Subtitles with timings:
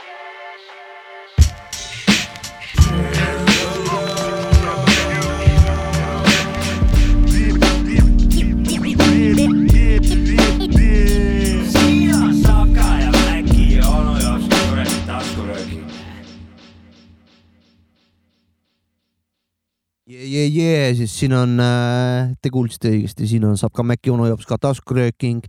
[0.00, 1.09] Saka ja
[21.20, 21.60] siin on,
[22.40, 25.44] te kuulsite õigesti, siin on Sapka Mäkki onu jops ka taskurööking.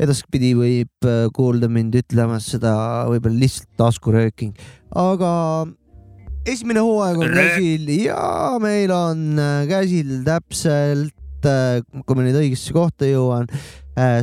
[0.00, 2.72] edaspidi võib äh, kuulda mind ütlemas seda
[3.10, 4.54] võib-olla lihtsalt taskurööking,
[4.96, 5.32] aga
[6.48, 8.22] esimene hooaeg on käsil ja
[8.62, 13.46] meil on äh, käsil täpselt, kui ma nüüd õigesse kohta jõuan,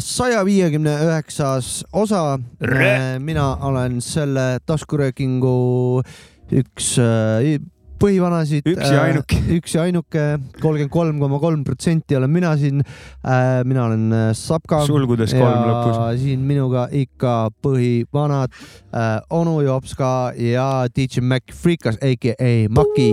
[0.05, 2.37] saja viiekümne üheksas osa.
[3.19, 5.55] mina olen selle taskuröökingu
[6.61, 7.57] üks äh,
[8.01, 8.67] põhivanasid.
[8.71, 9.39] Üks ja ainuke.
[9.57, 10.25] üks ja ainuke,
[10.61, 12.83] kolmkümmend kolm koma kolm protsenti olen mina siin.
[13.67, 14.83] mina olen äh, Sapka.
[14.87, 16.21] Sulgudes kolm lõpus.
[16.21, 23.09] siin minuga ikka põhivanad äh, onu Jopska ja DJ Mac Freekas, AKA Maki.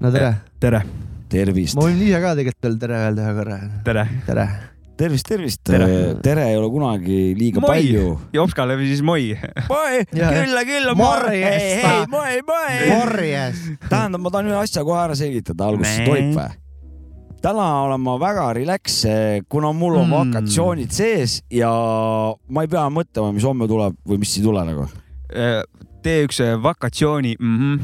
[0.00, 0.84] no tere, tere,
[1.32, 3.60] tervist ma, võin ise ka tegelikult veel tere öelda ühe korra.
[3.84, 4.08] tere.
[4.26, 4.48] tere.
[4.96, 5.60] tervist, tervist.
[5.66, 5.88] Tere.
[6.24, 7.70] tere ei ole kunagi liiga Moi.
[7.70, 8.12] palju.
[8.36, 9.30] Jopskale või siis moi.
[9.68, 10.32] moi, Jah.
[10.36, 11.88] küll, küll, Morjesta.
[11.88, 12.76] hei, moi, moi.
[12.92, 13.64] Morjes.
[13.88, 16.62] tähendab, ma tahan ühe asja kohe ära selgitada, alguses tohib või?
[17.46, 19.02] täna olen ma väga relax,
[19.52, 20.12] kuna mul on Mm.
[20.12, 20.32] mm.
[20.34, 21.70] vakatsioonid sees ja
[22.48, 24.88] ma ei pea mõtlema, mis homme tuleb või mis ei tule nagu
[26.06, 27.78] tee üks äh, vakatsiooni mm.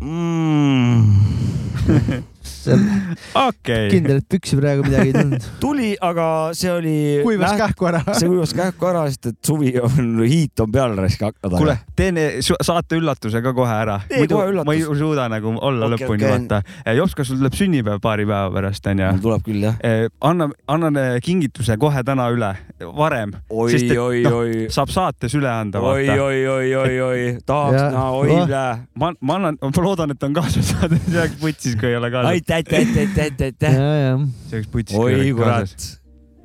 [0.00, 1.02] mm..
[3.46, 3.88] okei.
[3.92, 5.48] kindel, et püksi praegu midagi ei tulnud.
[5.64, 6.96] tuli, aga see oli.
[7.24, 7.56] kuivas.
[7.60, 8.02] kähku ära.
[8.12, 11.54] see kuivas kähku ära, sest et suvi on, hiit on peal raisk hakata.
[11.56, 13.98] kuule, teen su- saate üllatuse ka kohe ära.
[14.12, 16.32] Muidu kohe ma ei suuda nagu olla Okei, lõpuni okei.
[16.36, 16.94] vaata.
[16.96, 19.10] Jopska, sul tuleb sünnipäev paari päeva pärast onju.
[19.16, 19.78] mul tuleb küll jah.
[20.20, 22.50] anna, annan eh, kingituse kohe täna üle,
[22.96, 24.66] varem, oi, oi, noh, oi.
[24.72, 26.22] saab saates üle anda, oi, vaata.
[26.24, 28.46] oi, oi, oi, oi, tahaks näha, oi oh.
[28.46, 28.72] plää.
[28.98, 32.12] ma, ma annan, ma loodan, et on kaasas saade, see oleks putsis, kui ei ole
[32.14, 32.30] kaasas.
[33.72, 34.16] ja.
[34.48, 35.86] see oleks putsis, oi kurat.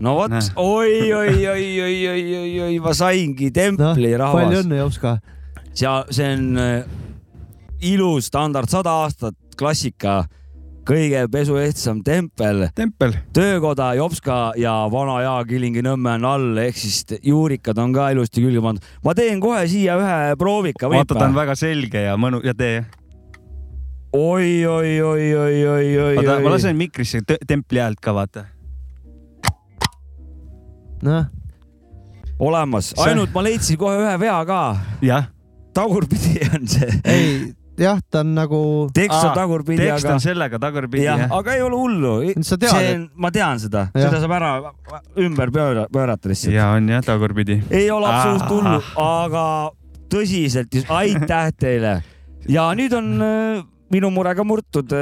[0.03, 4.55] no vot oi, oi, oi, oi, oi, oi, oi, ma saingi templi palju rahvas.
[4.63, 5.17] õnne, Jopska.
[5.81, 6.97] ja see on äh,
[7.81, 10.23] ilus standard, sada aastat klassika,
[10.87, 17.77] kõige pesuehtsam tempel, tempel, töökoda Jopska ja vana Jaa Kilingi-Nõmme on all, ehk siis juurikad
[17.81, 18.85] on ka ilusti külge pandud.
[19.03, 22.85] ma teen kohe siia ühe proovika, vaata, ta on väga selge ja mõnu ja tee.
[24.13, 28.45] oi, oi, oi, oi, oi, oi, oota, ma lasen mikrisse templi häält ka vaata.
[31.03, 31.27] noh,
[32.39, 34.61] olemas, ainult ma leidsin kohe ühe vea ka.
[35.05, 35.29] jah,
[35.75, 36.89] tagurpidi on see.
[37.03, 37.29] ei,
[37.77, 38.61] jah, ta on nagu,
[38.95, 40.23] tekst on tagurpidi, tekst aga on.
[40.23, 41.37] sellega tagurpidi jah jah,?
[41.37, 42.17] aga ei ole hullu.
[42.41, 44.53] sa tead, see et on, ma tean seda, seda saab ära
[45.27, 46.55] ümber pööra, pöörata lihtsalt.
[46.55, 47.61] ja on jah tagurpidi.
[47.69, 49.47] ei ole absoluutselt hullu aga
[50.07, 51.97] tõsiselt, aitäh teile.
[52.47, 54.93] ja nüüd on äh, minu mure ka murtud,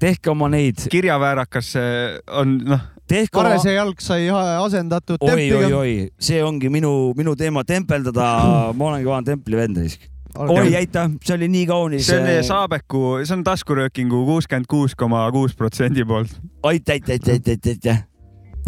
[0.00, 5.36] tehke oma neid, kirjaväärakas eh, on noh, tehke oma Varese jalg sai asendatud oi, oi,
[5.50, 5.78] templiga.
[5.80, 5.94] oi,
[6.30, 8.28] see ongi minu, minu teema, tempeldada.
[8.76, 10.08] ma olengi vana templivend risk.
[10.34, 12.08] oi, aitäh, see oli nii kaunis.
[12.08, 16.34] see on Saabeku, see on taskuröökingu kuuskümmend kuus koma kuus protsendi poolt.
[16.62, 18.02] aitäh, aitäh, aitäh, aitäh, aitäh.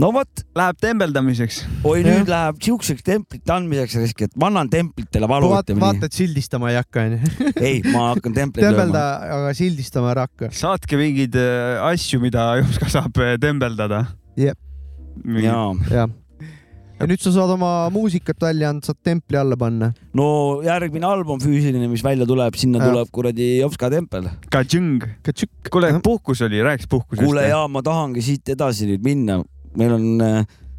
[0.01, 1.63] No vot, Läheb tembeldamiseks.
[1.87, 2.19] oi Jah.
[2.19, 5.49] nüüd läheb siukseks templite andmiseks risk, et ma annan templitele valu.
[5.55, 7.33] vaata, vaata, et sildistama ei hakka, onju.
[7.69, 10.53] ei, ma hakkan templeid tembelda lööma., aga sildistama ära hakka.
[10.57, 14.05] saatke mingeid eh, asju, mida Jopska saab eh, tembeldada.
[14.37, 14.61] Jep.
[15.41, 16.13] jaa, jah.
[16.97, 19.95] ja nüüd sa saad oma muusikat välja anda, saad templi alla panna.
[20.17, 20.29] no
[20.65, 22.93] järgmine album füüsiline, mis välja tuleb, sinna Jah.
[22.93, 24.29] tuleb kuradi Jopska tempel.
[25.73, 27.25] Kuule, puhkus oli, rääkiks puhkusest.
[27.25, 29.41] kuule ja ma tahangi siit edasi nüüd minna,
[29.77, 30.07] meil on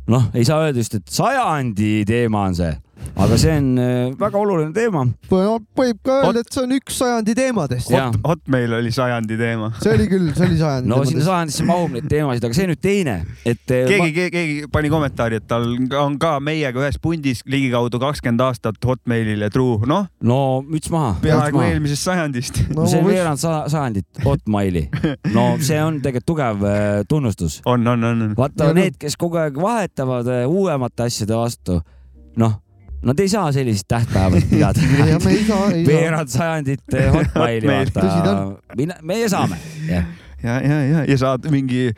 [0.07, 2.73] noh, ei saa öelda just, et sajandi teema on see,
[3.17, 5.05] aga see on äh, väga oluline teema.
[5.31, 7.91] võib ka öelda, et see on üks sajandi teemadest.
[7.93, 8.11] Jah.
[8.11, 9.71] Hot, Hotmail oli sajandi teema.
[9.81, 12.81] see oli küll, see oli sajandi no sinna sajandisse mahub neid teemasid, aga see nüüd
[12.83, 15.65] teine, et äh, keegi, keegi, keegi pani kommentaari, et tal
[15.99, 21.15] on ka meiega ühes pundis ligikaudu kakskümmend aastat Hotmailile truu, noh, ma, no müts maha.
[21.23, 22.61] peaaegu eelmisest sajandist.
[22.75, 24.87] no see on veerand sa- sajandit Hotmaili.
[25.35, 27.61] no see on tegelikult tugev äh, tunnustus.
[27.65, 28.37] on, on, on, on.
[28.37, 31.79] vaata Ja need, kes kogu aeg vahetavad uuemate asjade vastu,
[32.37, 32.57] noh,
[33.05, 34.79] nad ei saa sellist tähtpäevast pidada
[35.89, 38.95] veerand sajandit eh, Hotmaili vaata.
[39.01, 39.59] meie saame.
[39.87, 40.03] ja,
[40.43, 41.91] ja, ja, ja saad mingi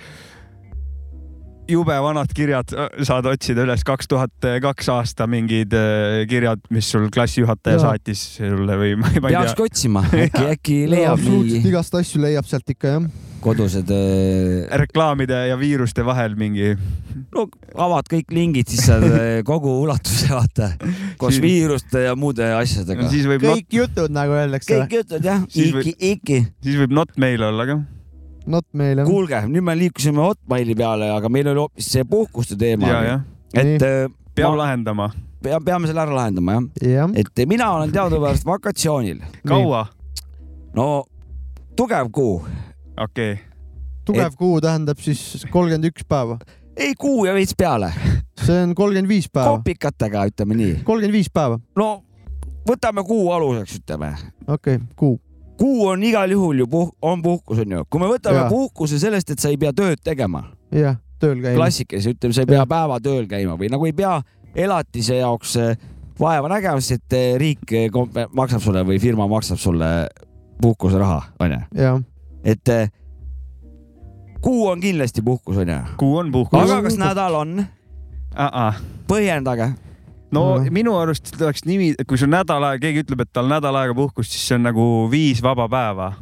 [1.70, 2.74] jube vanad kirjad,
[3.06, 8.78] saad otsida üles kaks tuhat kaks aasta mingid äh, kirjad, mis sul klassijuhataja saatis sulle
[8.80, 9.72] või ma ei, ei peakski tea.
[9.72, 11.62] otsima, äkki, äkki leiab mingi.
[11.70, 13.10] igast asju leiab sealt ikka jah.
[13.44, 16.74] Kodused äh, reklaamide ja viiruste vahel mingi.
[17.36, 17.46] no
[17.80, 20.72] avad kõik lingid, siis saad äh, kogu ulatuse vaata
[21.18, 23.08] koos Siis- viiruste ja muude asjadega.
[23.12, 24.74] siis võib not, kõik jutud nagu öeldakse.
[24.82, 26.40] kõik jutud jah, Siis või- iki, iki.
[26.64, 27.80] siis võib not meil olla ka.
[28.50, 29.08] not meil jah.
[29.08, 33.20] kuulge, nüüd me liikusime Hotmaili peale, aga meil oli hoopis see puhkuste teema ja,
[33.54, 35.12] et äh, peab ma- lahendama.
[35.44, 39.86] pea, peame selle ära lahendama jah, jah, et mina olen teadupärast vakatsioonil, kaua?
[40.76, 41.06] no
[41.80, 42.42] tugev kuu,
[43.00, 43.40] okei,
[44.06, 46.38] tugev kuu tähendab siis kolmkümmend üks päeva.
[46.78, 47.92] ei kuu ja veits peale,
[48.44, 51.90] see on kolmkümmend viis päeva, kopikatega ütleme nii, kolmkümmend viis päeva, no
[52.68, 54.14] võtame kuu aluseks, ütleme
[54.48, 55.20] okei okay,, kuu.
[55.60, 58.50] kuu on igal juhul ju puh-, on puhkus on ju, kui me võtame Jaa.
[58.52, 60.44] puhkuse sellest, et sa ei pea tööd tegema,
[60.76, 61.56] jah, tööl käima.
[61.62, 62.70] klassikalise ütleme, sa ei pea Jah.
[62.76, 64.20] päeva tööl käima või nagu ei pea
[64.56, 69.28] elatise jaoks eh, vaeva nägema, sest et eh, riik eh, komp- maksab sulle või firma
[69.30, 69.92] maksab sulle
[70.60, 71.60] puhkuseraha, onju,
[72.44, 72.90] et eh,
[74.42, 76.60] kuu on kindlasti puhkus, onju, kuu on puhkus.
[76.64, 77.66] aga kas nädal on,
[79.10, 79.74] põhjendage,
[80.32, 80.74] no Mhm.
[80.74, 84.32] minu arust oleks nimi, kui sul nädal aega, keegi ütleb, et tal nädal aega puhkust,
[84.32, 86.14] siis see on nagu viis vaba päeva.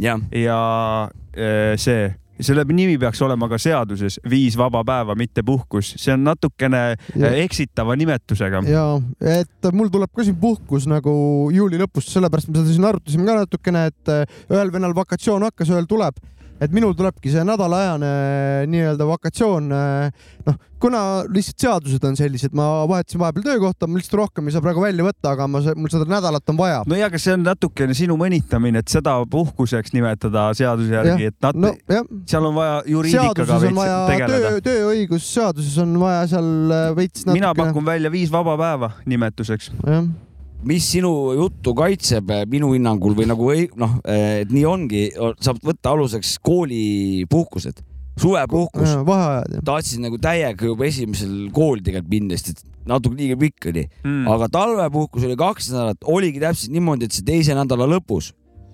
[0.00, 5.94] Jah, ja eh, see, selle nimi peaks olema ka seaduses viis vaba päeva, mitte puhkus,
[6.00, 6.82] see on natukene
[7.16, 8.62] Ja- eh, eksitava nimetusega.
[8.68, 8.84] ja
[9.20, 13.34] et mul tuleb ka siin puhkus nagu juuli lõpus, sellepärast me seda siin arutasime ka
[13.44, 16.14] natukene, et äh, ühel vennal vakatsioon hakkas, ühel tuleb,
[16.62, 18.10] et minul tulebki see nädalaajane
[18.70, 19.72] nii-öelda vakatsioon.
[20.46, 21.00] noh, kuna
[21.30, 25.06] lihtsalt seadused on sellised, ma vahetasin vahepeal töökohta, ma lihtsalt rohkem ei saa praegu välja
[25.06, 26.80] võtta, aga ma, mul seda nädalat on vaja.
[26.86, 31.38] no ja, aga see on natukene sinu mõnitamine, et seda puhkuseks nimetada seaduse järgi, et
[31.46, 36.90] nad no jah, seal on vaja juriidikaga veits tegeleda töö, tööõigusseaduses on vaja seal äh,
[36.98, 37.40] veits natukene.
[37.40, 39.72] mina pakun välja viis vaba päeva nimetuseks.
[39.82, 40.06] jah,
[40.68, 45.06] mis sinu juttu kaitseb eh, minu hinnangul või nagu ei- noh, et nii ongi,
[45.42, 47.80] saab võtta aluseks koolipuhkused,
[48.20, 48.92] suvepuhkus.
[49.06, 53.86] vaheajad tahtsin nagu täiega juba esimesel kooli tegelikult minna, sest et natuke liiga pikk oli,
[54.04, 54.26] Mm.
[54.28, 58.32] aga talvepuhkus oli kaks nädalat, oligi täpselt niimoodi, et see teise nädala lõpus.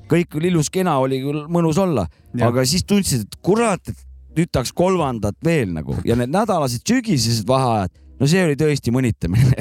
[0.08, 2.06] Kõik oli ilus-kena, oli küll mõnus olla,
[2.40, 3.96] aga siis tundsid, et kurat, et
[4.38, 5.94] nüüd tahaks kolmandat veel nagu.
[6.04, 9.52] Ja need nädalased sügisesed vaheajad, no see oli tõesti mõnitamine.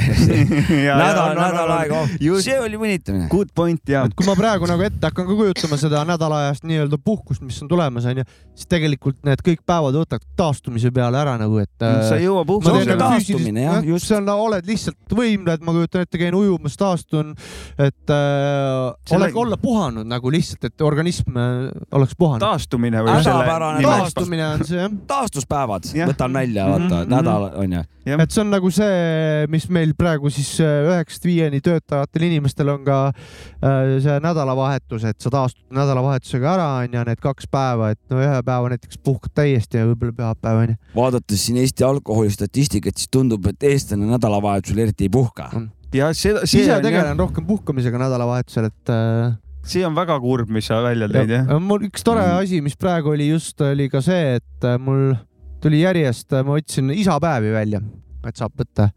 [1.02, 2.48] nädal, nädal aega, Just.
[2.48, 3.28] see oli mõnitamine.
[3.32, 7.00] Good point ja et kui ma praegu nagu ette hakkan ka kujutama seda nädalaajast nii-öelda
[7.04, 8.26] puhkust, mis on tulemas, onju,
[8.58, 11.74] siis tegelikult need kõik päevad võtad taastumise peale ära nagu, et.
[11.80, 14.10] sa ei jõua ma puhkusele teen nagu taastumine, jah, jah, just.
[14.10, 17.34] see on, oled lihtsalt võimled, ma kujutan ette, käin ujumas, taastun,
[17.78, 21.68] et äh, oled, olla puhanud nagu lihtsalt, et organism äh,
[21.98, 22.44] oleks puhanud.
[22.46, 24.98] taastumine või Hädapärane taastumine on see jah.
[25.10, 26.10] taastuspäevad, Jah.
[26.12, 27.84] võtan välja, vaata Mhm, nädal onju.
[28.08, 28.22] Jah.
[28.24, 32.84] et see on nagu see, mis meil praegu siis äh, üheksast viieni töötavatel inimestel on
[32.88, 38.22] ka äh, see nädalavahetus, et sa taastud nädalavahetusega ära, onju, need kaks päeva, et no
[38.24, 40.78] ühe päeva näiteks puhkad täiesti ja võib-olla pühapäev onju.
[40.96, 45.50] vaadates siin Eesti alkoholistatistikat, siis tundub, et eestlane nädalavahetusel eriti ei puhka.
[45.94, 50.52] ja seda, see ise on tegelen rohkem puhkamisega nädalavahetusel, et äh, see on väga kurb,
[50.54, 51.48] mis sa välja tõid jah.
[51.52, 52.44] Ja mul üks tore Mm.
[52.44, 55.16] asi, mis praegu oli just, oli ka see, et äh, mul
[55.64, 57.82] tuli järjest, ma võtsin isapäevi välja,
[58.26, 58.90] et saab võtta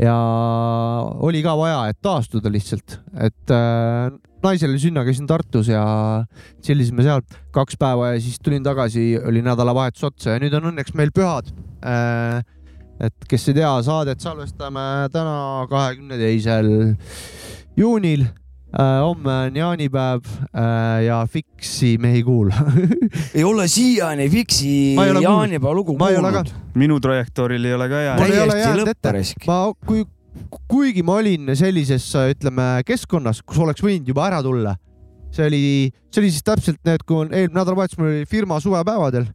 [0.00, 0.16] ja
[1.20, 4.12] oli ka vaja, et taastuda lihtsalt, et äh,
[4.44, 5.82] naisel oli sünna, käisin Tartus ja
[6.62, 7.24] tšillisime seal
[7.54, 11.50] kaks päeva ja siis tulin tagasi, oli nädalavahetus otsa ja nüüd on õnneks meil pühad
[11.84, 12.40] äh,.
[13.00, 16.68] et kes ei tea, saadet salvestame täna, kahekümne teisel
[17.78, 18.26] juunil.
[18.78, 22.54] Homme on jaanipäev äh, ja Fiksi me ei kuula
[23.34, 28.40] ei ole siiani Fiksi jaanipäeva lugu kuulnud., minu trajektooril ei ole ka hea Mul ei
[28.40, 29.12] ole täiesti jäänud ette.
[29.46, 30.04] ma, kui,
[30.70, 34.76] kuigi ma olin sellises, ütleme keskkonnas, kus oleks võinud juba ära tulla,
[35.34, 35.62] see oli,
[36.10, 39.28] see oli siis täpselt need, kui on eelmine nädalavahetus mul oli firma suvepäevadel.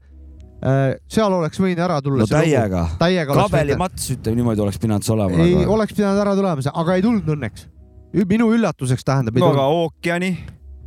[1.11, 2.23] seal oleks võinud ära tulla.
[2.23, 2.87] no täiega.
[2.99, 5.43] täiega kabelimats, ütleme niimoodi, oleks pidanud see olema.
[5.43, 7.67] ei, oleks pidanud ära tulema, aga ei tulnud õnneks.
[8.13, 10.31] Minu üllatuseks tähendab, no aga ookeani,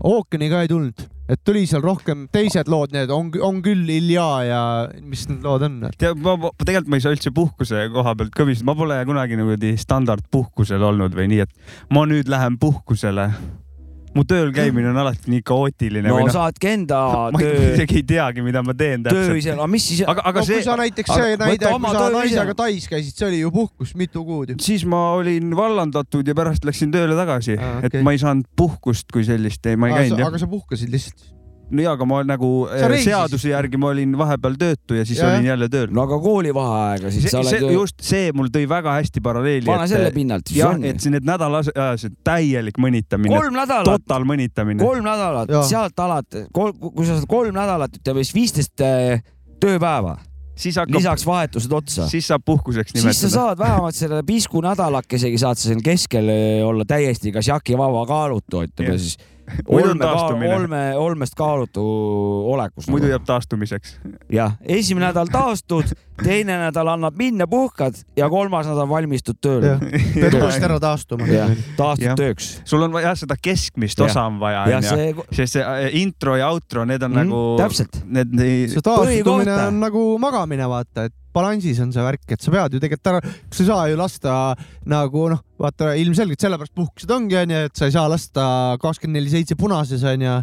[0.04, 4.26] ookeani ka ei tulnud, et tuli seal rohkem teised lood, need on, on küll Ilja
[4.48, 4.62] ja
[5.02, 5.78] mis need lood on?
[6.00, 9.36] tead, ma ma- tegelikult ma ei saa üldse puhkuse koha pealt kõbiseda, ma pole kunagi
[9.40, 13.28] niimoodi standardpuhkusel olnud või nii, et ma nüüd lähen puhkusele.
[14.16, 17.00] Mu tööl käimine on alati nii kaootiline no või noh, saadki enda
[17.34, 19.40] ma töö, isegi ei teagi, mida ma teen töö täpselt.
[19.42, 21.70] ise, aga mis siis, aga, aga no kui see, sa näiteks aga see võta näide,
[21.72, 22.58] oma kui sa töö naisega ise.
[22.62, 24.60] Tais käisid, see oli ju puhkus mitu kuud ju.
[24.64, 27.98] siis ma olin vallandatud ja pärast läksin tööle tagasi ah,, okei.
[28.00, 30.40] et ma ei saanud puhkust kui sellist, ei, ma ei käinud jah aga.
[30.42, 31.37] sa puhkasid lihtsalt?
[31.70, 35.32] No jaa, aga ma nagu äh, seaduse järgi ma olin vahepeal töötu ja siis Ja,
[35.32, 35.88] olin jälle tööl.
[35.94, 39.22] no aga koolivaheaega siis see, sa oled see, ju, just see mul tõi väga hästi
[39.24, 39.66] paralleeli.
[39.68, 44.80] pane selle pinnalt jah, et see need nädalaajased täielik mõnitamine, kolm nädalat, total mõnitamine.
[44.82, 49.22] kolm nädalat sealt alati, kui sa saad kolm nädalat, ütleme siis viisteist äh,
[49.60, 50.16] tööpäeva,
[50.58, 52.08] siis hakkab, lisaks vahetused otsa.
[52.10, 53.32] siis saab puhkuseks siis sa nimetada.
[53.34, 58.64] saad vähemalt selle pisku nädalakesegi saad sa siin keskel eh, olla täiesti kas jakivaba kaalutu,
[58.66, 59.02] ütleme Jah.
[59.02, 59.18] siis.
[59.68, 60.54] Olme, taastumine.
[60.56, 61.82] olme, olmest kaalutu
[62.52, 62.88] olekus.
[62.88, 63.98] muidu jääb taastumiseks.
[64.32, 69.76] jah, esimene nädal taastud, teine nädal annab minna, puhkad ja kolmas nädal valmistud tööle
[70.14, 71.26] pead koos ära taastuma.
[71.76, 72.16] taastud Jah.
[72.18, 72.60] tööks.
[72.64, 74.10] sul on vaja seda keskmist Jah.
[74.10, 74.88] osa on vaja, ja onju.
[74.88, 77.56] see, sest see äh, intro ja outro, need on Mm, nagu.
[77.58, 78.02] täpselt.
[78.06, 82.52] Need ei- see taastumine on nagu magamine, vaata, et balansis on see värk, et sa
[82.54, 84.32] pead ju tegelikult ära, sa ei saa ju lasta
[84.88, 88.48] nagu noh, vaata ilmselgelt sellepärast puhkused ongi onju, et sa ei saa lasta
[88.82, 90.40] kakskümmend neli seitse punases onju.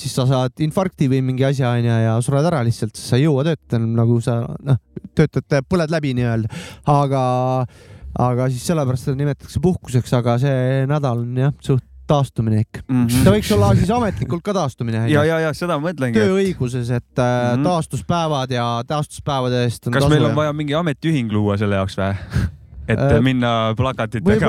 [0.00, 3.44] siis sa saad infarkti või mingi asja onju ja sured ära lihtsalt, sa ei jõua
[3.44, 4.78] töötada nagu sa noh,
[5.14, 6.48] töötad, põled läbi nii-öelda,
[6.88, 7.22] aga,
[8.24, 12.82] aga siis sellepärast seda nimetatakse puhkuseks, aga see nädal on jah, suht taastumine ikka.
[12.88, 13.24] Mhm.
[13.24, 16.18] ta võiks olla siis ametlikult ka taastumine ja, ja, ja seda ma mõtlengi.
[16.18, 17.64] tööõiguses, et äh, Mhm.
[17.66, 21.78] taastuspäevad ja taastuspäevade eest on kas tasu meil on ja- vaja mingi ametiühing luua selle
[21.80, 22.16] jaoks või?
[22.90, 24.48] et Äh, minna plakatitega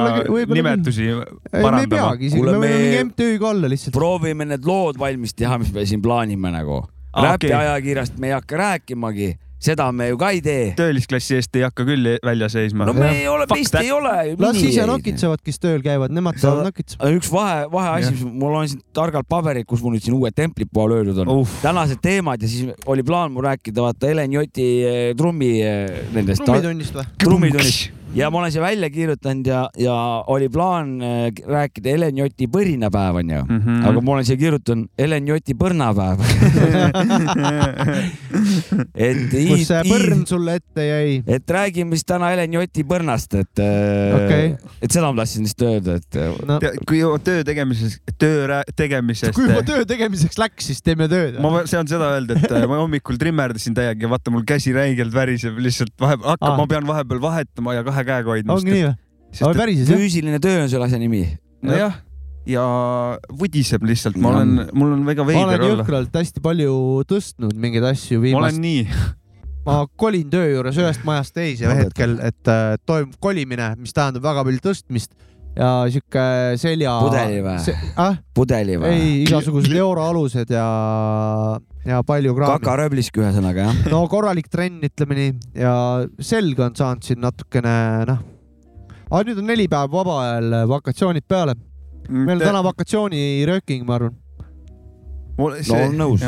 [0.49, 1.89] nimetusi ei, me ei parandama.
[2.17, 3.93] peagi me võime me- mingi MTÜ-ga olla lihtsalt.
[3.93, 6.79] proovime need lood valmis teha, mis me siin plaanime nagu.
[7.13, 7.53] Aa, räpi okei.
[7.59, 10.65] ajakirjast me ei hakka rääkimagi, seda me ju ka ei tee.
[10.77, 13.19] töölisklassi eest ei hakka küll välja seisma no me Jah.
[13.19, 13.85] ei ole, meist that.
[13.85, 14.15] ei ole.
[14.41, 17.13] las ise nokitsevad, kes tööl käivad, nemad Sa- saavad nokitsema.
[17.17, 20.97] üks vahe, vaheasi, mul on siin targalt paberid, kus mul nüüd siin uued templid pool
[20.97, 21.55] öeldud on uh..
[21.61, 26.45] tänased teemad ja siis oli plaan mul rääkida vaata Helen Joti eh, trummi eh, nendest.
[26.45, 27.09] trummitunnist või?
[27.21, 29.95] trummitunnist ja ma olen siia välja kirjutanud ja, ja
[30.27, 33.61] oli plaan eh, rääkida Helen Joti põrinapäev onju mm.
[33.61, 33.87] -hmm.
[33.89, 36.19] aga ma olen siia kirjutanud Helen Joti põrnapäev
[39.07, 41.23] et kus see põrn sulle ette jäi?
[41.27, 44.51] et räägime siis täna Helen Joti põrnast, et Okei.
[44.53, 48.61] okay., et seda ma tahtsin lihtsalt öelda, et eh, no kui juba töö tegemises, töö
[48.75, 49.35] tegemisest.
[49.37, 51.39] kui juba töö tegemiseks läks, siis teeme tööd.
[51.43, 55.13] ma saan seda öelda, et äh, ma hommikul trimmerdasin täiega ja vaata, mul käsi räigelt
[55.15, 58.58] väriseb lihtsalt vahepeal, hakkab ah., ma pean vahepeal vahetama ja kahe käega hoidma.
[58.58, 58.96] ongi nii või?
[59.41, 60.01] aga päriselt jah?
[60.01, 61.24] füüsiline töö on selle asja nimi.
[61.65, 61.98] nojah,
[62.50, 62.65] ja
[63.39, 65.81] vudiseb lihtsalt, ma olen, mul on väga ma olen veider olla.
[65.81, 66.75] jõhkralt hästi palju
[67.10, 68.86] tõstnud mingeid asju ma viimast olen, nii,
[69.67, 74.25] ma kolin töö juures ühest majast teise No, hetkel, et äh, toimub kolimine, mis tähendab
[74.25, 75.13] väga palju tõstmist
[75.55, 76.25] ja sihuke
[76.60, 76.93] selja.
[77.03, 77.75] Pudeli või?
[78.00, 78.17] ah,?
[78.36, 78.91] pudeli või?
[78.91, 80.65] ei, igasugused euroalused ja,
[81.88, 82.60] ja palju kraami.
[82.62, 83.81] kakarööblisk ühesõnaga jah.
[83.91, 85.74] no korralik trenn, ütleme nii, ja
[86.24, 87.75] selg on saanud siin natukene
[88.10, 88.22] noh.
[89.10, 91.58] aga nüüd on neli päeva vaba ajal vakatsioonid peale.
[92.08, 94.15] meil on täna vakatsioonirööking, ma arvan.
[95.41, 96.24] no olen nõus,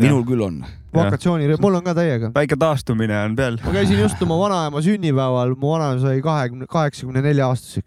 [0.00, 0.64] minul küll on.
[0.94, 2.32] vakatsiooni, mul on ka täiega.
[2.34, 3.60] väike taastumine on peal.
[3.62, 7.86] ma käisin just oma vanaema sünnipäeval, mu vanaema sai kahekümne, kaheksakümne nelja aastaseks.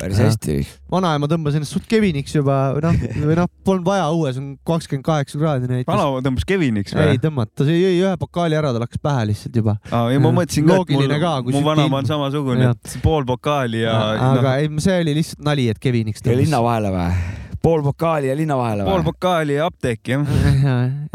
[0.00, 0.30] Päris Jah.
[0.30, 0.56] hästi.
[0.92, 5.40] vanaema tõmbas ennast suht keviniks juba, noh, või noh, polnud vaja, õues on kakskümmend kaheksa
[5.40, 5.90] kraadi näitas.
[5.90, 7.20] vanaema tõmbas Keviniks ei või?
[7.26, 9.76] tõmmata, see jõi ühe pokaali ära, tal hakkas pähe lihtsalt juba.
[9.90, 12.96] ei, ma mõtlesin ka, et Loogiline ka, kui mul, mu siit vanaema on samasugune et
[13.04, 16.92] pool pokaali ja aga noh, ei, see oli lihtsalt nali, et keviniks ja linna vahele
[16.94, 17.40] või?
[17.62, 19.10] pool pokaali ja linna vahele pool või?
[19.12, 20.32] pokaali ja apteeki jah.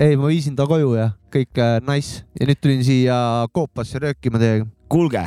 [0.05, 3.17] ei, ma viisin ta koju ja kõik äh, nice ja nüüd tulin siia
[3.53, 4.67] Koopasse röökima teiega.
[4.91, 5.25] kuulge,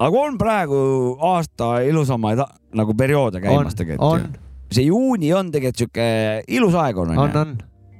[0.00, 0.78] aga on praegu
[1.32, 2.40] aasta ilusamaid
[2.78, 6.08] nagu perioode käimas on, tegelikult on ju., see juuni on tegelikult sihuke
[6.48, 7.44] ilus aeg on on, onju,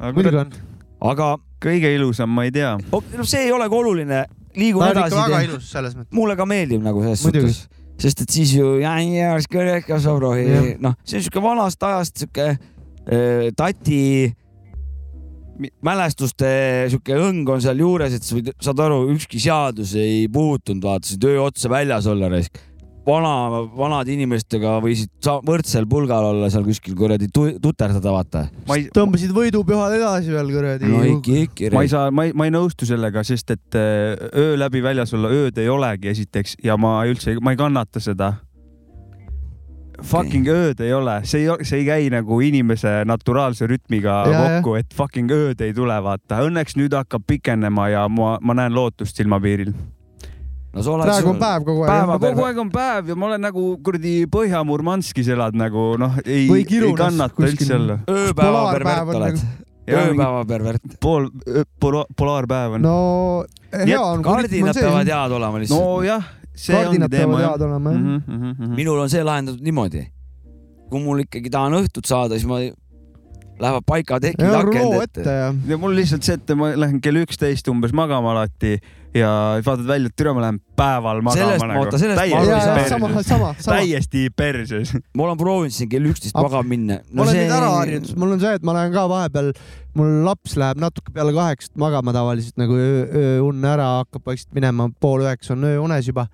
[0.00, 0.52] on, muidugi on.
[1.12, 2.72] aga kõige ilusam, ma ei tea.
[2.80, 4.24] no see ei olegi oluline,
[4.56, 5.50] liigun ta on ikka väga edasi.
[5.50, 6.14] ilus selles mõttes.
[6.16, 7.62] mulle ka meeldib nagu selles suhtes,
[8.00, 8.74] sest et siis ju
[10.80, 14.02] noh, see on sihuke vanast ajast sihuke äh, tati
[15.84, 16.48] mälestuste
[16.90, 21.12] sihuke õng on seal juures, et sa võid, saad aru, ükski seadus ei puutunud, vaata,
[21.12, 22.58] sa töö otsa väljas olla raisk.
[23.06, 25.10] vana, vanade inimestega võisid
[25.46, 28.42] võrdsel pulgal olla seal kuskil kuradi tu- tuterdada, vaata.
[28.68, 31.70] ma ei, tõmbasid võidupühad edasi veel kuradi no ikka, ikka.
[31.74, 35.14] ma ei saa, ma ei, ma ei nõustu sellega, sest et äh, öö läbi väljas
[35.16, 38.34] olla, ööd ei olegi esiteks ja ma üldse, ma ei kannata seda.
[40.02, 44.74] Fucking ööd ei ole, see ei, see ei käi nagu inimese naturaalse rütmiga Ja, kokku,
[44.80, 46.40] et fucking ööd ei tule, vaata.
[46.46, 49.72] Õnneks nüüd hakkab pikenema ja ma, ma näen lootust silmapiiril.
[50.72, 51.08] no sa oled.
[51.08, 54.12] praegu on päev kogu aeg Päeva- kogu aeg on päev ja ma olen nagu kuradi
[54.30, 57.98] Põhja-Murmanskis elad nagu noh, ei, ei kannata üldse olla.
[58.08, 59.40] ööpäeva pervert on oled.
[59.90, 60.82] Jaa, ööpäeva pervert.
[61.00, 61.26] pool,
[61.82, 62.82] pola-, polaarpäev on.
[62.86, 64.22] no hea on.
[64.22, 65.80] kardinad peavad head olema lihtsalt.
[65.82, 68.00] nojah, see ongi teema jah olema jah.
[68.00, 68.22] mm.
[68.26, 68.76] -hmm.
[68.76, 70.06] minul on see lahendatud niimoodi.
[70.90, 72.58] kui mul ikkagi tahan õhtut saada, siis ma
[73.60, 77.92] lähevad akende ruloo ette ja ja mul lihtsalt see, et ma lähen kell üksteist umbes
[77.96, 78.78] magama alati
[79.14, 79.30] ja
[79.66, 82.60] vaatad välja, et türa, ma lähen päeval Sellest magama ma- oota, sellest ma aru ei
[82.60, 82.88] saa.
[82.88, 83.76] sama, sama, sama.
[83.76, 84.94] täiesti perses.
[85.16, 88.42] ma olen proovinud siin kell üksteist magama minna ma olen nüüd ära harjunud, mul on
[88.42, 89.52] see, et ma lähen ka vahepeal,
[89.98, 94.88] mul laps läheb natuke peale kaheksat magama tavaliselt nagu öö- ööunne ära, hakkab vaikselt minema,
[95.02, 96.28] pool üheksa on ööunes juba.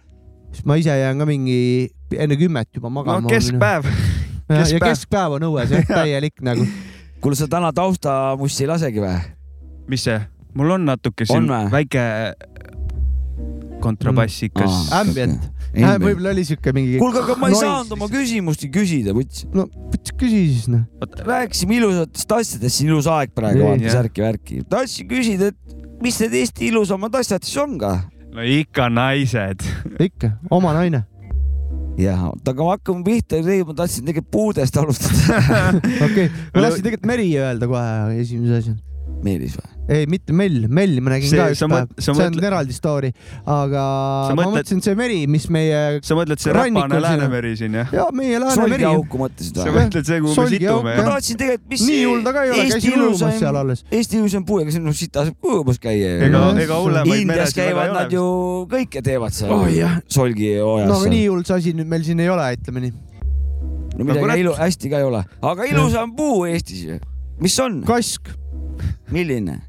[0.53, 3.29] Siis ma ise jään ka mingi enne kümmet juba no magama.
[3.29, 3.87] keskpäev.
[3.89, 4.89] ja, ja keskpäev.
[4.91, 6.67] keskpäev on õues jah, täielik nagu.
[7.21, 9.17] kuule, sa täna taustamussi ei lasegi või?
[9.91, 10.21] mis see?
[10.57, 11.65] mul on natuke siin On vä?
[11.81, 12.07] väike
[13.81, 14.87] kontrabassikas Mm.
[14.87, 15.01] mm..
[15.01, 15.53] Ambient.
[16.01, 16.99] võib-olla oli siuke mingi.
[16.99, 19.45] kuulge, aga ma ei saanud oma küsimustki küsida, vuts.
[19.53, 19.67] no
[20.17, 20.87] küsi siis noh.
[21.27, 24.63] rääkisime ilusatest asjadest, siin ilus aeg praegu, vaata särki-värki.
[24.71, 27.93] tahtsin küsida, et mis need Eesti ilusamad asjad siis on ka?
[28.37, 29.65] No ikka naised.
[30.01, 31.03] ikka, oma naine.
[31.97, 35.41] jah, oota, aga ma hakkan pihta, ma tahtsin tegelikult puudest alustada.
[36.07, 38.83] okei, ma tahtsin tegelikult Meri öelda kohe esimese asjana.
[39.25, 39.76] Meelis või?
[39.89, 42.33] ei, mitte Mell, Melli ma nägin See- ka üks sa päev mõt-, sa see on
[42.33, 43.11] mõtled- eraldi story,
[43.47, 43.83] aga
[44.29, 47.01] Sa ma mõtled- mõtlesin, see meri, mis meie sa mõtled see räpane.
[47.07, 47.93] Läänemeri siin jah?
[47.95, 49.85] ja meie Läänemeri, solgiauku mõtlesid sa või?
[49.87, 51.11] mõtled see, kuhu me Solgi situme auk, ma jah?
[51.13, 53.85] tahtsin tegelikult, mis nii hull ta ka ei ole, käisin ujumas seal alles.
[53.91, 56.23] Eesti ilusaim puu, ega siin noh sita saab ujumas käia ju.
[56.27, 58.27] ega Jah., ega hullemaid meresid väga käivad ei nad ole ju.
[58.75, 60.01] kõike teevad seal Oh, jah.
[60.09, 62.93] solgi oojas no aga nii hull see asi nüüd meil siin ei ole, ütleme nii.
[63.97, 66.99] no midagi ilu, hästi ka ei ole, aga ilusam puu Eestis ju,
[67.41, 68.29] mis on, kask,
[69.13, 69.61] milline,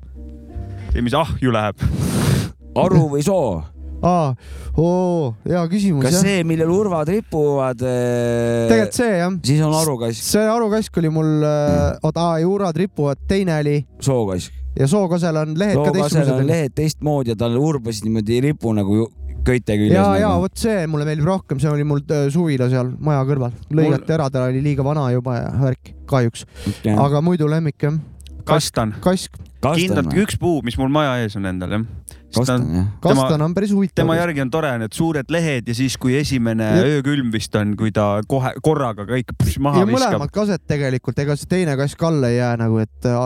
[0.98, 1.82] see, mis ahju läheb.
[2.78, 3.60] aru või soo?
[4.06, 4.32] aa,
[4.78, 6.24] oo, hea küsimus kas jah.
[6.26, 11.30] see, millel urvad ripuvad, tegelikult see jah, siis on arukass, see arukask oli mul,
[12.06, 14.50] oota, juurad ripuvad, teine oli sookass.
[14.78, 16.50] ja sookasel on lehed ka sookasel on teistsugused.
[16.50, 19.08] lehed teistmoodi ja tal urbasid niimoodi ei ripu nagu
[19.46, 19.98] köite küljes.
[19.98, 23.54] ja, ja vot see mulle meeldib rohkem, see oli mul öö, suvila seal maja kõrval,
[23.70, 26.46] lõigati ära, ta oli liiga vana juba ja värk, kahjuks,
[26.98, 28.02] aga muidu lemmik jah,
[28.50, 31.88] kastan, kask, kindlalt üks puu, mis mul maja ees on endal jah.
[32.36, 32.92] kastan jah.
[33.04, 34.18] kastan on päris huvitav tema.
[34.20, 36.92] järgi on tore, need suured lehed ja siis, kui esimene Jep.
[36.98, 40.34] öökülm vist on, kui ta kohe korraga kõik pš, maha ja viskab mõlemad.
[40.36, 43.18] kaset tegelikult, ega see teine kask alla ei jää nagu, et äh,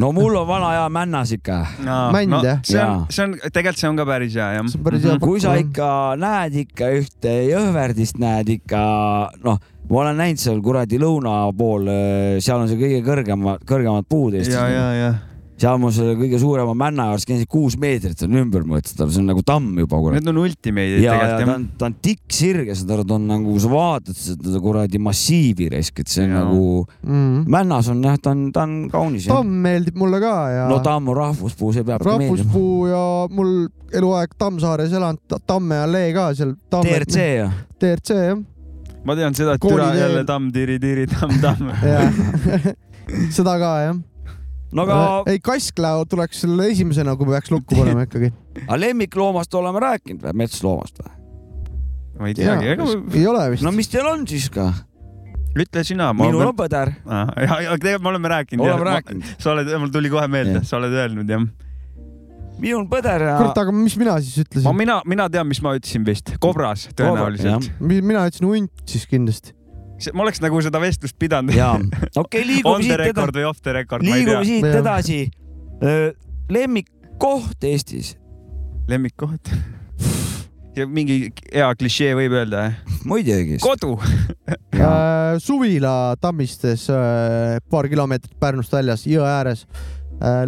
[0.00, 1.60] no mul on vana hea männas ikka.
[2.14, 2.64] mänd, jah?
[2.64, 4.72] see on see on, tegelikult see on ka päris hea jah.
[4.88, 8.80] päris hea kui sa ikka näed ikka ühte jõhverdist, näed ikka
[9.44, 9.60] noh,
[9.90, 11.92] ma olen näinud seal kuradi lõuna pool,
[12.40, 15.14] seal on see kõige kõrgema, kõrgemad puud Eestis ja, ja, ja
[15.60, 19.28] seal ma selle kõige suurema männa juures käisin, kuus meetrit on ümber mõõtsitav, see on
[19.30, 20.18] nagu tamm juba kurat.
[20.18, 23.18] need on ultimate'id ja, ja tegelikult ta jah on, ta on tikksirge, saad aru, ta
[23.18, 26.40] on nagu, sa vaatad seda kuradi massiivi raisk, et see on Jaa.
[26.42, 26.64] nagu,
[27.06, 27.44] mm..
[27.54, 29.38] männas on jah, ta on, ta on kaunis jah.
[29.38, 32.34] tamm meeldib mulle ka ja no tamm on rahvuspuu, see peab ka meeldima.
[32.34, 33.54] rahvuspuu ja mul
[33.94, 36.54] eluaeg Tammsaares elanud, Tamme allee ka seal.
[36.72, 37.46] DRC ja,
[37.80, 38.42] DRC jah,
[39.06, 41.70] ma tean seda, et türa jälle tamm, tiri-tiri, tamm-tamm.
[41.92, 42.66] jah.
[43.36, 44.02] seda ka jah.
[44.74, 48.32] No aga, ei, kasklao tuleks selle esimesena, kui peaks lukku panema ikkagi.
[48.68, 51.14] aga lemmikloomast oleme rääkinud või, metsloomast või?
[52.20, 53.72] ma ei teagi, ega ei ole vist no.
[53.74, 54.70] mis teil on siis ka?
[55.54, 56.10] ütle sina.
[56.16, 58.66] minul on põder, ja, ja tegelikult me oleme rääkinud.
[58.66, 59.34] oleme rääkinud.
[59.38, 61.44] sa oled, mul tuli kohe meelde sa oled öelnud jah.
[62.58, 64.78] minul on põder ja kurat, aga mis mina siis ütlesin?
[64.78, 67.70] mina, mina tean, mis ma ütlesin vist, kobras tõenäoliselt.
[67.82, 69.54] mina ütlesin hunt siis kindlasti.
[70.14, 71.54] Ma oleks nagu seda vestlust pidanud.
[71.54, 71.72] ja
[72.22, 74.44] okei, liigume on the siit edasi, record või off the record, ma ei liigume tea.
[74.50, 74.80] siit Jah.
[74.82, 75.20] edasi.
[76.50, 78.14] lemmikkoht Eestis,
[78.88, 79.50] lemmikkoht.
[80.76, 82.66] ja mingi hea klišee võib öelda,
[83.08, 83.58] muidugi.
[83.64, 83.96] kodu.
[84.74, 86.88] Äh, suvila Tammistes,
[87.70, 89.62] paar kilomeetrit Pärnust väljas, jõe ääres.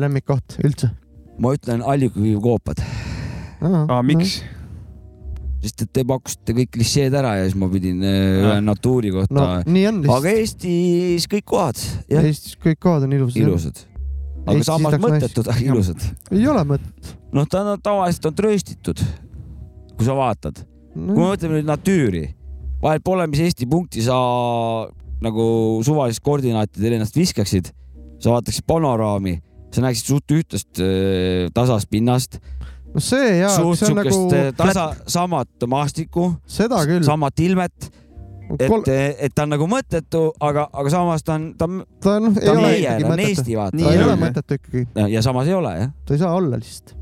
[0.03, 0.91] lemmikkoht üldse.
[1.39, 2.83] ma ütlen allikukivi koopad,
[3.63, 4.41] aa, miks?
[5.65, 9.23] Sest et te pakkusite kõik klišeed ära ja siis ma pidin äh, ühe natuuri no
[9.23, 9.47] kohta.
[9.67, 10.33] nii on aga.
[10.37, 13.43] Eestis kõik kohad, Eestis kõik kohad on ilusad.
[13.43, 13.85] ilusad.
[14.45, 16.11] aga Eestis samas mõttetud, aga ilusad.
[16.33, 19.03] ei ole mõtet noh, ta on tavaliselt on trööstitud,
[19.97, 20.63] kui sa vaatad.
[20.95, 21.33] kui me no,.
[21.33, 22.25] mõtleme nüüd natüüri,
[22.83, 24.17] vahet pole, mis Eesti punkti sa
[25.25, 25.47] nagu
[25.87, 27.73] suvalist koordinaatidel ennast viskaksid,
[28.23, 29.39] sa vaataksid panoraami,
[29.75, 32.41] sa näeksid suht ühtlast äh, tasast pinnast,
[32.97, 34.57] no see jaa, suht see on siukest nagu nagu...
[34.59, 37.05] tasa, samat maastikku, seda küll.
[37.07, 37.89] samat ilmet,
[38.57, 42.17] et Kol..., et ta on nagu mõttetu, aga, aga samas ta on, ta on, ta
[42.19, 43.25] on, ei ta on ole meie, ta on.
[43.27, 45.95] Eesti, vaata ta ei ole mõttetu ikkagi, ja samas ei ole jah.
[46.07, 46.97] ta ei saa olla lihtsalt.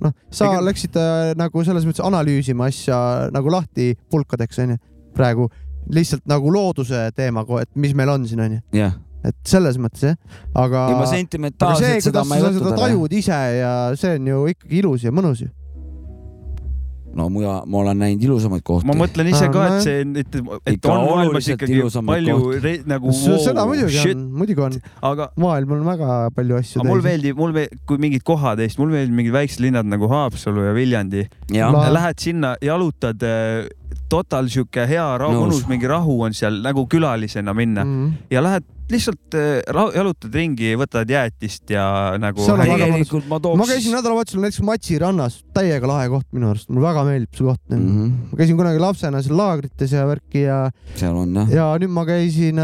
[0.00, 2.98] Noh, sa Ega- läksid äh, nagu selles mõttes analüüsima asja
[3.34, 4.78] nagu lahti pulkadeks onju,
[5.16, 5.50] praegu
[5.92, 10.16] lihtsalt nagu looduse teema, et mis meil on siin onju, jah, et selles mõttes jah,
[10.54, 10.86] aga.
[10.92, 14.42] ilma aga see, sentimentaalselt seda ma ei võtnud seda tajud ise ja see on ju
[14.54, 15.48] ikkagi ilus ja mõnus ju.
[17.16, 18.86] no muja, ma olen näinud ilusamaid kohti.
[18.90, 22.74] ma mõtlen ise Aa, ka, et see, et, et Ikka on maailmas ikkagi palju re,
[22.92, 24.76] nagu seda wow, muidugi shit, on, muidugi on.
[25.10, 27.02] aga maailm on väga palju asju aga mul.
[27.06, 30.76] meeldib, mul meeldib, kui mingid kohad Eestis, mul meeldib mingid väiksed linnad nagu Haapsalu ja
[30.76, 31.26] Viljandi.
[31.56, 33.22] La- Lähed sinna, jalutad,
[34.08, 38.12] total sihuke hea, mõnus mingi rahu on seal nagu külalisena minna Mm.
[38.30, 43.58] ja lähed lihtsalt äh, jalutad ringi, võtad jäätist ja nagu tegelikult ma tooks.
[43.58, 47.46] ma käisin nädalavahetusel näiteks Matsi rannas, täiega lahe koht minu arust, mulle väga meeldib see
[47.48, 47.80] koht mm.
[47.88, 48.12] -hmm.
[48.30, 50.58] ma käisin kunagi lapsena seal laagrites ja värki ja,
[50.94, 51.50] seal on jah.
[51.56, 52.62] ja nüüd ma käisin,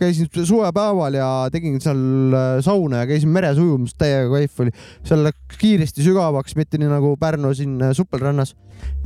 [0.00, 4.74] käisin suvepäeval ja tegin seal äh, sauna ja käisin meres ujumas, täiega kaif oli.
[5.04, 8.56] seal läks kiiresti sügavaks, mitte nii nagu Pärnu siin äh, supelrannas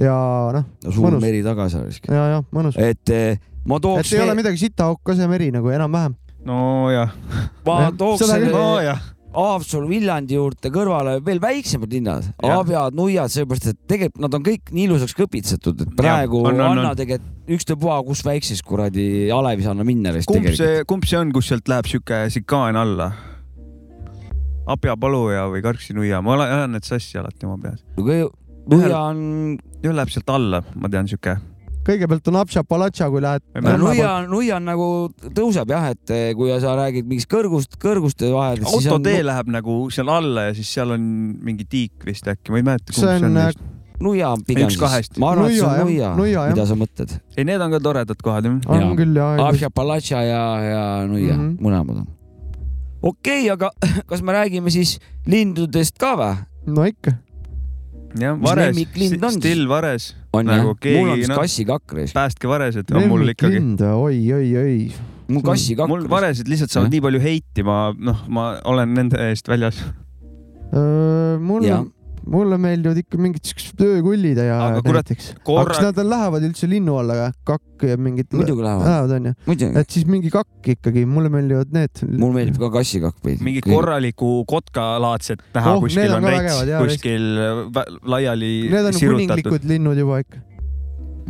[0.00, 0.18] ja
[0.56, 1.24] noh, suur mõnus.
[1.24, 1.88] meri taga seal.
[2.08, 2.78] ja, ja mõnus.
[2.80, 6.16] et eh, ma et tooks ei ole, midagi sitaauk ka see meri nagu enam-vähem.
[6.44, 7.16] nojah,
[7.66, 9.02] ma tooks selle nojah,
[9.34, 12.26] Haapsalu, Viljandi juurde kõrvale veel väiksemad linnad.
[12.46, 16.62] Abjad, Nuiad, sellepärast et tegelikult nad on kõik nii ilusaks kõpitsetud, et praegu on, on,
[16.62, 16.82] on.
[16.84, 20.14] anna tegelikult ükstapuha, kus väikses kuradi alevis anna minna.
[20.28, 23.10] kumb see, kumb see on, kus sealt läheb sihuke sikaan alla?
[24.70, 27.82] Apja-Paluja või Karksi-Nuia, ma olen- ajan need sassi alati oma peas.
[28.70, 31.36] Nuia on, läheb sealt alla, ma tean sihuke.
[31.84, 33.44] kõigepealt on Apša-Palatša, kui lähed.
[33.76, 34.86] Nuia, Nuia on nagu
[35.36, 39.52] tõuseb jah, et eh, kui sa räägid mingist kõrgust, kõrguste vahel, siis on autotee läheb
[39.52, 41.04] nagu seal alla ja siis seal on
[41.44, 43.64] mingi tiik vist äkki, ma ei mäleta, See see on, on äh, just.
[44.04, 47.14] Nuia on pigem siis, ma arvan, et see on Nuia, Nuia, mida sa mõtled.
[47.36, 48.56] ei, need on ka toredad kohad jah.
[48.64, 48.96] on Jaa.
[48.98, 49.44] küll jah.
[49.44, 51.44] Apša-Palatša ja, ja Nuia mm.
[51.44, 51.60] -hmm.
[51.62, 52.08] mõlemad on.
[53.02, 53.70] okei okay,, aga
[54.10, 56.34] kas me räägime siis lindudest ka või?
[56.66, 57.18] no ikka.
[58.20, 58.78] jah, Vares
[59.38, 63.60] still Vares, on Nagu jah, mul on siis noh, kassikakk, päästke Varesed on mul ikkagi.
[63.90, 64.78] oi, oi, oi.
[65.28, 65.90] mul kassikakk.
[65.90, 66.94] mul Varesed lihtsalt saavad Jah.
[66.96, 69.82] nii palju heiti, ma noh, ma olen nende eest väljas.
[71.40, 71.84] mulle Jah.,
[72.26, 75.10] mulle meeldivad ikka mingid siuksed öökullid ja Aga kurat,
[75.44, 77.26] korra kas nad on- lähevad üldse linnu alla ka?
[77.52, 78.30] kakk ja mingid.
[78.32, 82.02] muidugi lähevad, Lähevad onju, et siis mingi kakk ikkagi, mulle meeldivad need.
[82.18, 83.44] mul meeldib ka kassikakk veidi.
[83.44, 87.26] mingi korraliku kotkalaadset näha Oh, kuskil on on jaa, kuskil
[88.02, 89.26] laiali Need on sirutatud.
[89.28, 90.38] kuninglikud linnud juba ikka.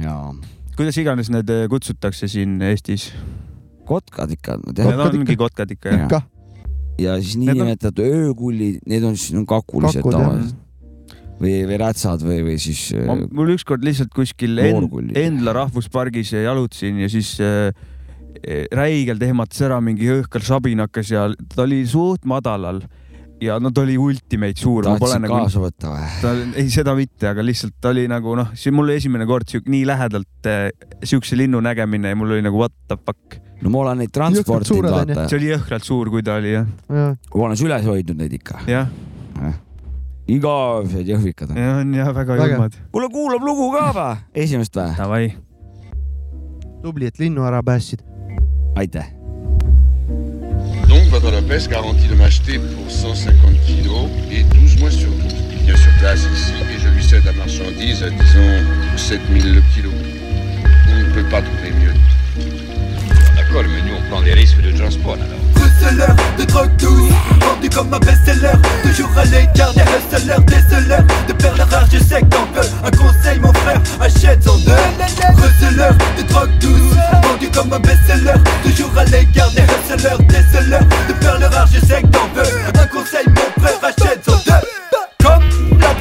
[0.02, 0.34] jaa,
[0.76, 3.12] kuidas iganes need eh, kutsutakse siin Eestis?
[3.84, 5.42] kotkad ikka nad Need ongi ikka.
[5.44, 6.22] kotkad ikka jah?
[6.98, 10.54] ja siis Need on- niinimetatud öökullid, need on siis kakulised tavaliselt.
[11.44, 15.14] või, või rätsad või, või siis äh, mul ükskord lihtsalt kuskil End.
[15.18, 17.70] Endla rahvuspargis jalutasin ja siis äh,
[18.42, 22.82] eh, räigelt ehmatas ära mingi jõhker sabinakas ja ta oli suht madalal
[23.42, 26.10] ja no ta oli ultimate suur, tahtsid nagu kaasa võtta või?
[26.22, 29.70] ta ei, seda mitte, aga lihtsalt ta oli nagu noh, see mul esimene kord siuke
[29.72, 30.68] nii lähedalt äh,
[31.06, 33.38] siukse linnu nägemine ja mul oli nagu what the fuck.
[33.62, 37.18] no ma olen neid transportinud, vaata see, oli jõhkralt suur, kui ta oli jah, jah.
[37.34, 38.62] ma olen üles hoidnud neid ikka.
[38.70, 38.90] jah,
[40.28, 41.58] igavesed jõhvikad on.
[41.58, 42.54] on jah väga Vägev.
[42.54, 42.78] julmad.
[42.92, 44.16] kuule, kuulab lugu ka või?
[44.34, 44.94] esimest või?
[44.96, 45.26] Davai,
[46.82, 48.00] tubli, et linnu ära päästsid.
[48.76, 49.06] aitäh.
[50.88, 55.34] Donc votre Lopez garantit de m'acheter pour 150 kilos et 12 mois sur 12.
[55.52, 59.62] Il vient sur place ici et je lui cède la marchandise à disons 7000 le
[59.74, 59.90] kilo.
[60.90, 61.94] On ne peut pas trouver mieux.
[63.36, 65.53] D'accord, mais nous on prend les risques de transport alors.
[66.38, 71.60] De drogue douce, vendu comme un best-seller Toujours à l'écart des hustlers, déceleurs De perles
[71.70, 72.68] rares, je sais que t'en veux.
[72.84, 74.72] Un conseil mon frère, achète en deux.
[75.36, 81.12] Receleur de drogue douce, vendu comme un best-seller Toujours à l'écart des hustlers, déceleurs De
[81.14, 82.80] perles rares, je sais que t'en veux.
[82.80, 84.83] Un conseil mon frère, achète en deux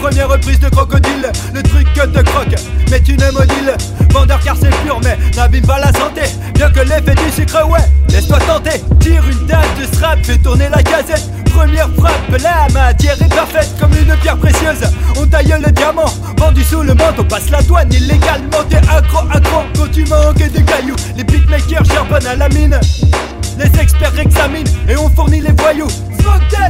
[0.03, 2.55] première reprise de Crocodile, le truc que te croque,
[2.91, 3.73] mais tu ne modile.
[4.09, 6.23] Vendeur car c'est pur, mais n'abîme pas la santé.
[6.55, 8.83] Bien que l'effet du sucre, ouais, laisse-toi tenter.
[8.99, 11.23] Tire une date de strap, fais tourner la casette.
[11.45, 14.83] Première frappe, la matière est parfaite comme une pierre précieuse.
[15.15, 18.63] On taille le diamant, vendu sous le manteau, passe la douane illégalement.
[18.69, 20.97] T'es accro, accro, quand tu manques de cailloux.
[21.15, 22.77] Les beatmakers charbonnent à la mine.
[23.57, 25.89] Les experts examinent et on fournit les voyous.
[26.19, 26.69] Smoke that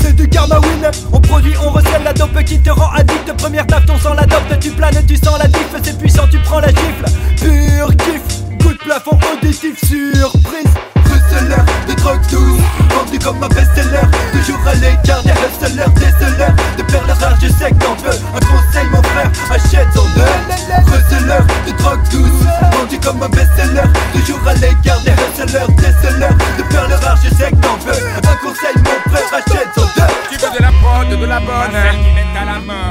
[0.00, 0.90] c'est du karma win.
[1.12, 3.32] On produit, on recèle la dope qui te rend addict.
[3.38, 5.74] Première taf, ton sang l'adopte, tu planes, tu sens la diff.
[5.82, 7.04] C'est puissant, tu prends la gifle.
[7.40, 8.22] Pur kiff,
[8.62, 10.91] coup de plafond auditif, surprise.
[11.32, 14.06] De drogue douce, vendu comme un best-seller.
[14.32, 16.52] Toujours à l'écart des hustlers, déceleurs.
[16.76, 18.18] De perles rares, je sais que t'en veux.
[18.34, 20.92] Un conseil, mon frère, achète en deux.
[20.92, 23.88] Receleur de drogue douce, vendu comme un best-seller.
[24.12, 26.34] Toujours à l'écart des hustlers, déceleurs.
[26.58, 27.92] De perles rares, je sais que t'en veux.
[27.92, 30.12] Un conseil, mon frère, achète en deux.
[30.30, 31.76] Tu veux de la prod, de la bonne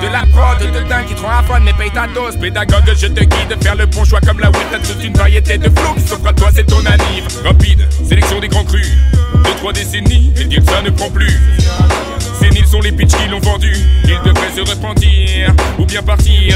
[0.01, 2.93] De la prod, de dingue qui te rend à fond, mais paye ta dose Pédagogue,
[2.95, 5.69] je te guide, faire le bon choix comme la weed T'as toute une variété de
[5.69, 8.87] flots qui s'offrent à toi, c'est ton anniv Rapide, sélection des grands crus
[9.43, 11.37] Deux, trois décennies et dire que ça ne prend plus.
[12.39, 13.73] Séniles sont les pitchs qui l'ont vendu.
[14.05, 16.55] Ils devraient se repentir ou bien partir.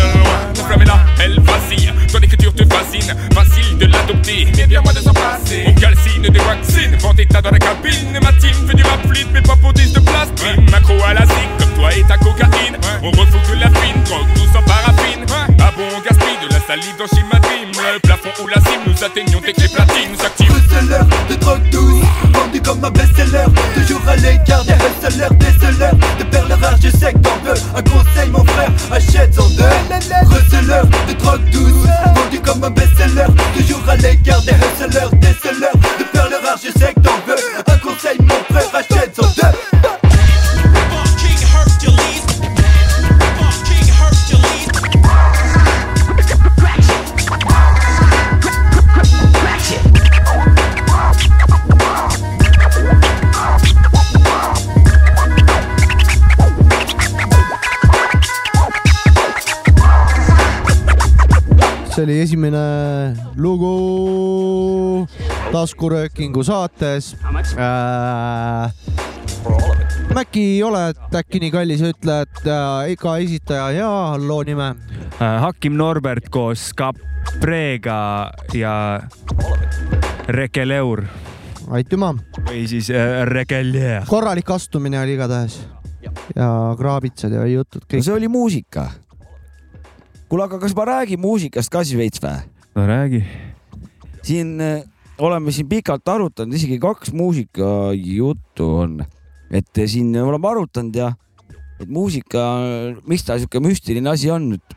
[0.55, 1.91] La flamme est là, elle vacille.
[2.11, 4.47] Ton écriture te fascine, facile de l'adopter.
[4.57, 5.63] Mais bien moi de s'en passer.
[5.67, 8.19] On calcine des vaccines, vend état dans la cabine.
[8.21, 10.29] Ma team fait du rap fluide, mais pas pour 10 de place.
[10.35, 12.77] Prime macro à la zig, comme toi et ta cocaïne.
[13.03, 15.25] On refoule de la fine, drogue tout sans paraffine.
[15.59, 17.71] Ah bon, on gaspille de la salive dans Shima Dream.
[17.93, 20.45] Le plafond ou la cime, nous atteignons dès que les platines s'activent.
[21.29, 26.77] De drogue vendu comme un best-seller Toujours à l'écart des hustlers, déceleurs De perles rares,
[26.81, 27.53] je sais que t'en veux.
[27.75, 29.63] Un conseil mon frère, achète-en deux.
[30.25, 36.03] Receleur de drogue douce, vendu comme un best-seller Toujours à l'écart des hustlers, déceleurs De
[36.11, 37.35] perles rares, je sais que t'en veux.
[37.67, 39.54] Un conseil mon frère, achète-en deux
[61.95, 62.61] see oli esimene
[63.39, 65.07] lugu
[65.53, 67.13] taskuröökingu saates
[67.55, 68.73] äh,.
[70.15, 70.81] Mäkki ei ole
[71.15, 74.73] äkki nii kallis ja ütle, et äh, iga esitaja ja loo nime.
[75.21, 78.75] Äh, Hakim Norbert koos Caprega ja
[80.27, 81.05] Rekeleur
[81.71, 82.11] aitüma,
[82.49, 84.03] või siis äh, Regelia.
[84.09, 85.61] korralik astumine oli igatahes
[86.35, 88.03] ja kraabitsad ja jutud no kõik.
[88.03, 88.89] see oli muusika.
[90.29, 92.39] kuule, aga kas ma räägin muusikast ka siis veits või?
[92.75, 93.21] no räägi.
[94.25, 94.81] siin äh,
[95.17, 98.97] oleme siin pikalt arutanud, isegi kaks muusikajuttu on,
[99.51, 101.13] et äh, siin oleme arutanud ja
[101.79, 102.41] et muusika,
[103.07, 104.75] miks ta sihuke müstiline asi on nüüd.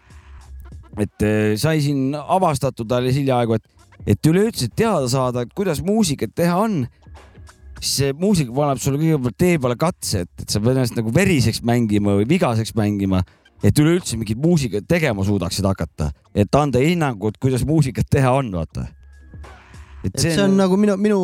[0.99, 6.35] et äh, sai siin avastatud alles hiljaaegu, et, et üleüldse teada saada, et kuidas muusikat
[6.35, 6.81] teha on,
[7.79, 11.13] siis see muusika paneb sulle kõigepealt tee peale katse, et, et sa pead ennast nagu
[11.15, 13.23] veriseks mängima või vigaseks mängima,
[13.63, 18.87] et üleüldse mingit muusikat tegema suudaksid hakata, et anda hinnangut, kuidas muusikat teha on, vaata
[20.07, 21.19] et see on nagu minu, minu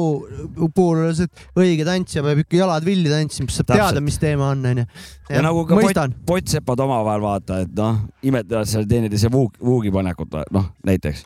[0.75, 3.85] puhul on see, et õige tantsija peab ikka jalad villi tantsima, siis saab Täpselt.
[3.85, 4.87] teada, mis teema on, onju.
[5.31, 10.35] ja nagu ka mõistan pott, pottsepad omavahel vaata, et noh, imetlevad seal teineteise vuug, vuugipanekut,
[10.55, 11.23] noh näiteks.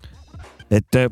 [0.68, 1.08] et eh,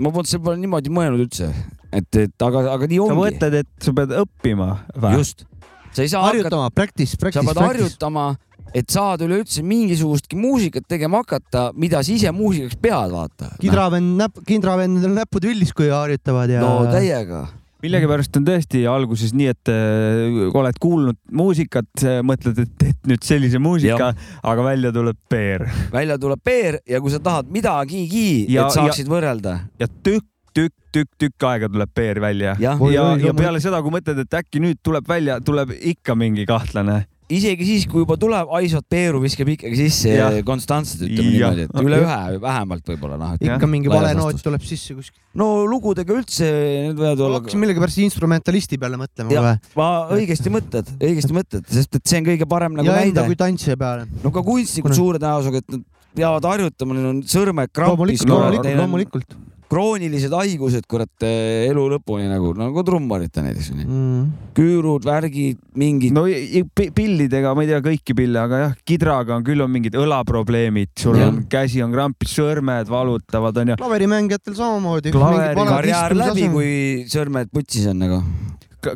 [0.00, 1.52] ma polnud selle peale niimoodi mõelnud üldse,
[1.92, 3.20] et, et aga, aga nii sa ongi.
[3.22, 5.14] mõtled, et sa pead õppima või?
[5.20, 5.46] just,
[5.94, 7.86] sa ei saa harjutama, practice, sa practice, pead practice.
[7.86, 8.26] harjutama,
[8.74, 13.54] et saada üleüldse mingisugustki muusikat tegema hakata, mida sa ise muusikaks pead, vaata.
[13.62, 16.62] kindravend näpp, kindravendadel näpud villis, kui harjutavad ja.
[16.64, 17.46] no täiega.
[17.80, 23.60] millegipärast on tõesti alguses nii, et äh, oled kuulnud muusikat, mõtled, et teed nüüd sellise
[23.62, 28.76] muusika, aga välja tuleb peer välja tuleb peer ja kui sa tahad midagigi, Ja- et
[28.76, 29.58] saaksid võrrelda.
[29.80, 32.56] ja tükk, tükk, tükk, tükk aega tuleb peer välja.
[32.58, 33.38] ja, oi, ja loomulikult.
[33.38, 37.04] peale seda, kui mõtled, et äkki nüüd tuleb välja, tuleb ikka mingi kahtlane.
[37.36, 40.36] Isegi siis, kui juba tuleb haisvat peeru, viskab ikkagi sisse Jah.
[40.46, 41.54] konstantselt, ütleme Jah.
[41.54, 43.36] niimoodi, et üle ühe vähemalt võib-olla noh.
[43.46, 45.20] ikka mingi vale noot tuleb sisse kuskil.
[45.40, 47.40] no lugudega üldse need võivad olla.
[47.40, 49.46] hakkasin millegipärast instrumentalisti peale mõtlema Jah.
[49.46, 49.78] kohe.
[49.80, 49.88] ma
[50.18, 53.38] õigesti mõtled, õigesti mõtled, sest et see on kõige parem nagu ja näide kui.
[53.38, 54.08] tantsija peale.
[54.24, 59.36] no ka kunstnikud suure tõenäosusega, et nad peavad harjutama, neil on sõrmed krampis loomulikult,, loomulikult,
[59.70, 63.68] kroonilised haigused, kurat, elu lõpuni nagu, nagu trummaritel näiteks.
[63.84, 64.24] Mm.
[64.56, 66.10] küürud, värgid, mingid.
[66.16, 69.94] no pi- pillidega, ma ei tea kõiki pille, aga jah, kidraga on küll on mingid
[69.94, 71.30] õlaprobleemid, sul Jah.
[71.30, 73.78] on käsi on krampis, sõrmed valutavad onju.
[73.78, 75.14] klaverimängijatel samamoodi.
[75.14, 76.72] Klaveri- karjäär läbi, kui
[77.06, 78.22] sõrmed putsis on nagu.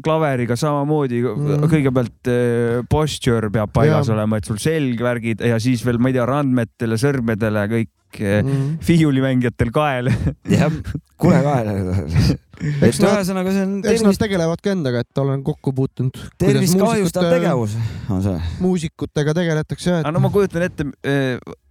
[0.05, 1.67] Klaveriga samamoodi Mm.
[1.71, 4.15] kõigepealt eh, posture peab paigas Jaa.
[4.17, 8.79] olema, et sul selgvärgid ja siis veel, ma ei tea, randmetele, sõrmedele kõik eh, Mm.
[8.87, 10.11] fiiulimängijatel kael.
[10.49, 10.71] jah,
[11.19, 11.77] kule kaela.
[12.61, 16.19] et Eks nad- ühesõnaga, see on eks nad tegelevad ka endaga, et olen kokku puutunud.
[16.39, 17.77] tervist kahjustav tegevus
[18.11, 18.37] on see.
[18.61, 20.87] muusikutega tegeletakse jah, aga no ma kujutan ette,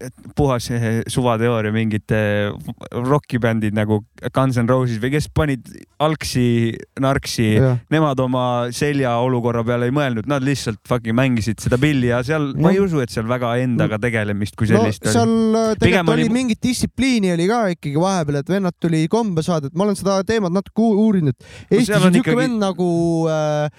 [0.03, 2.51] et puhas eh, suvateooria, mingid eh,
[2.91, 4.01] rokibändid nagu
[4.33, 5.67] Guns N Roses või kes panid
[6.03, 7.83] algsi, narksi, et.
[7.93, 12.51] nemad oma selja olukorra peale ei mõelnud, nad lihtsalt fucking mängisid seda pilli ja seal
[12.59, 15.61] ma ei usu, et seal väga endaga tegelemist kui no sellist seal oli.
[15.71, 19.67] äh, tegelikult oli oli- mingit distsipliini oli ka ikkagi vahepeal, et vennad tuli kombe saada,
[19.71, 21.35] et ma olen seda teemat natuke uu- uurinud.
[21.69, 22.87] Eestis on niisugune ikkagi- vend nagu
[23.29, 23.69] äh,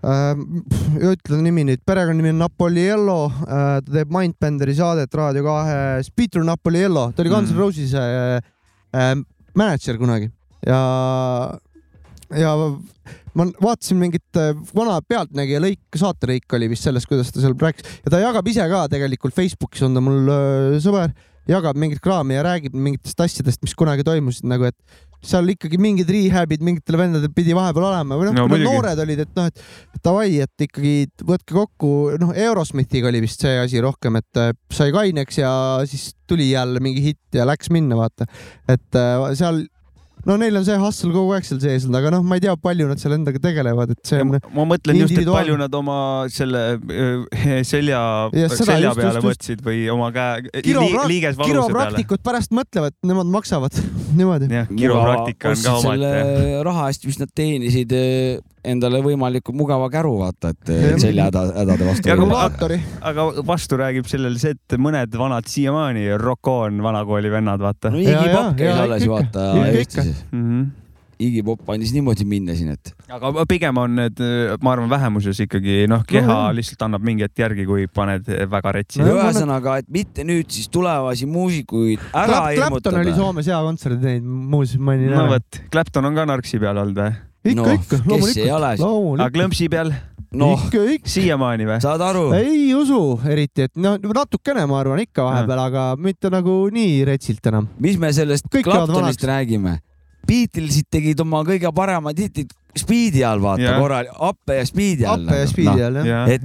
[0.00, 6.42] äh, ütle nimi nüüd, perekonnanimi on Napoliello äh,, ta teeb Mindbenderi saadet Raadio kahes, Peter
[6.46, 7.60] Napoliello, ta oli Guns N Mm.
[7.60, 8.40] Roses äh,
[8.96, 9.14] äh,
[9.56, 10.30] mänedžer kunagi
[10.66, 10.78] ja,
[12.36, 12.52] ja
[13.34, 17.86] ma vaatasin mingit äh, vana Pealtnägija lõik, saatelõik oli vist sellest, kuidas ta seal rääkis
[18.04, 21.12] ja ta jagab ise ka tegelikult Facebookis on ta mul äh, sõber,
[21.50, 24.76] jagab mingit kraami ja räägib mingitest asjadest, mis kunagi toimusid nagu, et
[25.20, 29.02] seal ikkagi mingid rehab'id mingitel vendadel pidi vahepeal olema või noh No kui nad noored
[29.04, 29.64] olid, et noh, et
[29.96, 30.94] et davai, et ikkagi
[31.28, 31.90] võtke kokku,
[32.22, 35.52] noh, Eurosmithiga oli vist see asi rohkem, et äh, sai kaineks ja
[35.88, 38.28] siis tuli jälle mingi hitt ja läks minna, vaata.
[38.70, 39.64] et äh, seal,
[40.28, 42.54] no neil on see hustle kogu aeg seal sees olnud, aga noh, ma ei tea,
[42.60, 45.98] palju nad seal endaga tegelevad, et see on ma mõtlen just, et palju nad oma
[46.32, 47.22] selle öö,
[47.72, 48.02] selja,
[48.32, 51.66] selja just, peale just, võtsid või oma käe li, Kiroprak- liigesvaluse peale.
[51.70, 53.80] kiropraktikud pärast mõtlevad, nemad maksavad
[54.18, 54.50] niimoodi.
[54.52, 56.62] jah, kiropraktika on ka omaette.
[56.66, 60.98] raha eest, mis nad teenisid eh, endale võimalikult mugava käru, vaata, et Jah.
[61.00, 62.16] seljahädade vastu Ja.
[62.18, 62.80] aga
[63.12, 67.98] aga vastu räägib sellele see, et mõned vanad siiamaani Rocon vanakooli vennad, vaata no.
[67.98, 70.24] Iggy Pop käis alles ikka, vaata Eestis.
[70.32, 70.68] -hmm.
[71.20, 74.20] Iggy Pop andis niimoodi minna siin, et aga pigem on need,
[74.62, 78.72] ma arvan, vähemuses ikkagi noh, keha No, lihtsalt annab mingi hetk järgi, kui paned väga
[78.72, 79.16] retsi No no,.
[79.20, 83.16] ühesõnaga, et mitte nüüd siis tulevasi muusikuid ära Clapton oli hirmutada.
[83.16, 85.34] Soomes hea kontserdi teinud, muuseas mainin no ära.
[85.36, 87.12] vot, Clapton on ka narksi peal olnud või?
[87.44, 89.92] Ikka noh,, ikka, loomulikult, aga klõmpsi peal
[90.36, 90.62] noh,
[91.08, 91.78] siiamaani või?
[91.82, 92.26] saad aru?
[92.36, 97.46] ei usu eriti, et noh, natukene ma arvan ikka vahepeal, aga mitte nagu nii retsilt
[97.50, 97.68] enam.
[97.80, 99.78] mis me sellest Kõik Claptonist räägime?
[100.28, 103.78] Beatlesid tegid oma kõige paremad hitid Speedi all, vaata Jah.
[103.82, 105.24] korral, Appe ja Speedi all.
[105.26, 106.28] Appe ja Speedi all jah.
[106.30, 106.44] et,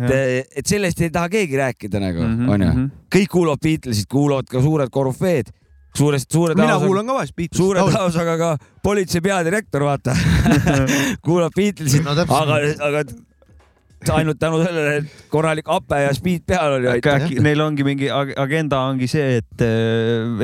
[0.58, 2.88] et sellest ei taha keegi rääkida nagu, Mhm, onju.
[3.14, 5.52] kõik kuulavad Beatlesid, kuulavad ka suured korüfeed,
[5.98, 8.50] suurest, suure mina tõenäosusega, kuulan ka vahest Beatles'i suure tõenäosusega ka
[8.84, 10.18] politsei peadirektor, vaata.
[11.26, 12.42] Kuulab Beatlesid, no täpselt.
[12.42, 13.06] aga, aga
[14.14, 17.26] ainult tänu sellele, et korralik Appe ja Speed peal oli, aitäh.
[17.26, 19.66] äkki neil ongi mingi ag- agenda ongi see, et,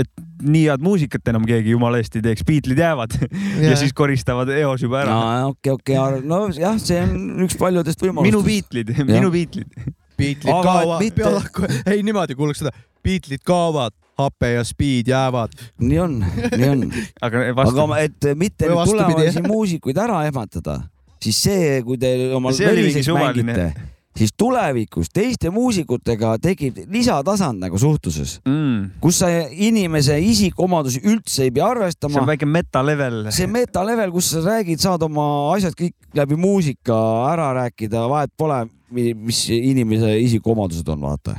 [0.02, 0.12] et
[0.42, 4.50] nii head muusikat enam keegi jumala eest ei teeks, Beatlesid jäävad ja, ja siis koristavad
[4.56, 5.16] eos juba ära.
[5.16, 8.72] No okei, okei, no jah, see on üks paljudest minu võimalustest.
[8.72, 9.92] Beatlesid, minu Beatlesid.
[10.22, 11.82] Beatlesid kaovad.
[11.94, 12.74] ei niimoodi kuulaks seda,
[13.06, 15.54] Beatlesid kaovad, Hape ja Speed jäävad.
[15.80, 16.19] nii on,
[16.58, 16.84] nii on.
[17.26, 20.82] aga aga vastu, ma- et mitte nüüd vastupidi, tulevasi muusikuid ära ehmatada,
[21.21, 22.67] siis see, kui te oma See
[23.04, 23.54] suvaline.
[23.56, 31.47] mängite, siis tulevikus teiste muusikutega tekib lisatasand nagu suhtluses, mm, kus sa inimese isikuomadusi üldse
[31.47, 32.28] ei pea see arvestama on.
[32.28, 33.24] väike meta level.
[33.32, 36.97] see meta level, kus sa räägid, saad oma asjad kõik läbi muusika
[37.32, 41.38] ära rääkida, vahet pole, mis inimese isikuomadused on, vaata.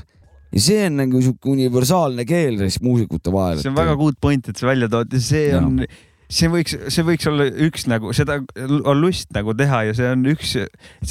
[0.52, 3.60] Ja see on nagu sihuke universaalne keel siis muusikute vahel.
[3.62, 5.62] see on väga good point, et sa välja tood ja see Jaa.
[5.64, 5.84] on,
[6.32, 10.24] see võiks, see võiks olla üks nagu, seda on lust nagu teha ja see on
[10.32, 10.56] üks,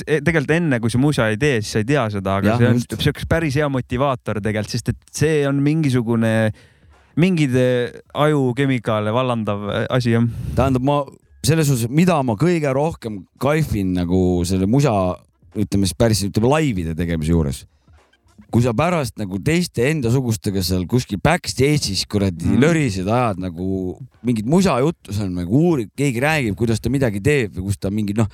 [0.09, 2.73] tegelikult enne, kui sa musa ei tee, siis sa ei tea seda, aga ja, see
[2.73, 6.35] on siukene päris hea motivaator tegelikult, sest et see on mingisugune,
[7.21, 10.25] mingeid eh, ajukemikaale vallandav eh, asi jah.
[10.57, 11.01] tähendab, ma
[11.45, 14.93] selles suhtes, mida ma kõige rohkem kaifin nagu selle musa,
[15.57, 17.63] ütleme siis päris, ütleme laivide tegemise juures.
[18.51, 22.61] Kui sa pärast nagu teiste endasugustega seal kuskil backstage'is kuradi mm.
[22.61, 27.69] lörised ajad nagu mingit musajuttu seal nagu uurid, keegi räägib, kuidas ta midagi teeb või
[27.69, 28.29] kus ta mingi noh,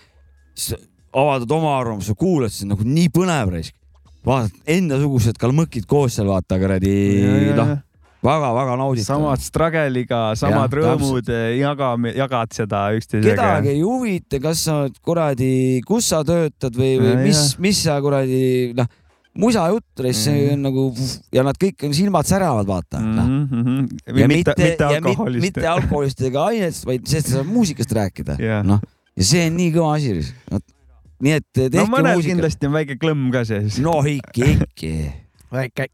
[1.17, 3.75] avaldad oma arvamuse, kuulad, siis nagu nii põnev raisk.
[4.27, 6.95] vaatad endasugused kalmõkid koos seal vaata kuradi
[7.55, 7.77] noh,
[8.25, 9.07] väga-väga nauditav.
[9.07, 13.75] samad struggle'iga, samad Jah, rõõmud, jagame, jagad seda üksteisega kedagi.
[13.75, 15.51] ei huvita, kas sa oled kuradi,
[15.87, 18.89] kus sa töötad või, või Ja, mis mis sa kuradi noh,
[19.37, 20.87] musajutt, see on nagu
[21.33, 23.15] ja nad kõik on silmad säravad, vaata Mhm.
[23.15, 23.87] noh.
[24.09, 25.41] või ja mitte, mitte alkoholist.
[25.45, 28.63] mitte alkoholist ega ainest, vaid sellest sa saad muusikast rääkida Jah.
[28.65, 28.81] noh,
[29.15, 30.33] ja see on nii kõva asi.
[31.21, 32.33] nii et tehke no mõnel muusikat.
[32.35, 33.79] kindlasti on väike klõmm ka sees.
[33.79, 34.93] no ikka, ikka.
[35.51, 35.89] väike.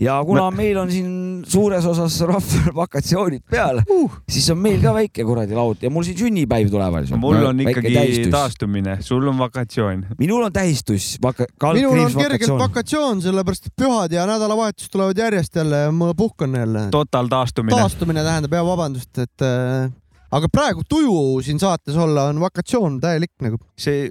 [0.00, 1.10] Ja kuna meil on siin
[1.46, 6.06] suures osas rahval vakatsioonid peal uh., siis on meil ka väike kuradi laud ja mul
[6.06, 7.06] siin sünnipäiv tuleval.
[7.22, 10.06] mul on ikkagi taastumine, sul on vakatsioon.
[10.18, 15.56] minul on tähistuss, vaka-, minul on kergelt vakatsioon, sellepärast et pühad ja nädalavahetus tulevad järjest
[15.62, 16.88] jälle ja ma puhkan jälle.
[16.90, 17.76] total taastumine.
[17.76, 19.92] taastumine tähendab ja vabandust, et äh,
[20.34, 23.58] aga praegu tuju siin saates olla on vakatsioon täielik nagu.
[23.78, 24.10] see,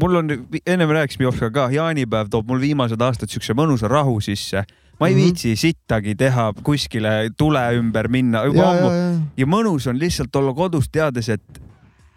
[0.00, 0.32] mul on,
[0.66, 4.64] ennem rääkisime Jopskaga ka, jaanipäev toob mul viimased aastad siukse mõnusa rahu sisse.
[5.00, 5.22] Ma ei Mhm.
[5.22, 9.98] viitsi sittagi teha kuskile tule ümber minna juba ja, ammu ja, ja ja mõnus on
[9.98, 11.60] lihtsalt olla kodus, teades, et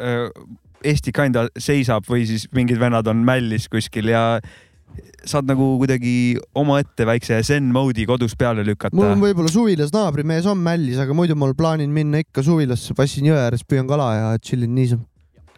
[0.02, 0.30] öö,
[0.86, 4.40] Eesti kinda seisab või siis mingid vennad on mällis kuskil ja
[5.26, 9.20] saad nagu kuidagi omaette väikse zen mode'i kodus peale mul lükata on.
[9.20, 13.66] võib-olla suvilas naabrimees on mällis, aga muidu ma plaanin minna ikka suvilasse, passin jõe ääres,
[13.66, 15.04] püüan kala ja tšillin niisama.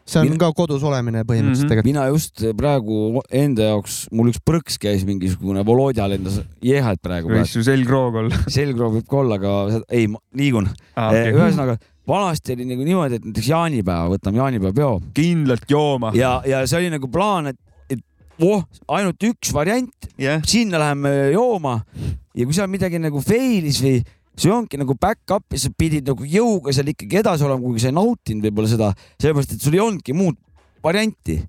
[0.10, 1.69] See on Mina- ka kodus olemine põhimõtteliselt Mhm.
[1.69, 1.89] tegelikult.
[1.91, 7.54] mina just praegu enda jaoks, mul üks põrks käis mingisugune Volodja lendas jeehalt praegu võis.
[7.54, 11.10] su selgroog olla selgroog võib ka olla, aga ei, liigun ah,.
[11.12, 11.30] okay..
[11.30, 11.34] Okay.
[11.38, 11.78] ühesõnaga,
[12.10, 16.10] vanasti oli nagu niimoodi, et näiteks jaanipäeva, võtame jaanipäeva peo kindlalt jooma.
[16.17, 18.00] ja, ja see oli nagu plaan, et, et
[18.41, 21.84] voh, ainult üks variant, jah, sinna läheme jooma
[22.34, 24.00] ja kui seal midagi nagu fail'is või
[24.40, 27.92] see ongi nagu back-up ja sa pidid nagu jõuga seal ikkagi edasi olema, kuigi sa
[27.92, 30.37] ei nautinud võib-olla seda, sellepärast et sul ei olnudki muud
[30.83, 31.40] varianti.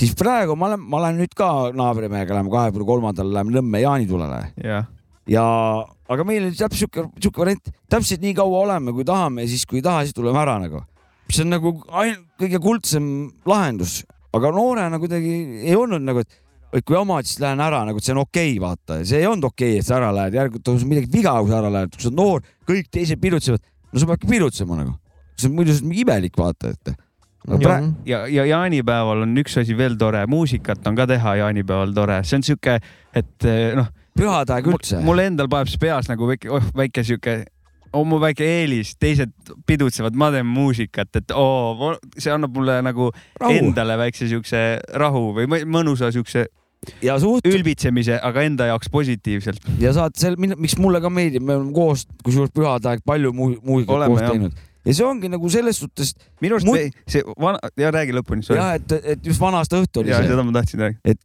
[0.00, 4.40] siis praegu ma olen, ma olen nüüd ka naabrimehega, läheme kahekümne kolmandal, läheme Nõmme jaanitulele
[4.64, 4.86] jah,
[5.30, 5.44] ja,
[6.10, 9.66] aga meil oli täpselt sihuke, sihuke variant, täpselt nii kaua oleme, kui tahame ja siis,
[9.68, 10.82] kui ei taha, siis tuleme ära nagu.
[11.30, 13.04] mis on nagu ain- kõige kuldsem
[13.46, 14.00] lahendus,
[14.34, 16.39] aga noorena kuidagi ei olnud nagu, et
[16.72, 19.28] et kui omad, siis lähen ära nagu, et see on okei okay,, vaata, see ei
[19.28, 21.70] olnud okei okay,, et sa ära lähed, järelikult on sul midagi viga, kui sa ära
[21.74, 24.96] lähed, kui sa oled noor, kõik teised pilutsevad, no sa peadki pilutsema nagu.
[25.40, 26.92] see on muidu imelik, vaata, et.
[27.48, 31.94] aga praegu, ja, ja jaanipäeval on üks asi veel tore, muusikat on ka teha jaanipäeval
[31.96, 32.76] tore, see on sihuke,
[33.16, 35.00] et eh, noh, pühade aeg üldse.
[35.06, 37.40] mul endal paneb see peas nagu väike, oh väike sihuke,
[37.96, 39.32] on mu väike eelis, teised
[39.66, 43.10] pidutsevad, ma teen muusikat, et oo, see annab mulle nagu
[43.40, 43.56] Rahu.
[43.56, 44.62] endale väikse siukse
[45.02, 46.46] rahu või mõ- mõnusa siukse
[47.04, 49.60] ja suht- ülbitsemise, aga enda jaoks positiivselt.
[49.82, 53.56] ja saad seal, miks mulle ka meeldib, me oleme koos, kusjuures pühade aeg palju mu-
[53.60, 54.30] muusikat koos jah.
[54.34, 54.54] teinud
[54.88, 56.86] ja see ongi nagu selles suhtes minu arust Mul...
[57.10, 58.46] see vana, ja räägi lõpuni.
[58.48, 60.30] jah, et, et just vanast õhtu oli ja see.
[60.32, 61.20] seda ma tahtsin rääkida.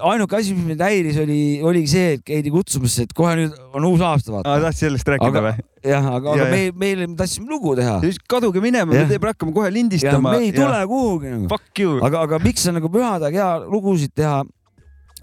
[0.00, 3.84] ainuke asi, mis mind häiris, oli, oligi see, et käidi kutsumas, et kohe nüüd on
[3.92, 4.56] uus aasta, aa, vaata.
[4.64, 6.50] tahtsid sellest rääkida aga või?, jah, aga, Ja, aga ja.
[6.56, 8.00] me, meile, me tahtsime lugu teha.
[8.32, 10.32] kaduge minema, me teeme, hakkame kohe ja lindistama.
[10.32, 11.46] me ei tule kuhugi nagu.
[11.52, 12.00] Fuck you.
[12.02, 14.40] aga, aga miks on nagu pühade aeg hea lugusid teha,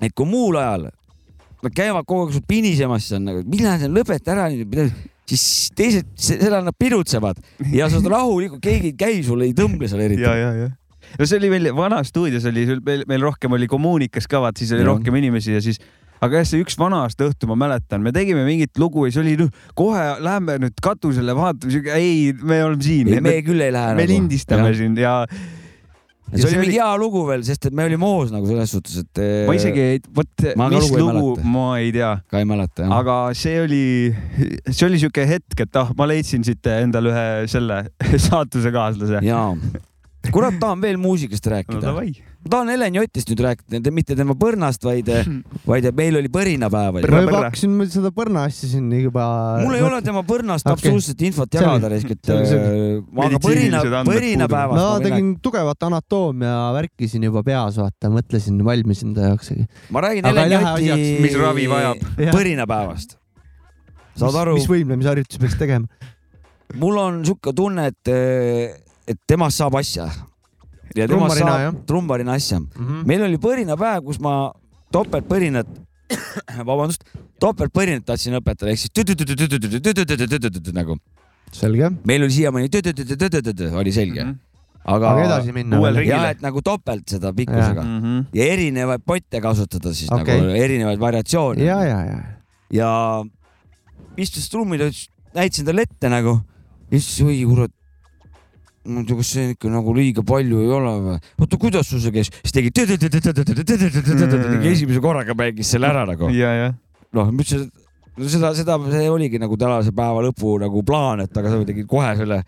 [0.08, 0.90] et kui muul ajal
[1.64, 4.94] nad käivad kogu aeg sul pinisemas, siis on nagu, millal see lõpeta ära nüüd,
[5.30, 7.40] siis teised, sellal nad pirutsevad
[7.72, 10.70] ja sa saad rahulikult, keegi ei käi sul, ei tõmble seal eriti ja, ja, ja.
[11.16, 14.74] no see oli meil Vanas stuudios oli, meil, meil rohkem oli kommuunikas ka, vaat siis
[14.76, 14.92] oli Jah.
[14.92, 15.80] rohkem inimesi ja siis
[16.24, 19.24] aga jah, see üks vana aasta õhtu, ma mäletan, me tegime mingit lugu ja see
[19.24, 23.74] oli noh, kohe lähme nüüd katusele vaatame, ei, me oleme siin, ei, me küll ei
[23.76, 24.12] lähe me nagu.
[24.12, 24.80] lindistame Jah.
[24.80, 25.18] siin ja
[26.32, 29.04] ja see oli mingi hea lugu veel, sest et me olime hoos nagu selles suhtes,
[29.04, 29.22] et.
[29.48, 32.98] ma isegi ei, vot mis lugu lugu ma ei tea, ka ei mäleta jah.
[33.00, 33.86] aga see oli,
[34.70, 37.84] see oli siuke hetk, et ah, ma leidsin siit endale ühe selle
[38.28, 39.24] saatusekaaslase.
[39.28, 39.50] jaa.
[40.32, 41.84] kurat, tahan veel muusikast no rääkida.
[41.86, 42.14] davai.
[42.44, 45.08] Ma tahan Helen Jotist nüüd rääkida, mitte tema põrnast, vaid,
[45.70, 47.12] vaid et meil oli põrinapäev oli.
[47.14, 49.26] ma juba hakkasin seda põrna asja siin juba.
[49.64, 50.76] mul ei ole tema põrnast Okei.
[50.76, 57.10] absoluutselt infot jagada, raisk, et äh, ma aga põrina põrinapäevast no tegin tugevat anatoomia värki
[57.12, 59.54] siin juba peas, vaata, mõtlesin, valmisin ta jaoks.
[59.94, 62.04] ma räägin Aga Helen Joti mis ravi vajab.
[62.26, 63.16] põrinapäevast.
[64.20, 66.12] saad aru, mis võimlemisharjutusi peaks tegema?
[66.80, 68.14] mul on sihuke tunne, et,
[69.08, 70.10] et temast saab asja
[70.96, 72.70] ja tema trummarina, saab trummarina asja mm.
[72.78, 73.04] -hmm.
[73.10, 74.52] meil oli põrinapäev, kus ma
[74.94, 75.68] topeltpõrinat,
[76.70, 77.04] vabandust,
[77.42, 78.94] topeltpõrinat tahtsin õpetada ehk siis
[80.74, 80.98] nagu.
[81.52, 81.92] selge.
[82.06, 84.30] meil oli siiamaani oli selge mm.
[84.32, 84.42] -hmm
[84.84, 85.80] aga, aga edasi minna.
[86.04, 88.26] jah, et nagu topelt seda pikkusega ja, mm -hmm.
[88.36, 90.40] ja erinevaid potte kasutada siis okay.
[90.40, 91.64] nagu erinevaid variatsioone.
[91.64, 92.20] ja, ja, ja.
[92.72, 92.90] ja
[94.18, 94.90] istusin trummil,
[95.36, 96.40] näitasin talle ette nagu,
[96.92, 97.72] siis oi kurat,
[98.86, 101.20] ma ei tea, kas see ikka nagu liiga palju ei ole või?
[101.40, 102.32] oota, kuidas sul see käis?
[102.42, 102.72] siis tegi
[104.74, 106.28] esimese korraga mängis selle ära nagu.
[107.16, 111.38] noh, ma ütlesin, et seda, seda, see oligi nagu tänase päeva lõpu nagu plaan, et
[111.38, 112.42] aga sa tegid kohe selle.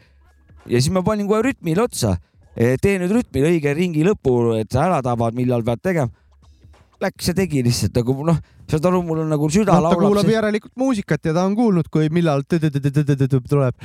[0.66, 2.18] ja siis ma panin kohe rütmile otsa.
[2.56, 6.12] tee nüüd rütmil õige ringi lõpu, et sa ära tabad, millal pead tegema.
[7.04, 8.38] Läks ja tegi lihtsalt nagu noh,
[8.72, 11.56] saad aru, mul on nagu süda noh, ta kuulab laulab, järelikult muusikat ja ta on
[11.58, 13.76] kuulnud, kui millal tuleb.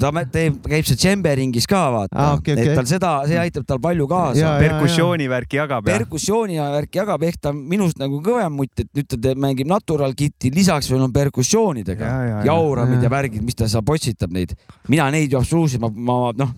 [0.00, 2.68] Ta teeb, käib seal džemberingis ka vaata Aa, okei, okei.
[2.70, 4.54] et tal seda, see aitab tal palju kaasa jaa.
[4.62, 5.98] perkussioonivärki jagab ja.
[5.98, 9.40] perkussiooni ja värki jagab, ehk ta on minust nagu kõvem mutt, et nüüd ta teeb,
[9.42, 12.44] mängib natural kit'i, lisaks veel on perkussioonidega Ja, ja, ja.
[12.52, 13.08] jauramid Ja.
[13.08, 14.54] ja värgid, mis ta seal potsitab neid.
[14.88, 16.54] mina neid ju absoluutselt, ma, ma noh,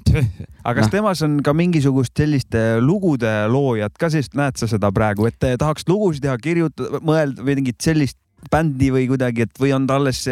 [0.65, 0.93] aga kas Noh.
[0.93, 5.55] temas on ka mingisugust selliste lugude loojat ka, sest näed sa seda praegu, et te
[5.61, 8.19] tahaks lugusid teha, kirjutada, mõelda või mingit sellist
[8.51, 10.23] bändi või kuidagi, et või on ta alles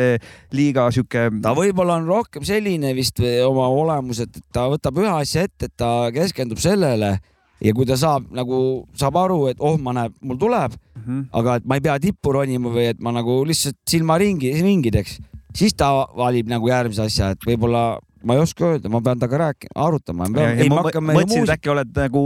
[0.54, 1.28] liiga sihuke.
[1.42, 5.76] ta võib-olla on rohkem selline vist oma olemuselt, et ta võtab ühe asja ette, et
[5.76, 7.18] ta keskendub sellele
[7.60, 11.28] ja kui ta saab nagu, saab aru, et oh, ma näen, mul tuleb, Mhm.
[11.32, 15.20] aga et ma ei pea tippu ronima või et ma nagu lihtsalt silmaringi, ringi teeks,
[15.54, 19.38] siis ta valib nagu järgmise asja, et võib-olla ma ei oska öelda, ma pean temaga
[19.44, 20.26] rääkima, arutama.
[20.28, 20.46] ma
[21.20, 22.22] mõtlesin, et äkki oled nagu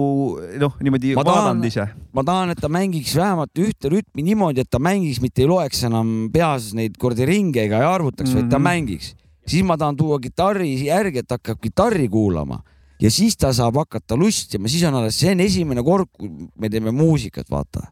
[0.62, 1.86] noh, niimoodi vaadanud ise.
[2.16, 5.84] ma tahan, et ta mängiks vähemalt ühte rütmi niimoodi, et ta mängiks, mitte ei loeks
[5.90, 8.40] enam peas neid kuradi ringe ega ei arvutaks mm, -hmm.
[8.40, 8.64] vaid ta Mhm.
[8.64, 9.14] mängiks.
[9.46, 12.62] siis ma tahan tuua kitarri järgi, et hakkab kitarri kuulama
[13.00, 16.28] ja siis ta saab hakata lustima, siis on alles, see on esimene kord, kui
[16.58, 17.88] me teeme muusikat, vaata.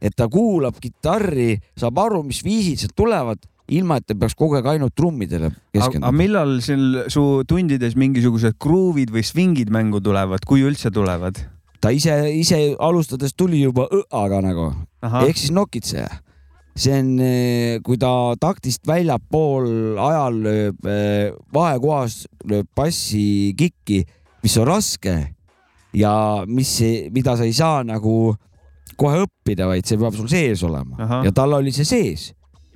[0.00, 3.38] et ta kuulab kitarri, saab aru, mis viisid sealt tulevad,
[3.72, 6.10] ilma et ta peaks kogu aeg ainult trummidele keskenduma.
[6.10, 11.40] aga millal seal su tundides mingisugused gruuvid või svingid mängu tulevad, kui üldse tulevad?
[11.80, 14.70] ta ise, ise alustades tuli juba õaga nagu
[15.02, 16.08] ehk siis nokitseja
[16.76, 24.02] see on, eh, kui ta taktist väljapool ajal lööb eh, vahekohas, lööb passi kikki,
[24.44, 25.16] mis on raske
[25.96, 26.12] ja
[26.46, 26.76] mis,
[27.14, 28.34] mida sa ei saa nagu
[29.00, 31.22] kohe õppida, vaid see peab sul sees olema Aha.
[31.26, 32.30] ja tal oli see sees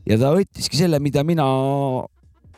[0.09, 1.47] ja ta võttiski selle, mida mina,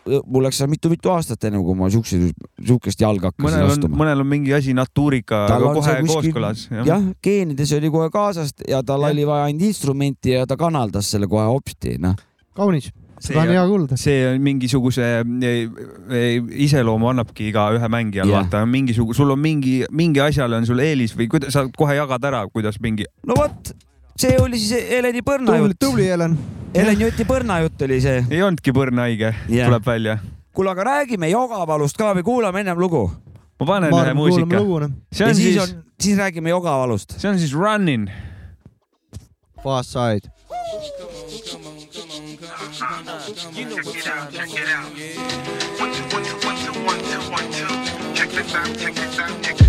[0.07, 2.33] mul läks seal mitu-mitu aastat ennem, kui ma siukseid,
[2.67, 4.01] siukest jalga hakkasin mõnel on, astuma.
[4.05, 6.87] mõnel on mingi asi natuuriga kohe kuskil, kooskõlas ja..
[6.95, 9.13] jah, geenides oli kohe kaasast ja tal ja.
[9.15, 12.19] oli vaja ainult instrumenti ja ta kanaldas selle kohe hopsti, noh.
[12.57, 12.91] kaunis
[13.23, 13.97] see on hea kuulda.
[13.97, 15.53] see on mingisuguse e,
[16.11, 16.23] e,
[16.67, 21.15] iseloomu annabki igaühe mängijal yeah., vaata mingisugune, sul on mingi, mingi asjale on sul eelis
[21.19, 23.07] või kuidas sa kohe jagad ära, kuidas mingi.
[23.29, 23.73] no vot,
[24.17, 25.81] see oli siis Heleni Põrna tubli, jutt.
[25.81, 26.37] tubli Helen.
[26.75, 28.25] Helen Joti Põrna jutt oli see.
[28.31, 30.19] ei olnudki Põrna haige yeah., tuleb välja.
[30.55, 33.07] kuule, aga räägime Jogavalust ka või kuulame ennem lugu?
[33.61, 34.59] ma panen ma ühe muusika.
[34.59, 34.91] Noh.
[35.13, 37.19] see on ja siis, siis, siis räägime Jogavalust.
[37.19, 38.11] see on siis Running.
[39.63, 40.31] Fast side.
[43.55, 44.91] You know what time check it out.
[45.81, 48.15] One, two, one, two, one, two, one, two, one, two.
[48.15, 49.62] Check this out, check this out, check this out.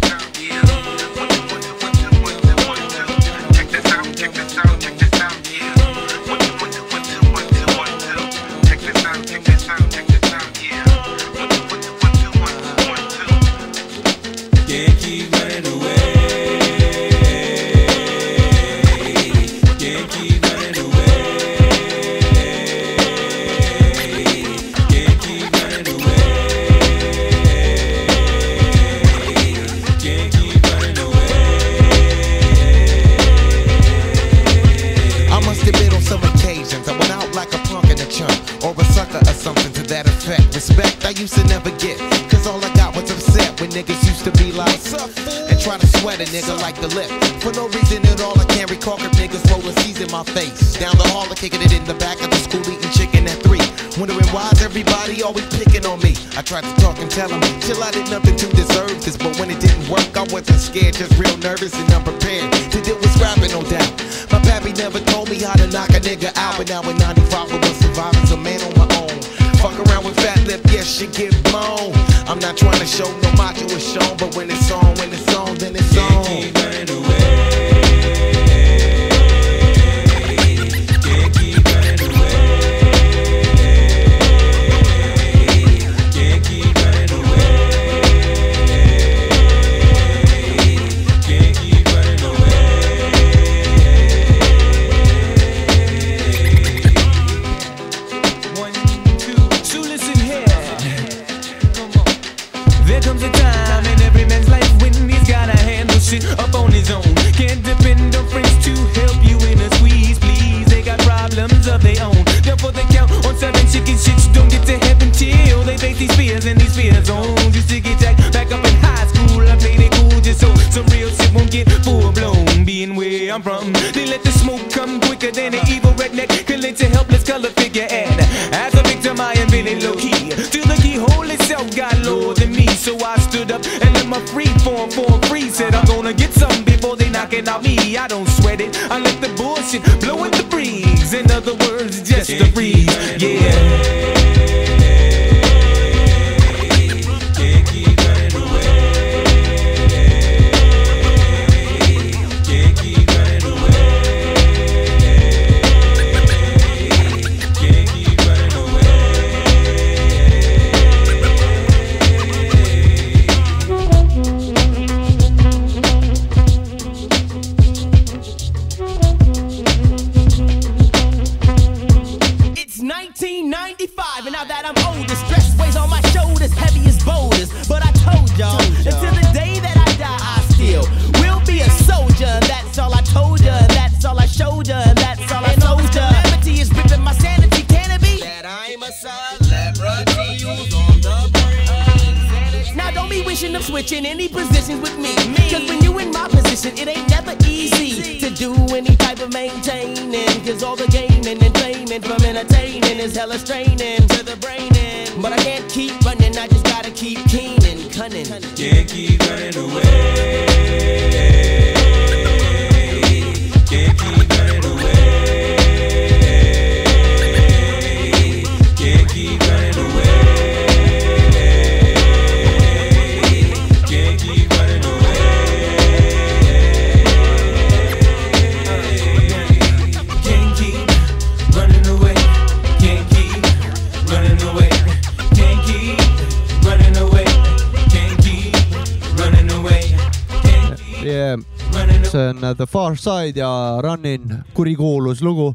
[242.64, 245.50] The Far Side ja Running, kurikuulus lugu.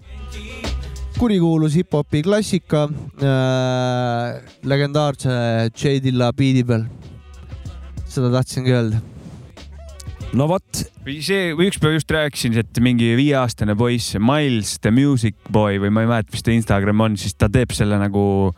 [1.18, 5.30] kurikuulus hip-hopi klassika äh, legendaarse
[5.72, 6.84] J Dilla beat'i peal.
[8.04, 9.00] seda tahtsingi öelda.
[10.36, 14.92] no vot, või see, või üks päev just rääkisin, et mingi viieaastane poiss, Miles the
[14.92, 18.52] Music Boy või ma ei mäleta, mis ta Instagram on, siis ta teeb selle nagu,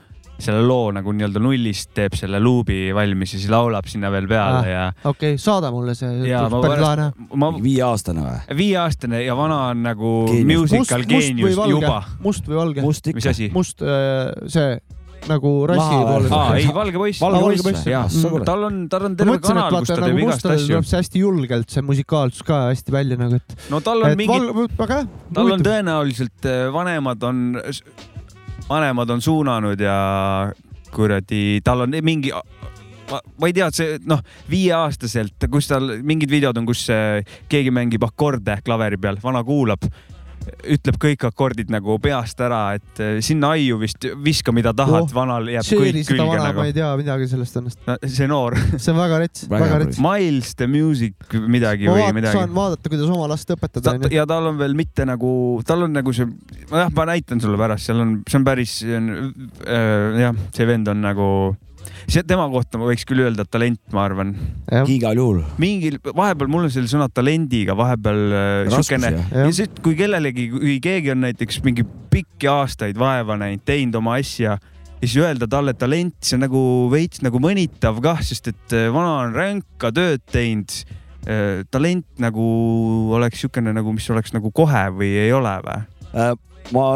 [0.45, 4.61] selle loo nagu nii-öelda nullist teeb selle luubi valmis ja siis laulab sinna veel peale
[4.61, 4.85] Ah, ja.
[5.05, 6.11] okei okay,, saada mulle see.
[7.63, 8.39] viieaastane või?
[8.63, 10.73] viieaastane ja vana on nagu Geenius.
[10.73, 12.01] musical geenius juba.
[12.25, 12.87] must või valge?
[12.87, 13.29] must ikka.
[13.35, 13.51] asi?
[13.55, 14.81] must äh, see
[15.29, 16.31] nagu rassi poole.
[16.33, 17.21] aa, ei, valge poiss.
[17.23, 18.45] Valge poiss jaa kuule.
[18.49, 20.89] tal on, tal on terve mõtlesin, kanal, kus ta nagu teeb igast mustadel asju tuleb.
[20.91, 23.57] see hästi julgelt, see musikaalsus ka hästi välja nagu, et.
[23.73, 25.09] no tal on mingi, väga hea.
[25.37, 27.43] tal on tõenäoliselt äh, vanemad on,
[28.71, 29.97] vanemad on suunanud ja
[30.95, 32.33] kuradi, tal on mingi,
[33.11, 36.87] ma, ma ei tea, et see noh, viieaastaselt, kus tal mingid videod on, kus
[37.51, 39.87] keegi mängib akorde klaveri peal, vana kuulab
[40.75, 45.13] ütleb kõik akordid nagu peast ära, et äh, sinna aiu vist viska, mida tahad Oh,
[45.15, 46.75] vanal jääb kõik külge vana, nagu ma ei.
[46.77, 47.81] tea midagi sellest ennast.
[48.09, 50.01] see noor, see on väga rets, Väga rets.
[50.05, 52.55] Miles the Music midagi ma või vaat, midagi saan.
[52.57, 55.33] vaadata, kuidas oma last õpetada ta, ja tal on veel mitte nagu,
[55.69, 56.29] tal on nagu see,
[56.71, 61.03] jah, ma näitan sulle pärast, seal on, see on päris, äh, jah, see vend on
[61.05, 61.29] nagu,
[62.07, 64.35] see tema kohta ma võiks küll öelda talent, ma arvan.
[64.91, 65.43] igal juhul.
[65.61, 68.49] mingil, vahepeal mul on selle sõna talendiga vahepeal äh.
[68.71, 69.47] Jah.
[69.47, 74.19] ja siis, kui kellelegi, kui keegi on näiteks mingi pikki aastaid vaeva näinud, teinud oma
[74.21, 74.57] asja
[75.01, 78.89] ja siis öelda talle talent, see on nagu veits nagu mõnitav kah, sest et äh,
[78.93, 80.83] vana on ränka tööd teinud.
[81.71, 82.45] talent nagu
[83.13, 85.83] oleks siukene nagu, mis oleks nagu kohe või ei ole või?
[86.15, 86.33] Äh,
[86.75, 86.87] ma,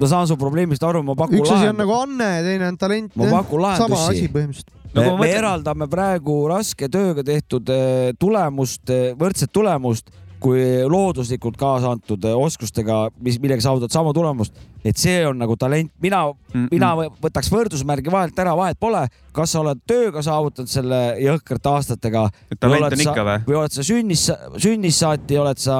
[0.00, 2.78] ma saan su probleemist aru, ma pakun üks asi on nagu anne ja teine on
[2.80, 3.12] talent.
[3.16, 4.28] ma pakun sama lahendusi asi.
[4.32, 4.78] põhimõtteliselt.
[4.94, 10.10] No me, ma me mõtlen- eraldame praegu raske tööga tehtud eh, tulemust, võrdset tulemust
[10.42, 10.58] kui
[10.90, 16.24] looduslikult kaasa antud oskustega, mis, millega saavutad sama tulemust, et see on nagu talent, mina
[16.26, 16.68] mm, Mm-mm.
[16.72, 21.70] mina võ- võtaks võrdusmärgi vahelt ära, vahet pole, kas sa oled tööga saavutanud selle jõhkrate
[21.76, 22.24] aastatega
[22.58, 23.38] talent on sa- ikka või?
[23.46, 25.78] või oled sa sünnist, sünnist saati oled sa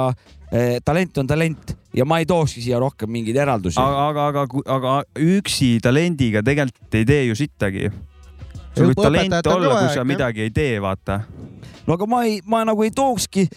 [0.53, 3.81] eh,, talent on talent ja ma ei tookski siia rohkem mingeid eraldusi.
[3.81, 7.91] aga, aga, aga, aga üksi talendiga tegelikult ei tee ju sittagi.
[8.77, 11.23] sul võib talent olla, kui sa midagi ei tee, vaata.
[11.87, 13.49] no aga ma ei, ma nagu ei tookski.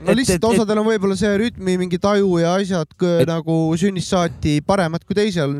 [0.00, 4.10] no lihtsalt osadel on võib-olla see rütmi mingi taju ja asjad kõ- Et- nagu sünnist
[4.10, 5.58] saati paremad kui teisel,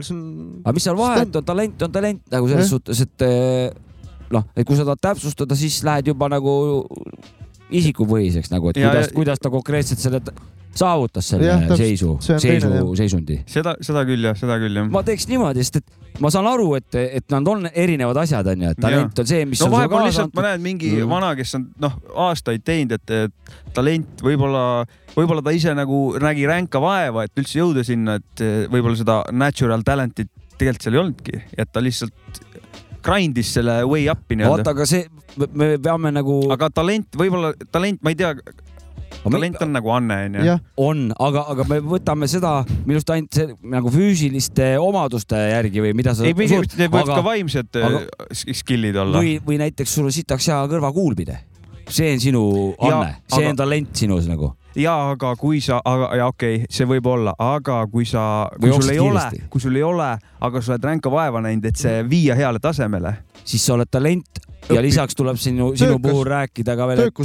[0.64, 2.74] aga mis seal vahet on, talent on talent nagu selles Jah.
[2.78, 3.70] suhtes, et eh,
[4.32, 6.86] noh, et kui sa tahad täpsustada, siis lähed juba nagu
[7.70, 10.20] isikupõhiseks nagu, et Ja- kuidas ja-, kuidas ta konkreetselt selle
[10.74, 11.78] saavutas selle Jah, täpselt.
[11.78, 13.40] seisu, seisu seisundi.
[13.50, 14.86] seda, seda küll jah, seda küll jah.
[14.90, 18.70] ma teeks niimoodi, sest et ma saan aru, et, et nad on erinevad asjad, onju,
[18.70, 20.48] et talent on see, mis no on vahepeal kaasa lihtsalt ma antud.
[20.50, 21.08] näen mingi Mm.
[21.10, 21.96] vana, kes on noh,
[22.28, 23.32] aastaid teinud, et et
[23.74, 24.84] talent võib-olla,
[25.16, 29.24] võib-olla ta ise nagu nägi ränka vaeva, et üldse jõuda sinna, et eh, võib-olla seda
[29.32, 32.12] natural talent'it tegelikult seal ei olnudki, et ta lihtsalt
[33.04, 34.74] grind'is selle way up'i vaata, nii-öelda.
[34.74, 35.06] aga see,
[35.52, 38.34] me peame nagu, aga talent, võib-olla talent, ma ei tea,
[39.24, 40.56] talent on nagu anne onju.
[40.80, 45.94] on, aga, aga me võtame seda minu arust ainult see, nagu füüsiliste omaduste järgi või
[45.98, 48.30] mida sa ei, need võivad aga- ka vaimsed aga- aga...
[48.62, 49.20] skill'id olla.
[49.20, 51.40] või, või näiteks sul on sitaks hea kõrvakuulmine.
[51.90, 52.42] see on sinu
[52.78, 54.54] anne, see aga- on talent sinus nagu.
[54.78, 58.22] Ja aga kui sa, aga ja okei okay,, see võib olla, aga kui sa,
[58.60, 61.66] kui sul ei ole kiiresti., kui sul ei ole, aga sa oled ränka vaeva näinud,
[61.70, 63.16] et see viia heale tasemele.
[63.44, 66.04] siis sa oled talent ja Õpi- lisaks tuleb sinu, sinu Töökas.
[66.04, 67.20] puhul rääkida ka veel, et,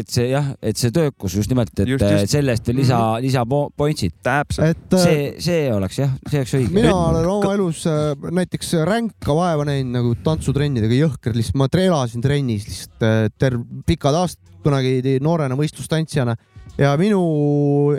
[0.00, 3.22] et see jah, et see töökus just nimelt, et Just, just, sellest lisa mm, -hmm.
[3.22, 4.12] lisa po- pointsid.
[4.22, 4.68] täpselt.
[4.68, 6.74] et äh, see, see oleks jah, see oleks õige.
[6.74, 12.20] mina olen oma elus äh, näiteks ränka vaeva näinud nagu tantsutrennidega jõhker, lihtsalt ma elasin
[12.20, 16.36] trennis lihtsalt äh, terve pikad aastad kunagi noorena võistlustantsijana
[16.78, 17.20] ja minu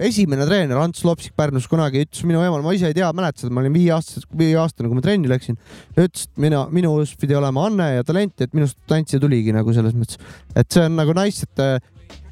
[0.03, 3.53] esimene treener Ants Lopsik Pärnus kunagi ütles minu emal, ma ise ei tea, mäleta seda,
[3.55, 5.59] ma olin viieaastased, viieaastane, kui ma trenni läksin,
[5.97, 9.97] ütles, et mina, minus pidi olema anne ja talent, et minust tantsija tuligi nagu selles
[9.97, 10.22] mõttes,
[10.55, 11.89] et see on nagu nice, et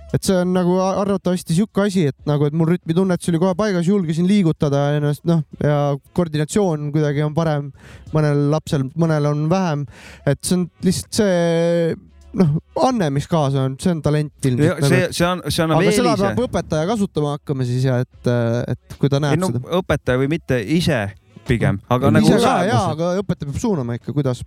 [0.09, 3.85] et see on nagu arvatavasti sihuke asi, et nagu, et mul rütmitunnetus oli kohe paigas,
[3.85, 7.69] julgesin liigutada ennast, noh ja koordinatsioon kuidagi on parem.
[8.15, 9.85] Mõnel lapsel, mõnel on vähem.
[10.25, 11.95] et see on lihtsalt see
[12.37, 14.85] noh, anne, mis kaasa on, see on talent ilmselt.
[14.85, 16.43] see, see on, see annab aga seda eelise peab.
[16.45, 18.31] õpetaja kasutama hakkama siis ja et,
[18.75, 19.63] et kui ta ei näeb no seda.
[19.79, 21.01] õpetaja või mitte ise
[21.49, 24.43] pigem, aga nagu ise ka jaa, aga õpetaja peab suunama ikka, kuidas.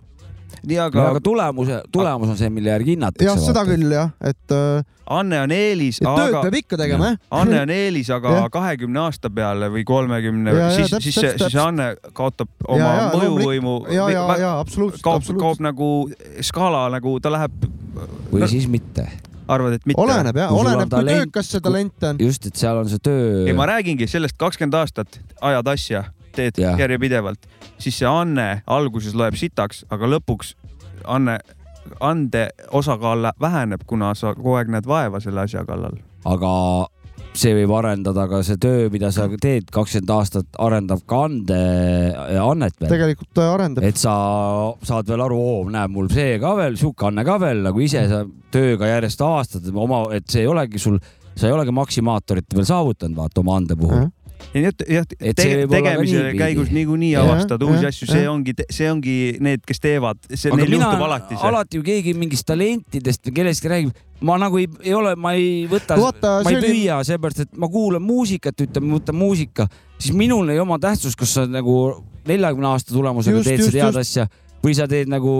[0.61, 3.27] nii, aga aga tulemuse, tulemus on see, mille järgi hinnatakse.
[3.27, 4.57] jah, seda küll jah, et,
[5.13, 7.17] Anne on eelis, et tööd aga peab ikka tegema jah.
[7.41, 12.79] Anne on eelis, aga kahekümne aasta peale või kolmekümne siis, siis siis Anne kaotab oma
[12.79, 13.75] ja, ja, mõjuvõimu.
[13.91, 15.43] ja, ja, ja absoluutselt, kaob, absoluutselt.
[15.43, 15.89] kaob nagu
[16.45, 17.69] skaala nagu ta läheb.
[18.31, 19.07] või siis mitte.
[19.47, 20.01] arvad, et mitte?
[20.01, 22.23] oleneb jah, oleneb, kui talent- töökas see talent on.
[22.23, 26.05] just, et seal on see töö ei, ma räägingi sellest kakskümmend aastat ajad asja,
[26.35, 26.79] teed Jah.
[26.79, 30.55] järjepidevalt, siis see anne alguses loeb sitaks, aga lõpuks
[31.05, 31.39] anne,
[31.99, 35.97] ande osakaal väheneb, kuna sa kogu aeg näed vaeva selle asja kallal.
[36.25, 36.51] aga
[37.37, 41.59] see võib arendada ka see töö, mida sa teed kakskümmend aastat, arendab ka ande,
[42.37, 42.91] annet veel.
[42.91, 43.87] tegelikult ta arendab.
[43.87, 44.13] et sa
[44.85, 48.05] saad veel aru, oo, näe, mul see ka veel, sihuke anne ka veel nagu ise
[48.11, 48.23] sa
[48.53, 50.99] tööga järjest aastad oma, et see ei olegi sul,
[51.33, 54.07] sa ei olegi maksimaatorit veel saavutanud, vaata oma ande puhul.
[54.53, 56.37] Ja nii, jah, Et olla ka tegemise niipidi.
[56.39, 58.33] käigus niikuinii Jah, avastad jah, uusi asju, see jah.
[58.33, 61.47] ongi, see ongi need, kes teevad, see neil juhtub alati see.
[61.49, 65.65] alati ju keegi mingist talentidest või kellestki räägib, ma nagu ei, ei ole, ma ei
[65.71, 69.67] võta, ma ei see oli- püüa, seepärast et ma kuulan muusikat, ütleme, võtan muusika,
[69.97, 73.89] siis minul ei oma tähtsust, kas sa nagu neljakümne aasta tulemusega Just, teed just, seda
[73.89, 74.27] head asja
[74.63, 75.33] või sa teed nagu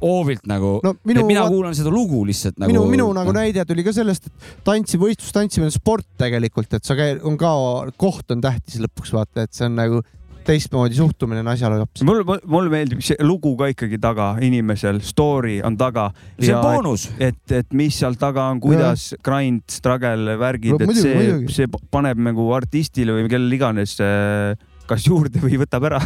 [0.00, 2.72] hoovilt nagu No et mina kuulan seda lugu lihtsalt nagu.
[2.72, 6.86] minu, minu nagu näide tuli ka sellest, et tantsi, võistlus tantsimine on sport tegelikult, et
[6.88, 7.52] sa käid, on ka,
[8.00, 10.00] koht on tähtis lõpuks vaata, et see on nagu
[10.46, 12.02] teistmoodi suhtumine on asjale hoopis.
[12.08, 16.08] mul, mulle meeldib see lugu ka ikkagi taga inimesel, story on taga.
[16.40, 17.10] See on boonus.
[17.20, 21.56] et, et mis seal taga on, kuidas grind, struggle, värgid, No et muidugi, see muidugi.,
[21.58, 24.56] see paneb nagu artistile või kellele iganes äh,
[24.90, 26.00] kas juurde või võtab ära.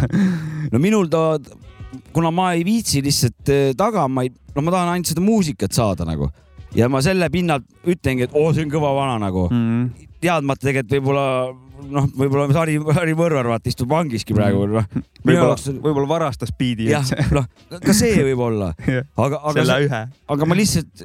[0.72, 1.38] no minul ta,
[2.14, 5.76] kuna ma ei viitsi lihtsalt eh, taga, ma ei, no ma tahan ainult seda muusikat
[5.76, 6.30] saada nagu
[6.74, 10.08] ja ma selle pinnalt ütlengi, et oo, see on kõva vana nagu mm..
[10.22, 11.26] teadmata tegelikult võib-olla
[11.94, 14.86] noh, võib-olla Harri, Harri Mõrvar vaata istub vangiski praegu noh.
[15.24, 17.48] võib-olla, võib-olla varastas biidi jah, noh,
[17.84, 18.72] ka see võib olla,
[19.24, 20.02] aga, aga selle, ühe.
[20.36, 21.04] aga ma lihtsalt,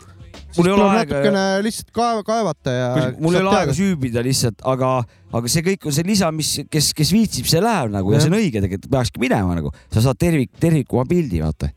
[0.58, 2.90] mul ei ole aega natukene lihtsalt kaeva, kaevata ja.
[3.22, 4.92] mul ei ole aega süübida lihtsalt, aga,
[5.36, 8.26] aga see kõik on see lisa, mis, kes, kes viitsib, see läheb nagu ja Jah.
[8.26, 11.72] see on õige tegelikult, peakski minema nagu, sa saad tervik, tervikuma pildi, vaata.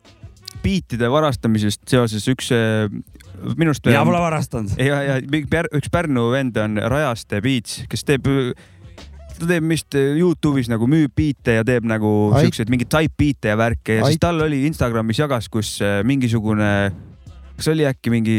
[0.63, 2.87] biitide varastamisest seoses üks äh,
[3.57, 3.87] minu arust.
[3.87, 4.77] mina pole varastanud.
[4.91, 8.29] ja, ja üks Pärnu vend on Rajaste Beats, kes teeb,
[9.39, 13.59] ta teeb vist Youtube'is nagu müüb biite ja teeb nagu siukseid mingeid type biite ja
[13.59, 14.15] värke ja Ait.
[14.15, 16.73] siis tal oli Instagramis jagas, kus äh, mingisugune,
[17.63, 18.39] kas oli äkki mingi,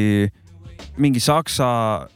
[1.00, 2.10] mingi saksa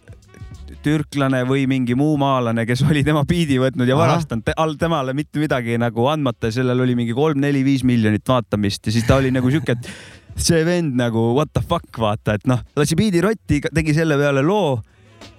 [0.83, 4.11] türklane või mingi muu maalane, kes oli tema biidi võtnud ja Ahah.
[4.11, 9.07] varastanud all temale mitte midagi nagu andmata, sellel oli mingi kolm-neli-viis miljonit vaatamist ja siis
[9.07, 9.87] ta oli nagu siuke, et
[10.35, 14.43] see vend nagu what the fuck, vaata, et noh, lasi biidi rotti, tegi selle peale
[14.43, 14.75] loo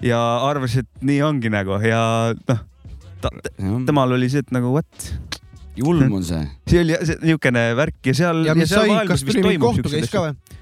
[0.05, 2.03] ja arvas, et nii ongi nagu ja
[2.49, 2.65] noh,
[3.85, 5.11] temal oli see, et nagu what.
[5.77, 6.49] julm on see.
[6.71, 8.47] see oli niisugune värk ja seal.
[8.49, 10.58] ja mis sai, kas tuli mingi kohtu case ka või?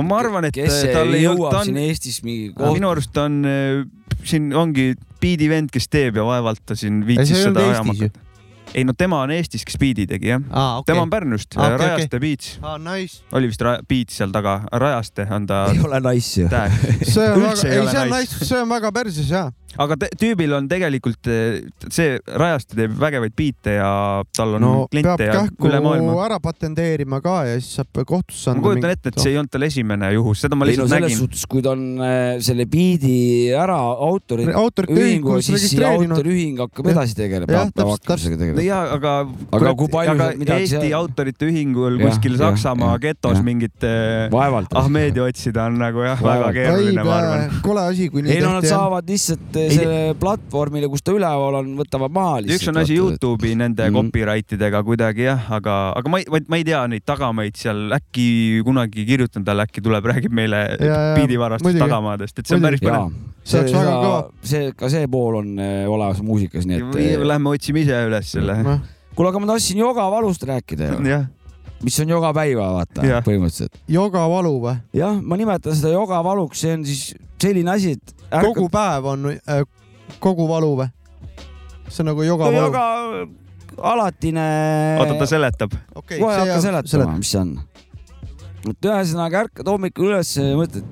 [0.00, 3.82] Ma arvan, et kes tal ei ta siin Eestis mingi minu koht, arust on äh,
[4.24, 8.10] siin ongi biidi vend, kes teeb ja vaevalt ta siin viitsis ei seda ajama.
[8.72, 11.12] ei no tema on Eestis, kes biidi tegi jah aa, okei tema on.
[11.12, 12.22] Pärnust Aa, okay,, Rajaste okay.
[12.24, 13.20] Beats, aa, nice.
[13.36, 16.48] oli vist Beats seal taga, Rajaste on ta ei ole nice ju.
[16.52, 16.78] tag.
[17.02, 18.36] see on Üldse väga, ei ei ole see on nice.
[18.38, 19.50] nice, see on väga perses jaa.
[19.80, 23.90] Aga tüübil on tegelikult eh, see Rajaste teeb vägevaid biite ja
[24.36, 26.16] tal on no kliente ja üle maailma.
[26.26, 28.66] ära patenteerima ka ja siis saab kohtusse ma anda.
[28.68, 31.12] kujutan ette, et see ei olnud tal esimene juhus, seda ma ei no lihtsalt selles
[31.12, 31.20] nägin.
[31.24, 33.16] suhtes, kui ta on äh, selle biidi
[33.56, 38.64] ära autorid, autorite ühingu, ühingus siis autoriühing hakkab edasi tegelema, Jah, täpselt, tegelema.
[38.66, 39.14] ja aga,
[39.52, 40.30] Aga kui palju aga
[40.62, 43.44] Eesti seal- Autorite Ühingul Jah, kuskil jah, Saksamaa jah, getos jah.
[43.46, 44.72] mingit eh, vaevalt.
[44.78, 47.60] Ahmedi otsida on nagu jah, väga keeruline, ma arvan.
[47.64, 51.12] kole asi, kui nii ei no nad tehti saavad lihtsalt eh, selle platvormile, kus ta
[51.14, 52.60] üleval on, võtavad maha lihtsalt.
[52.60, 52.96] üks on asi.
[52.98, 53.94] Youtube'i nende Mhm.
[53.94, 58.62] copyright idega kuidagi jah, aga, aga ma ei, ma ei tea neid tagamaid seal, äkki
[58.64, 62.80] kunagi kirjutan talle, äkki tuleb, räägib meile Ja, ja, biidivarastust tagamaadest, et see on päris
[62.80, 63.12] põnev.
[63.44, 64.18] See oleks väga kõva.
[64.42, 66.96] see, ka see pool on eh, olemas muusikas, nii et.
[66.96, 68.62] eh, Lähme otsime ise üles selle.
[68.62, 68.80] noh,
[69.16, 71.22] kuule, aga ma tahtsin jogavalust rääkida ju,
[71.82, 73.22] mis on jogapäiva, vaata Jah.
[73.26, 73.74] põhimõtteliselt.
[73.90, 74.76] jogavalu või?
[74.94, 79.30] jah, ma nimetan seda jogavaluks, see on siis selline asi, et ärkad- kogu päev on
[79.36, 79.62] äh,
[80.20, 80.88] kogu valu või?
[81.88, 82.64] see on nagu no jogavalu.
[82.66, 82.84] joga
[83.92, 84.46] alatine.
[85.00, 85.74] oota, ta seletab.
[85.94, 87.18] okei, kohe see hakka jääb, seletama, seletama.
[87.20, 87.52] mis see on.
[88.70, 90.88] et ühesõnaga ärkad hommikul üles ja mõtled,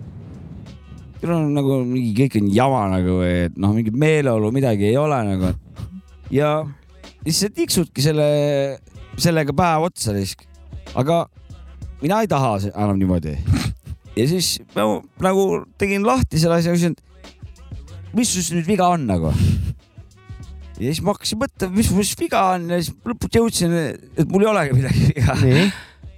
[1.21, 5.19] küll on nagu mingi kõik on jama nagu, et noh, mingit meeleolu midagi ei ole
[5.29, 5.53] nagu.
[6.35, 6.55] ja
[7.25, 8.27] siis sa tiksudki selle,
[9.21, 10.47] sellega päev otsa lihtsalt.
[10.99, 11.23] aga
[12.03, 13.37] mina ei taha se- enam niimoodi.
[14.17, 14.89] ja siis ma
[15.23, 17.10] nagu tegin lahti selle asja, küsisin, et
[18.17, 19.33] mis sul siis nüüd viga on nagu.
[20.81, 23.79] ja siis ma hakkasin mõtlema, mis mul siis viga on ja siis lõpuks jõudsin,
[24.17, 25.39] et mul ei olegi midagi viga.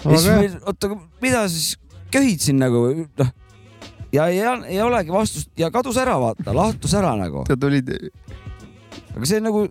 [0.06, 1.76] ja siis oota, mida sa siis
[2.12, 3.32] köhid siin nagu noh
[4.12, 7.46] ja ei, ei olegi vastust ja kadus ära, vaata, lahtus ära nagu.
[7.48, 7.88] sa tulid,
[9.16, 9.64] aga see nagu,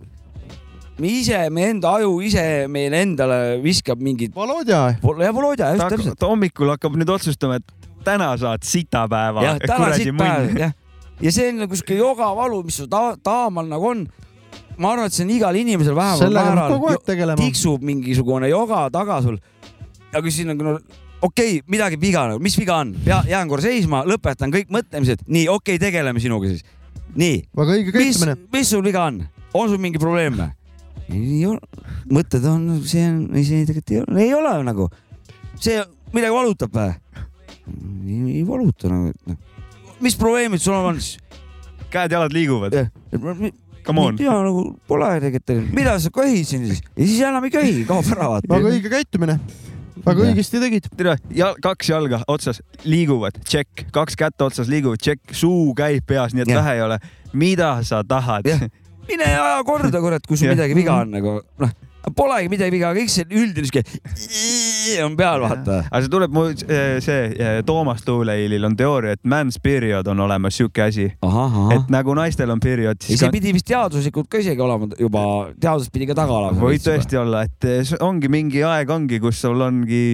[0.98, 6.26] me ise, meie enda aju ise meile endale viskab mingid, Volodja, ja Volodja, just täpselt.
[6.26, 10.78] hommikul hakkab nüüd otsustama, et täna saad sitapäeva jah, täna siit päev, jah.
[11.22, 14.06] Ja see on nagu sihuke jogavalu, mis su ta taamal nagu on.
[14.78, 19.38] ma arvan, et see on igal inimesel vähemal määral tiksub mingisugune joga taga sul.
[20.12, 20.78] ja kui siin nagu no,
[21.22, 25.46] okei okay,, midagi viga nagu, mis viga on, jään korra seisma, lõpetan kõik mõtlemised, nii
[25.48, 26.64] okei okay,, tegeleme sinuga siis.
[27.14, 27.44] nii,
[27.94, 29.22] mis mis sul viga on,
[29.54, 30.50] on sul mingi probleem või?
[31.12, 31.60] ei ole,
[32.10, 34.88] mõtted on, see on, ei see tegelikult ei ole, ei ole nagu,
[35.60, 35.82] see
[36.14, 36.94] midagi valutab või?
[38.08, 39.36] ei, valuta nagu.
[40.02, 41.18] Mis probleemid sul on siis?
[41.92, 42.74] käed-jalad liiguvad.
[43.82, 44.16] Come on.
[44.22, 48.06] ja nagu pole tegelikult, mida sa köhid siin siis ja siis enam ei köhi, kaob
[48.14, 48.48] ära vaata.
[48.52, 49.34] väga õige käitumine.
[50.06, 50.86] väga õigesti tegid.
[50.96, 56.34] tere, ja kaks jalga otsas liiguvad, tšekk, kaks kätt otsas liiguvad, tšekk, suu käib peas,
[56.34, 56.62] nii et Jah.
[56.62, 57.00] vähe ei ole.
[57.32, 58.46] mida sa tahad?
[59.08, 61.74] Mine aja korda, kurat, kui sul midagi viga on nagu, noh,
[62.16, 63.84] polegi midagi viga, kõik see üldine sihuke
[65.06, 65.78] on peal, vaata.
[65.86, 70.58] aga see tuleb mu, see eh, Toomas Tuuleilil on teooria, et man's period on olemas
[70.58, 71.08] sihuke asi,
[71.76, 75.24] et nagu naistel on period, ja see ka pidi vist teaduslikult ka isegi olema juba,
[75.62, 76.58] teadus pidi ka taga olema.
[76.66, 80.04] võib tõesti olla, et eh, ongi mingi aeg ongi, kus sul ongi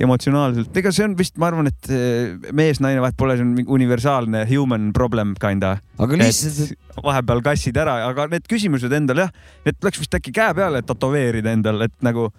[0.00, 4.44] emotsionaalselt, ega see on vist, ma arvan, et eh, mees-naine vahet pole, see on universaalne
[4.50, 5.74] human problem kinda.
[6.00, 6.72] aga lihtsalt,
[7.04, 9.32] vahepeal kassid ära, aga need küsimused endal jah,
[9.66, 12.30] need tuleks vist äkki käe peale tätoveerida endal, et nagu,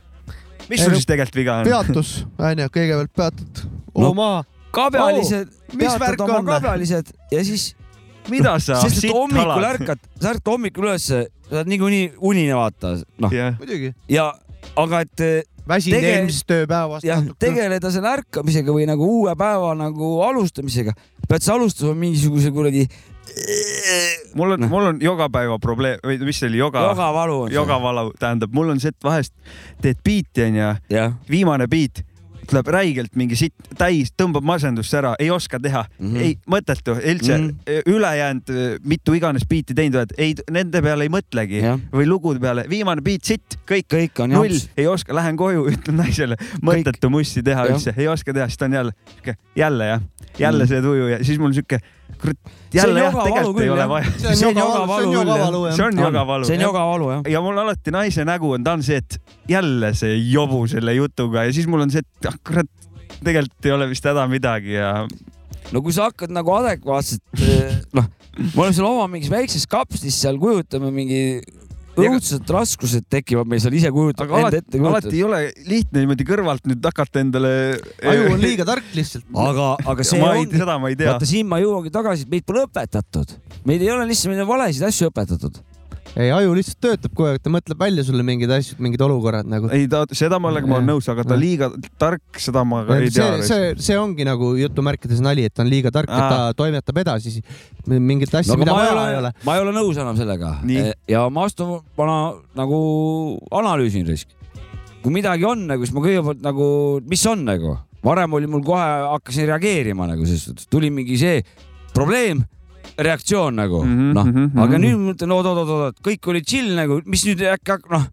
[0.71, 1.69] mis sul no, siis tegelikult viga on?
[1.69, 4.31] peatus, onju, kõigepealt peatud No, oma.
[4.71, 6.45] kabjalised, mis peatad värk oma on?
[6.53, 7.71] kabjalised ja siis,
[8.31, 12.95] mida sa sest et hommikul ärkad, sa ärkad hommikul ülesse, sa oled niikuinii unine, vaata,
[13.21, 13.91] noh, muidugi.
[14.09, 14.31] ja
[14.79, 15.23] aga et
[15.67, 20.93] väsinud Tege- eelmisest tööpäevast jah, tegeleda selle ärkamisega või nagu uue päeva nagu alustamisega,
[21.29, 22.87] pead sa alustama mingisuguse kuradi
[24.35, 27.55] mul on Noh., mul on jogapäeva probleem või mis see oli, joga, jogavalu on see.
[27.55, 29.33] jogavalu, tähendab, mul on see, et vahest
[29.81, 30.71] teed biiti onju,
[31.29, 32.03] viimane biit
[32.51, 36.07] tuleb räigelt mingi sitt täis, tõmbab masendust ära, ei oska teha mm.
[36.07, 36.21] -hmm.
[36.21, 37.47] ei mõttetu üldse mm.
[37.47, 37.91] -hmm.
[37.95, 41.79] ülejäänud eh, mitu iganes biiti teinud oled, ei nende peale ei mõtlegi Jah.
[41.93, 45.99] või lugude peale, viimane biit sitt, kõik, kõik on null ei oska, lähen koju, ütlen
[46.03, 47.75] naisele, mõttetu mussi teha Jah.
[47.75, 50.01] üldse, ei oska teha, siis ta on jälle jälle jah,
[50.41, 50.71] jälle Mm.
[50.73, 51.79] see tuju ja siis mul siuke,
[52.21, 52.37] kurat,
[52.73, 54.11] jälle jah, tegelikult küll, ei ole vaja.
[54.17, 55.63] see on See on jogavalu, see on jogavalu
[56.05, 57.21] jogavalu see on on jogavalu jah.
[57.35, 59.19] ja mul alati naise nägu on, ta on see, et
[59.49, 62.69] jälle see jobu selle jutuga ja siis mul on see, et ah kurat,
[63.23, 64.93] tegelikult ei ole vist häda midagi ja
[65.71, 67.23] no kui sa hakkad nagu adekvaatselt,
[67.95, 68.07] noh,
[68.41, 71.41] me oleme seal oma mingis väikses kapslis seal kujutame mingi
[72.09, 76.27] õudsed raskused tekivad meil seal ise kujutada, aga enda alati alati ei ole lihtne niimoodi
[76.27, 77.53] kõrvalt nüüd hakata endale.
[78.13, 79.25] aju on liiga tark lihtsalt.
[79.47, 81.29] aga, aga see ma ei, ongi, seda ma ei tea vaata.
[81.29, 83.35] siin ma jõuangi tagasi, et meid pole õpetatud.
[83.67, 85.61] meid ei ole lihtsalt, on valesid asju õpetatud.
[86.19, 89.71] ei, aju lihtsalt töötab kogu aeg, ta mõtleb välja sulle mingeid asju, mingid olukorrad nagu.
[89.75, 92.99] ei ta, seda ma olen, ma olen nõus, aga ta liiga tark, seda ma ka
[92.99, 93.47] ei see tea,.
[93.47, 97.39] see, see ongi nagu jutumärkides nali, et ta on liiga tark, et ta toimetab edasi
[97.87, 100.17] mingit asja no mida ma ei vaja ei ole ole., ma ei ole nõus enam
[100.19, 100.91] sellega Nii..
[101.11, 102.19] ja ma astun, ma
[102.57, 102.81] nagu
[103.61, 104.33] analüüsin risk.
[105.01, 106.67] kui midagi on nagu, siis ma kõigepealt nagu,
[107.09, 111.41] mis on nagu, varem oli mul kohe, hakkasin reageerima nagu selles suhtes, tuli mingi see
[111.95, 112.43] probleem,
[112.97, 114.83] reaktsioon nagu Mhm, noh, mhm, aga mhm.
[114.83, 118.07] nüüd ma mõtlen, oot-oot-oot, kõik oli chill nagu, mis nüüd äkki noh,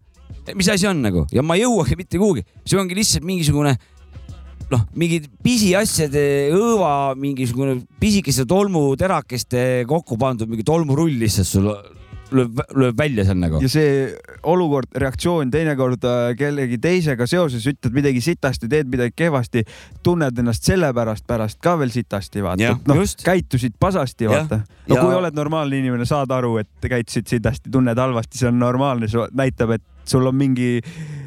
[0.55, 1.25] mis asi on nagu?
[1.31, 3.75] Ja ma ei jõuagi mitte kuhugi, see ongi lihtsalt mingisugune
[4.69, 6.23] noh, mingid pisiasjade
[6.53, 11.71] õõva, mingisugune pisikeste tolmuterakeste kokku pandud mingi tolmurull lihtsalt sul
[12.35, 13.61] lööb, lööb välja seal nagu.
[13.63, 14.09] ja see
[14.47, 19.65] olukord, reaktsioon teinekord äh, kellegi teisega seoses ütled midagi sitasti, teed midagi kehvasti,
[20.05, 24.61] tunned ennast sellepärast pärast ka veel sitasti, vaata noh käitusid pasasti, vaata.
[24.87, 28.59] no ja- kui oled normaalne inimene, saad aru, et käitusid sitasti, tunned halvasti, see on
[28.59, 30.77] normaalne, see näitab, et sul on mingi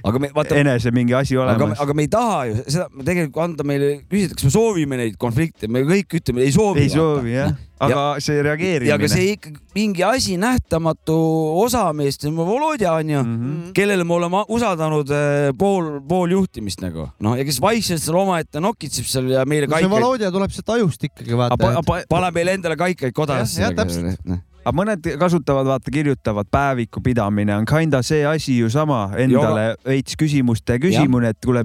[0.03, 1.81] aga me vaata, enese mingi asi olemas.
[1.81, 5.71] aga me ei taha ju seda tegelikult anda meile, küsida, kas me soovime neid konflikte,
[5.71, 6.87] me kõik ütleme, ei soovi.
[6.87, 9.11] ei soovi jah, aga see ja aga reageerimine.
[9.15, 11.17] see ikkagi mingi asi, nähtamatu
[11.63, 13.51] osa meist, Volodja onju mm, Mhm.
[13.53, 13.73] -hmm.
[13.77, 18.61] kellele me oleme usaldanud eh, pool, pool juhtimist nagu noh, ja kes vaikselt seal omaette
[18.61, 21.73] nokitseb seal ja meile see kaikaid, Volodja tuleb sealt ajust ikkagi vaata.
[22.09, 23.61] paneb meile endale kaikaid kodasse.
[23.63, 24.43] Jah, jah, täpselt.
[24.63, 30.17] Aga mõned kasutavad, vaata, kirjutavad päeviku pidamine on kinda see asi ju sama endale veits
[30.19, 31.65] küsimuste küsimine, et kuule,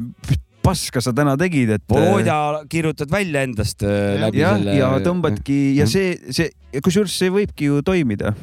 [0.66, 1.84] paska sa täna tegid, et.
[1.90, 4.76] Volodja kirjutad välja endast eh, läbi jah, selle.
[4.76, 6.50] ja tõmbadki ja see, see,
[6.84, 8.34] kusjuures see võibki ju toimida.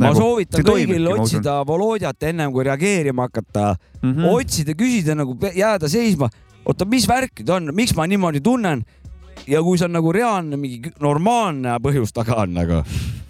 [0.00, 4.20] ma soovitan see toimibki, kõigil otsida Volodjat ennem kui reageerima hakata mm, Mhm.
[4.20, 4.28] -hmm.
[4.32, 6.28] otsida, küsida nagu jääda seisma.
[6.64, 8.84] oota, mis värk nüüd on, miks ma niimoodi tunnen?
[9.48, 12.84] ja kui see on nagu reaalne mingi normaalne põhjus taga on nagu,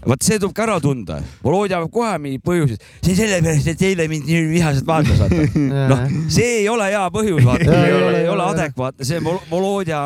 [0.06, 1.18] vot see tuleb ka ära tunda.
[1.44, 5.48] Volodja peab kohe mingi põhjus, see on sellepärast, et eile mind nii vihaselt vaatas, vaata.
[5.92, 9.42] noh, see ei ole hea põhjus, vaata, Jaa, ei ole, ei ole adekvaatne, see Vol-
[9.50, 10.00] Volodja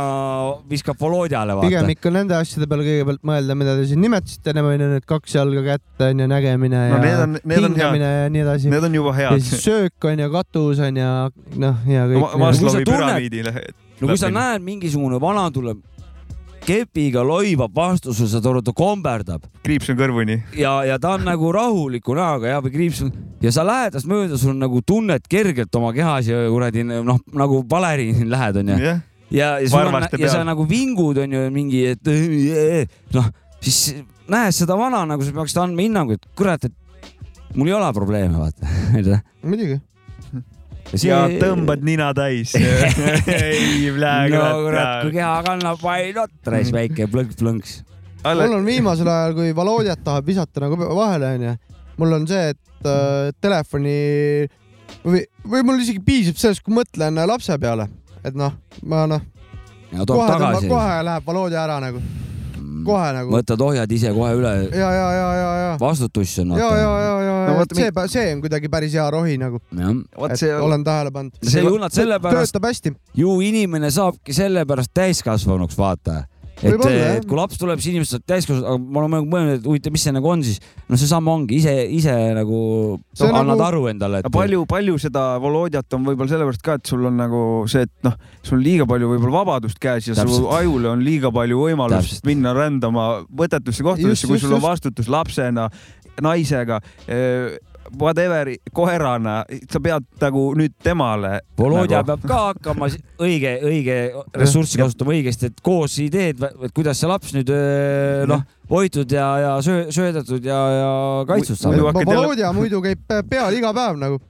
[0.71, 4.91] viskab Volodjale, pigem ikka nende asjade peale kõigepealt mõelda, mida te siin nimetasite ennem onju,
[4.97, 8.45] need kaks jalga kätte onju, nägemine no ja need on, need on hingamine ja nii
[8.49, 8.75] edasi.
[8.75, 9.47] need on juba ja head.
[9.47, 11.15] siis söök on ju, katus on ja
[11.55, 12.39] noh, ja kõik.
[12.43, 13.55] Maslowi tunned- püramiidile.
[14.01, 15.79] no kui sa näed, mingisugune vana tuleb
[16.65, 20.39] kepiga loibab vastu sul, saad aru, ta komberdab kriips on kõrvuni.
[20.59, 23.13] ja, ja ta on nagu rahuliku näoga ja, või kriips on
[23.45, 27.63] ja sa lähed tast mööda, sul nagu tunned kergelt oma kehas ja kuradi noh, nagu
[27.69, 28.79] baleriin lähed onju.
[28.81, 30.49] jah, ja, ja sul on Varvaste, ja sa peal.
[30.53, 33.29] nagu vingud onju mingi, et noh,
[33.65, 33.81] siis
[34.31, 38.39] nähes seda vana nagu sa peaksid andma hinnangu, et kurat, et mul ei ole probleeme,
[38.39, 38.71] vaata.
[39.49, 39.81] muidugi.
[41.03, 42.55] Ja tõmbad nina täis.
[42.59, 43.91] ei,
[44.33, 47.79] no kurat, kui keha kannab, why not, raisk väike plõnks-plõnks.
[48.25, 51.55] mul on viimasel ajal, kui Volodjat tahab visata nagu vahele onju,
[52.01, 53.99] mul on see, et äh, telefoni
[55.05, 57.89] või, või mul isegi piisab sellest, kui mõtlen lapse peale,
[58.25, 58.55] et noh,
[58.89, 59.25] ma noh,
[60.07, 62.03] kohe kohe läheb Volodja ära nagu,
[62.87, 63.35] kohe nagu.
[63.35, 66.57] võtad ohjad ise kohe üle, ja, ja, ja, ja, ja, vastutus on.
[66.59, 69.61] ja, ja, ja, ja No no,, see, see on kuidagi päris hea rohi nagu,
[70.39, 71.41] see, olen tähele pannud.
[71.43, 72.95] see ei olnud sellepärast, töötab hästi.
[73.21, 76.25] ju inimene saabki sellepärast täiskasvanuks, vaata.
[76.65, 77.17] Et jah.
[77.19, 80.05] et kui laps tuleb, siis inimesed saavad täiskasvanud, aga ma olen mõelnud, et huvitav, mis
[80.07, 80.61] see nagu on siis.
[80.89, 82.61] no seesama ongi ise, ise nagu
[83.15, 84.31] See no, annad nagu- aru endale, et.
[84.33, 88.15] palju, palju seda Volodjat on võib-olla sellepärast ka, et sul on nagu see, et noh,
[88.43, 90.49] sul on liiga palju võib-olla vabadust käes ja su Täpselt.
[90.61, 92.27] ajule on liiga palju võimalust Täpselt.
[92.31, 94.69] minna rändama võtetusse Just, kohtadesse, kui just, sul on just.
[94.71, 95.69] vastutus lapsena,
[96.23, 96.81] naisega,
[98.01, 101.41] whatever, koerana, sa pead nagu nüüd temale.
[101.59, 102.89] Volodja nagu, peab ka hakkama
[103.23, 103.97] õige, õige
[104.35, 107.53] ressurssi kasutama õigesti, et koos ideed, et kuidas see laps nüüd
[108.31, 110.93] noh, hoitud ja, ja söö, söödetud ja, ja
[111.29, 111.81] kaitstud saab.
[112.05, 114.21] Volodja muidu käib pe- peal iga päev nagu,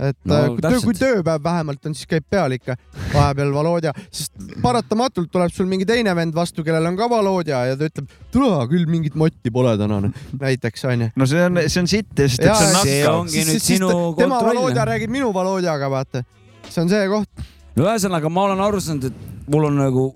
[0.00, 2.76] et No, no, kui, töö, kui tööpäev vähemalt on, siis käib peal ikka
[3.12, 7.78] vahepeal Volodja, sest paratamatult tuleb sul mingi teine vend vastu, kellel on ka Volodja ja
[7.78, 10.00] ta ütleb, tule küll mingit motti pole täna,
[10.40, 11.10] näiteks onju.
[11.16, 13.20] no see on, see on sitt, sest et see on see nakkav.
[13.22, 14.42] ongi nüüd sinu tema.
[14.50, 16.24] Volodja räägib minu Volodjaga, vaata.
[16.68, 17.46] see on see koht.
[17.76, 20.08] no ühesõnaga, ma olen aru saanud, et mul on nagu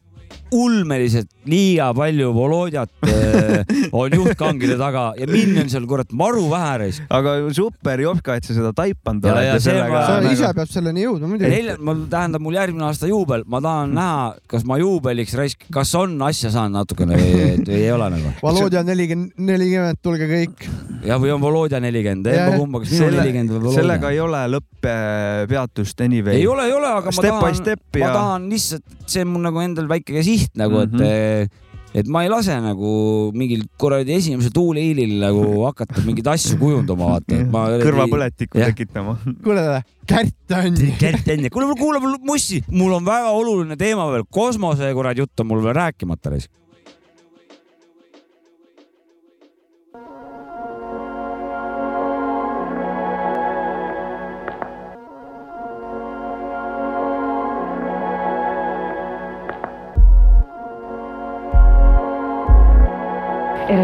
[0.53, 3.65] ulmeliselt liiga palju Volodjat äh,
[3.97, 7.01] on juhtkangide taga ja mind on seal kurat maru vähe reis.
[7.11, 10.19] aga super Jopka, et sa seda taipanud Ja- oled ja ja see sellega ma- sa
[10.21, 11.51] nagu- ise pead selleni jõudma muidugi.
[11.55, 15.95] nelja, mul tähendab, mul järgmine aasta juubel, ma tahan näha, kas ma juubeliks raisk, kas
[15.99, 18.35] on asja saanud natukene või, või ei ole nagu.
[18.43, 20.69] Volodja nelikümmend, nelikümmend, tulge kõik.
[21.07, 22.49] ja või on Volodja nelikümmend, Jah.
[22.51, 24.15] emba-kumba, kas minu nelikümmend või sellega Volodja?
[24.17, 26.37] ei ole lõppepeatust anyway.
[26.41, 29.33] ei ole, ei ole, aga ma Step by tahan, step ma tahan lihtsalt, see on
[29.35, 31.49] mul nagu endal väike siht nagu, et Mhm.
[31.93, 37.35] et ma ei lase nagu mingil kuradi esimesel tuuleiilil nagu hakata mingeid asju kujundama, vaata,
[37.41, 37.65] et ma.
[37.87, 39.17] kõrvapõletikku tekitama.
[39.45, 39.65] kuule,
[40.07, 40.95] Kärt Anni.
[40.99, 45.41] Gert Enne, kuule, kuule mul mussi, mul on väga oluline teema veel, kosmose kuradi jutt
[45.43, 46.31] on mul veel rääkimata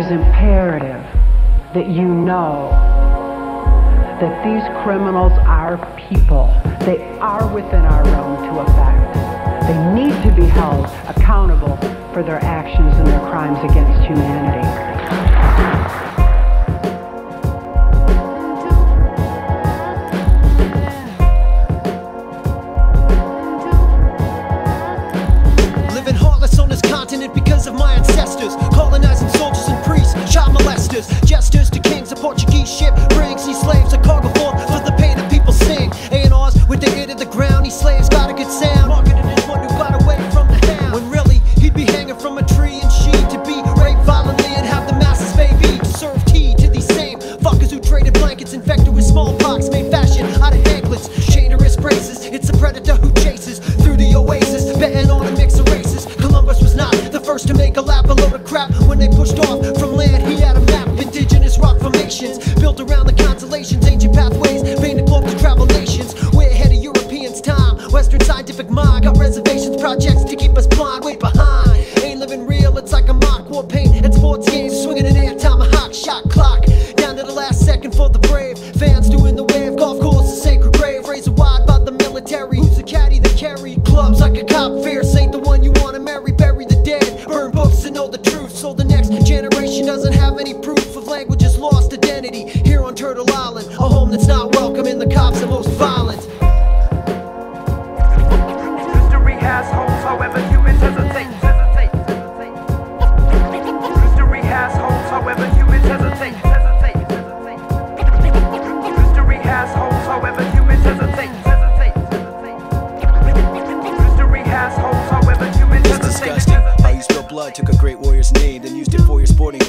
[0.07, 1.03] is imperative
[1.75, 2.71] that you know
[4.21, 5.77] that these criminals are
[6.09, 6.47] people.
[6.81, 9.15] They are within our realm to affect.
[9.67, 11.77] They need to be held accountable
[12.13, 14.67] for their actions and their crimes against humanity.
[25.95, 28.55] Living heartless on this continent because of my ancestors.
[28.73, 29.56] Colonizing priests,
[30.37, 32.13] child molesters, jesters to kings.
[32.13, 33.99] A Portuguese ship brings these slaves a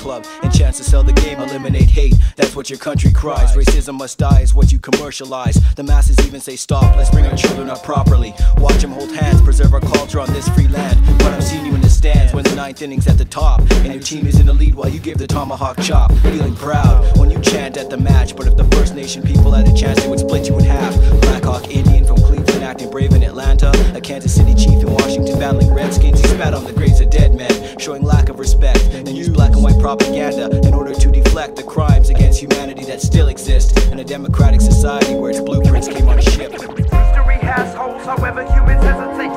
[0.08, 0.26] club.
[0.42, 2.16] And chance to sell the game, eliminate hate.
[2.38, 3.56] That's what your country cries.
[3.56, 5.56] Racism must die is what you commercialize.
[5.76, 8.34] The masses even say stop, let's bring our children up properly.
[8.58, 10.98] Watch them hold hands, preserve our culture on this free land.
[11.20, 13.60] But I've seen you in the stands when the ninth inning's at the top.
[13.84, 16.14] And your team is in the lead while you give the tomahawk chop.
[16.32, 18.36] Feeling proud when you chant at the match.
[18.38, 20.96] But if the First Nation people had a chance, they would split you in half.
[21.22, 22.37] Black Hawk Indian from Cleveland
[22.68, 23.72] acting brave in Atlanta.
[23.96, 26.20] A Kansas City chief in Washington battling Redskins.
[26.20, 28.92] He spat on the graves of dead men, showing lack of respect.
[28.92, 33.02] Then used black and white propaganda in order to deflect the crimes against humanity that
[33.02, 36.52] still exist in a democratic society where its blueprints came on a ship.
[36.52, 39.32] History has holes, however humans hesitate.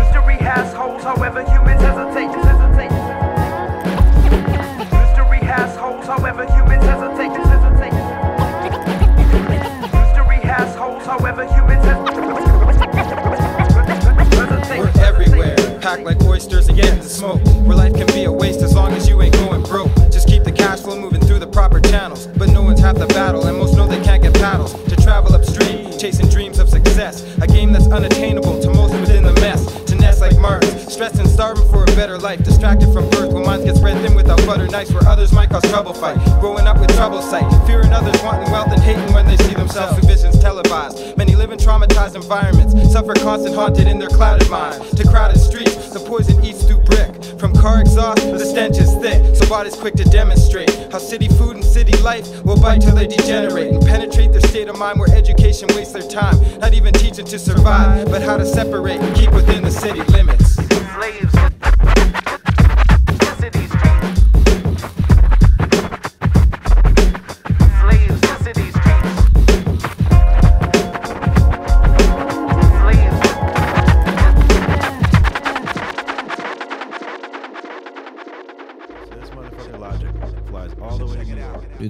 [0.00, 2.32] History has holes, however humans hesitate.
[2.48, 2.92] hesitate.
[4.96, 7.33] History has holes, however humans hesitate.
[11.18, 11.84] However humans.
[14.76, 17.40] We're everywhere, packed like oysters and getting the smoke.
[17.66, 19.94] Where life can be a waste as long as you ain't going broke.
[20.10, 22.26] Just keep the cash flow moving through the proper channels.
[22.26, 25.32] But no one's half the battle, and most know they can't get paddles to travel
[25.34, 27.22] upstream, chasing dreams of success.
[27.40, 29.53] A game that's unattainable to most within the mess.
[30.94, 32.44] Stressed and starving for a better life.
[32.44, 35.62] Distracted from birth, when minds get spread thin without butter nice, where others might cause
[35.70, 36.16] trouble fight.
[36.38, 39.98] Growing up with trouble sight, fearing others wanting wealth and hating when they see themselves
[39.98, 41.16] through visions televised.
[41.16, 44.80] Many live in traumatized environments, suffer constant haunted in their clouded mind.
[44.96, 47.24] To crowded streets, the poison eats through brick.
[47.40, 49.34] From car exhaust, the stench is thick.
[49.34, 53.08] So bodies quick to demonstrate how city food and city life will bite till they
[53.08, 56.36] degenerate and penetrate their state of mind where education wastes their time.
[56.60, 60.33] Not even teaching to survive, but how to separate and keep within the city limits.
[60.94, 62.03] Slaves.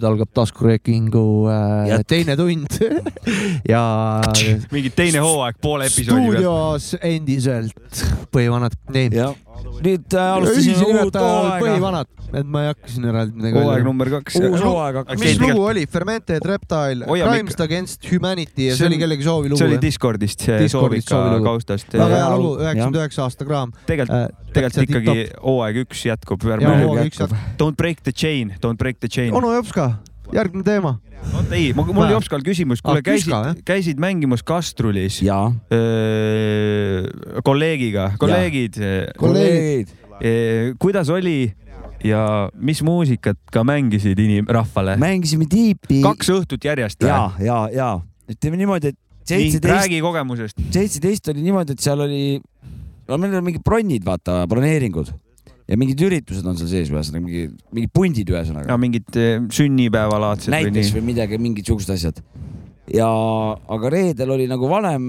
[0.05, 2.77] Nüüd algab taskuröökingu äh, teine tund
[3.73, 3.85] ja
[4.73, 6.45] mingi teine hooaeg poole episoodi pealt.
[6.45, 8.77] stuudios endiselt põhivanad.
[8.93, 9.11] nii.
[9.85, 11.59] Nüüd äh, alustasime uut hooaega.
[11.63, 12.11] põhivanad,
[12.41, 14.39] et ma ei hakka siin eraldi midagi Hooaeg number kaks.
[14.41, 15.21] Uus hooaeg hakkas.
[15.23, 15.85] mis lugu oli?
[15.91, 19.61] Fermented Reptile, Crimes Against Humanity ja see oli kellegi soovilugu.
[19.61, 21.93] see oli Discordist, see Soovika kaustast.
[21.95, 23.75] väga hea lugu, üheksakümmend üheksa aasta kraam.
[23.89, 26.49] tegelikult, tegelikult ikkagi hooaeg üks jätkub.
[26.55, 27.39] Jaa, hooaeg üks jätkub.
[27.61, 29.35] Don't break the chain, don't break the chain.
[29.35, 29.95] onu Jopska,
[30.35, 30.97] järgmine teema.
[31.33, 33.45] oota ei, mul oli Jopskal küsimus, kuule Ah, Küska, jah?
[33.55, 35.21] käisid, käisid mängimas Kastrulis?
[37.45, 38.81] kolleegiga, kolleegid.
[39.19, 39.95] kolleegid.
[40.79, 41.55] kuidas oli
[42.05, 44.97] ja mis muusikat ka mängisid inim-, rahvale?
[45.01, 46.03] mängisime tiipi.
[46.05, 47.89] kaks õhtut järjest ja, ja, ja
[48.31, 50.61] ütleme niimoodi, et seitseteist, räägi kogemusest.
[50.71, 52.41] seitseteist oli niimoodi, et seal oli,
[53.09, 55.13] no meil on mingid bronnid, vaata, broneeringud
[55.69, 57.45] ja mingid üritused on seal sees, ühesõnaga mingi,
[57.75, 58.69] mingid pundid ühesõnaga.
[58.69, 62.21] ja mingid eh, sünnipäevalaadsed või näiteks nii või midagi, mingid siuksed asjad.
[62.93, 63.09] ja,
[63.77, 65.07] aga reedel oli nagu vanem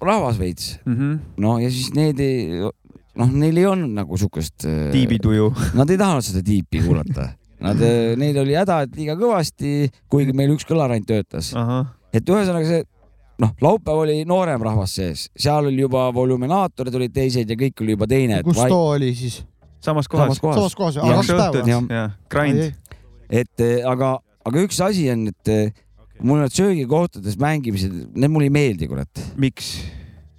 [0.00, 0.94] rahvas veits mm.
[0.94, 1.18] -hmm.
[1.42, 4.66] no ja siis need ei, noh, neil ei olnud nagu siukest.
[4.94, 5.50] tiibituju.
[5.74, 7.32] Nad ei tahanud seda tiipi kuulata.
[7.60, 7.82] Nad,
[8.16, 11.52] neil oli häda, et liiga kõvasti, kuigi meil üks kõlar ainult töötas.
[12.14, 12.86] et ühesõnaga see,
[13.42, 17.98] noh, laupäev oli noorem rahvas sees, seal oli juba volüminaatorid olid teised ja kõik oli
[17.98, 18.42] juba teine.
[18.46, 19.42] kus too oli siis?
[19.80, 20.36] Samas kohas.
[20.36, 20.56] samas kohas.
[20.56, 22.02] Samas kohas, aa, kaks päeva?
[22.32, 22.74] grind.
[23.30, 25.72] et eh, aga, aga üks asi on, et eh,
[26.20, 29.24] mul need söögikohtades mängimised, need mulle ei meeldi, kurat.
[29.40, 29.78] miks?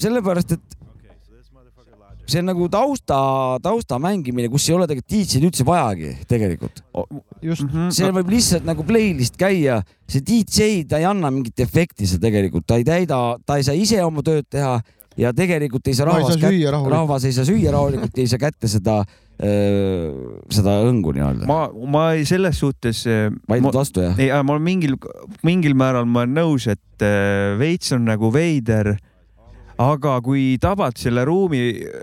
[0.01, 0.77] sellepärast, et
[2.31, 3.17] see on nagu tausta,
[3.63, 6.81] tausta mängimine, kus ei ole tegelikult DJ-d üldse vajagi tegelikult.
[7.43, 7.67] just.
[7.95, 12.67] seal võib lihtsalt nagu playlist käia, see DJ, ta ei anna mingit efekti seal tegelikult,
[12.69, 14.77] ta ei täida, ta ei saa ise oma tööd teha
[15.21, 16.89] ja tegelikult ei saa rahvas rahulikult.
[16.91, 19.01] rahvas ei saa süüa rahulikult ei saa kätte seda,
[19.41, 21.47] seda õngu nii-öelda.
[21.49, 23.03] ma, ma ei selles suhtes.
[23.49, 24.17] Vaidled vastu, jah?
[24.19, 24.97] ei, ma olen mingil,
[25.47, 28.95] mingil määral ma olen nõus, et äh, veits on nagu veider.
[29.81, 31.61] Aga kui tabad selle ruumi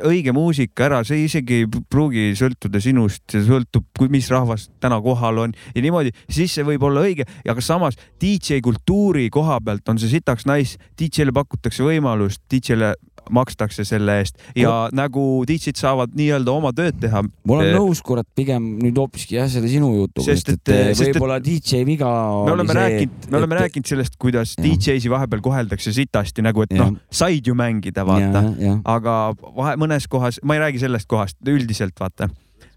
[0.08, 5.44] õige muusika ära, see isegi ei pruugi sõltuda sinust, see sõltub, mis rahvas täna kohal
[5.44, 5.54] on.
[5.76, 10.10] Ja niimoodi, siis see võib olla õige, aga samas DJ kultuuri koha pealt on see
[10.16, 12.94] sitaks nice, DJ-le pakutakse võimalust, DJ-le
[13.30, 17.22] makstakse selle eest ja nagu DJ-d saavad nii-öelda oma tööd teha.
[17.22, 21.08] ma olen nõus, kurat, pigem nüüd hoopiski jah, selle sinu jutuga, Sest et- et sest
[21.08, 22.08] et- võib-olla DJ viga
[22.46, 26.72] me oleme rääkinud, me oleme et, rääkinud sellest, kuidas DJ-si vahepeal koheldakse sitasti nagu, et
[26.76, 28.44] noh said ju mängida, vaata
[28.84, 32.28] aga vahe, mõnes kohas, ma ei räägi sellest kohast, üldiselt vaata.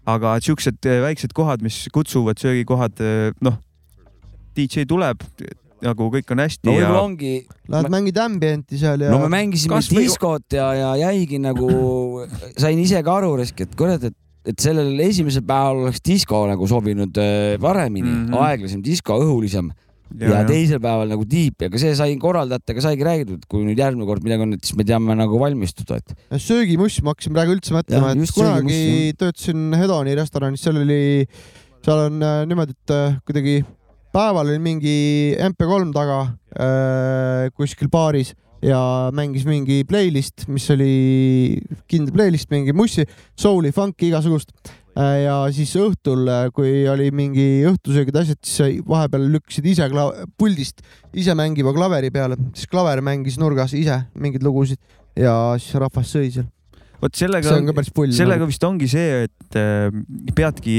[0.06, 2.98] aga siuksed eh, väiksed kohad, mis kutsuvad söögikohad,
[3.40, 3.58] noh,
[4.56, 5.22] DJ tuleb,
[5.82, 7.34] nagu kõik on hästi no ja ongi,
[7.72, 9.10] Lähed mängid ambienti seal ja.
[9.12, 11.68] no me mängisime Kas või- diskot ja, ja jäigi nagu,
[12.56, 17.18] sain ise ka aru, et kurat, et, et sellel esimesel päeval oleks disko nagu sobinud
[17.22, 18.32] äh, paremini mm, Mhm.
[18.34, 18.44] -hmm.
[18.48, 19.70] aeglasem disko, õhulisem.
[20.12, 20.46] Ja, ja, ja ja.
[20.46, 24.42] teisel päeval nagu tiip, aga see sai korraldajatega saigi räägitud, kui nüüd järgmine kord midagi
[24.44, 28.34] on, et siis me teame nagu valmistuda, et söögimuss, ma hakkasin praegu üldse mõtlema, et
[28.36, 31.24] kunagi söögimuss, töötasin Hedoni restoranis, seal oli,
[31.80, 33.64] seal on äh, niimoodi, et äh, kuidagi
[34.12, 34.96] päeval oli mingi
[35.40, 36.20] MP3 taga
[36.60, 41.58] äh, kuskil baaris ja mängis mingi playlist, mis oli
[41.90, 43.04] kindel playlist, mingi mussi,
[43.38, 44.54] soul'i, funk'i, igasugust.
[44.92, 49.88] ja siis õhtul, kui oli mingi õhtusöögid, asjad, siis vahepeal lükkasid ise
[50.36, 50.82] puldist
[51.16, 54.78] ise mängima klaveri peale, siis klaver mängis nurgas ise mingeid lugusid
[55.16, 56.46] ja siis rahvas sõi seal.
[57.00, 57.56] vot sellega
[58.12, 59.88] sellega vist ongi see, et äh,
[60.36, 60.76] peadki,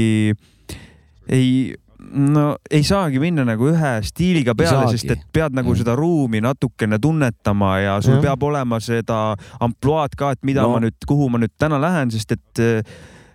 [1.26, 1.74] ei,
[2.12, 6.98] no ei saagi minna nagu ühe stiiliga peale, sest et pead nagu seda ruumi natukene
[7.02, 8.22] tunnetama ja sul Jah.
[8.28, 10.76] peab olema seda ampluaad ka, et mida No.
[10.76, 12.94] ma nüüd, kuhu ma nüüd täna lähen, sest et äh,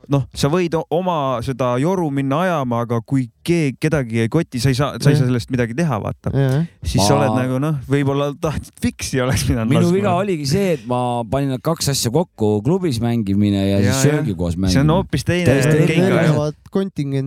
[0.10, 4.72] noh, sa võid oma seda joru minna ajama, aga kui keegi, kedagi ei koti, sa
[4.72, 6.32] ei saa, sa ei saa sellest midagi teha, vaata.
[6.34, 10.16] jah, siis sa Ma- oled nagu noh, võib-olla tahtsid fiksi oleks pidanud minu viga.
[10.18, 14.18] oligi see, et ma panin need kaks asja kokku, klubis mängimine ja, ja siis jah.
[14.18, 14.74] söögikoos mängimine.
[14.74, 15.62] see on hoopis teine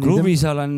[0.03, 0.77] klubis olen,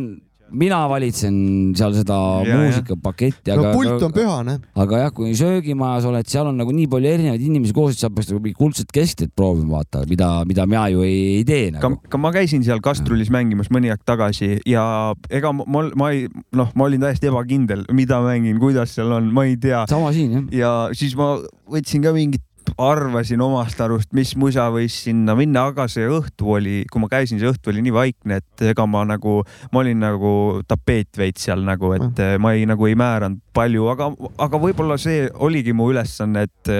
[0.55, 1.36] mina valitsen
[1.78, 2.59] seal seda Ja, ja.
[2.62, 4.56] muusikapaketti, no aga pult on pühane.
[4.85, 8.10] aga jah, kui söögimajas oled, seal on nagu nii palju erinevaid inimesi koos, et sa
[8.12, 11.98] peaks nagu mingi kuldset keskteed proovima vaata, mida, mida mina ju ei, ei tee nagu.,
[12.10, 14.86] ka ma käisin seal kastrulis mängimas mõni aeg tagasi ja
[15.31, 16.26] ega ma, ma, ma ei,
[16.56, 19.85] noh, ma olin täiesti ebakindel, mida mängin, kuidas seal on, ma ei tea.
[19.90, 20.48] sama siin jah.
[20.55, 21.35] ja siis ma
[21.70, 22.44] võtsin ka mingit,
[22.81, 27.41] arvasin omast arust, mis musa võis sinna minna, aga see õhtu oli, kui ma käisin,
[27.41, 29.41] see õhtu oli nii vaikne, et ega ma nagu,
[29.73, 30.32] ma olin nagu
[30.69, 32.43] tapeet veits seal nagu, et mm.
[32.43, 34.11] ma ei nagu ei määranud palju, aga,
[34.47, 36.74] aga võib-olla see oligi mu ülesanne, et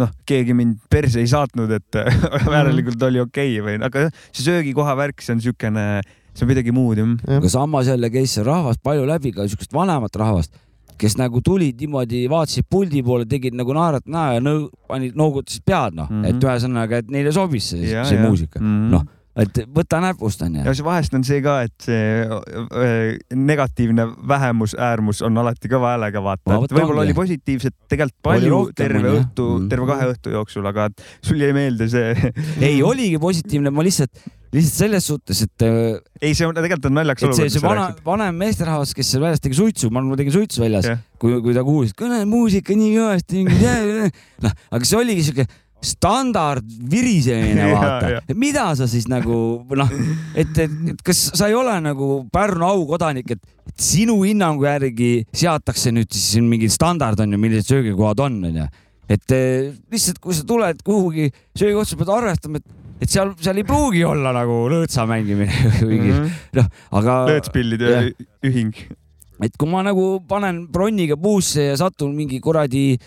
[0.00, 2.00] noh, keegi mind perse ei saatnud, et
[2.56, 5.86] järelikult oli okei okay või, aga see söögikoha värk, see on siukene,
[6.32, 7.14] see on midagi muud jah.
[7.40, 10.54] aga samas jälle käis see rahvas palju läbi, ka siukest vanemat rahvast,
[11.00, 15.64] kes nagu tulid niimoodi, vaatasid puldi poole, tegid nagu naerat näo ja nõu-, panid, noogutasid
[15.64, 16.26] pead noh mm, Mhm.
[16.26, 16.36] -hmm.
[16.36, 18.26] et ühesõnaga, et neile sobis see, Ja, see ja.
[18.28, 18.84] muusika mm Mhm.
[18.84, 18.90] -hmm.
[18.90, 19.04] noh,
[19.40, 22.26] et võta näpust onju ja see vahest on see ka, et see
[23.34, 28.74] negatiivne vähemus, äärmus on alati kõva häälega vaata, et võib-olla oli positiivset tegelikult palju rohkem,
[28.74, 32.32] terve õhtu Mm., terve kahe õhtu jooksul, aga et sul jäi meelde see.
[32.60, 34.10] ei, oligi positiivne, ma lihtsalt,
[34.50, 37.64] lihtsalt selles suhtes, et äh, ei, see on tegelikult on naljakas et see, olukord, see
[37.64, 41.02] vana, vanem meesterahvas, kes seal väljas tegi suitsu, ma tegin suitsu väljas Jah.
[41.22, 43.44] kui, kui ta kuulis, kõne muusika nii kõvasti,
[44.44, 45.46] noh, aga see oligi siuke
[45.80, 49.38] standard virisemine, vaata mida sa siis nagu
[49.78, 49.94] noh,
[50.34, 55.92] et, et, et kas sa ei ole nagu Pärnu aukodanik, et, sinu hinnangu järgi seatakse
[55.94, 58.66] nüüd siis mingi standard on ju, millised söögikohad on, onju.
[59.10, 63.56] et eh, lihtsalt, kui sa tuled kuhugi söögikohta, sa pead arvestama, et, et seal, seal
[63.60, 65.52] ei pruugi olla nagu lõõtsa mängimine
[65.86, 66.26] või mm Mhm.
[66.60, 66.66] noh,
[67.00, 67.14] aga.
[67.30, 67.94] lõõtspillide
[68.46, 68.74] ühing.
[69.42, 72.98] et kui ma nagu panen bronniga puusse ja satun mingi kuradi,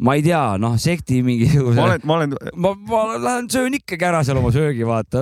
[0.00, 1.76] ma ei tea, noh, sekti mingisuguse.
[1.76, 5.20] ma olen, ma olen, ma, ma lähen söön ikkagi ära seal oma söögi, vaata,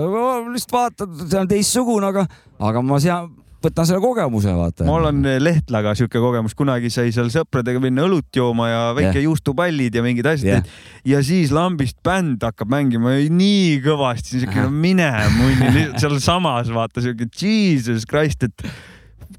[0.53, 2.27] lihtsalt vaatan, see on teistsugune, aga,
[2.71, 3.27] aga ma seal
[3.65, 4.87] võtan selle kogemuse, vaata.
[4.89, 9.27] mul on Lehtlaga sihuke kogemus, kunagi sai seal sõpradega minna õlut jooma ja väike Jah.
[9.27, 10.79] juustupallid ja mingid asjad Jah.
[11.13, 17.29] ja siis lambist bänd hakkab mängima nii kõvasti, siuke no mine munni, sealsamas vaata siuke
[17.29, 18.67] jesus christ, et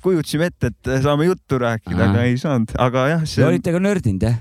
[0.01, 3.73] kujutasime ette, et saame juttu rääkida, aga ei saanud, aga jah, Te see on, olite
[3.73, 4.39] ka nördinud, jah?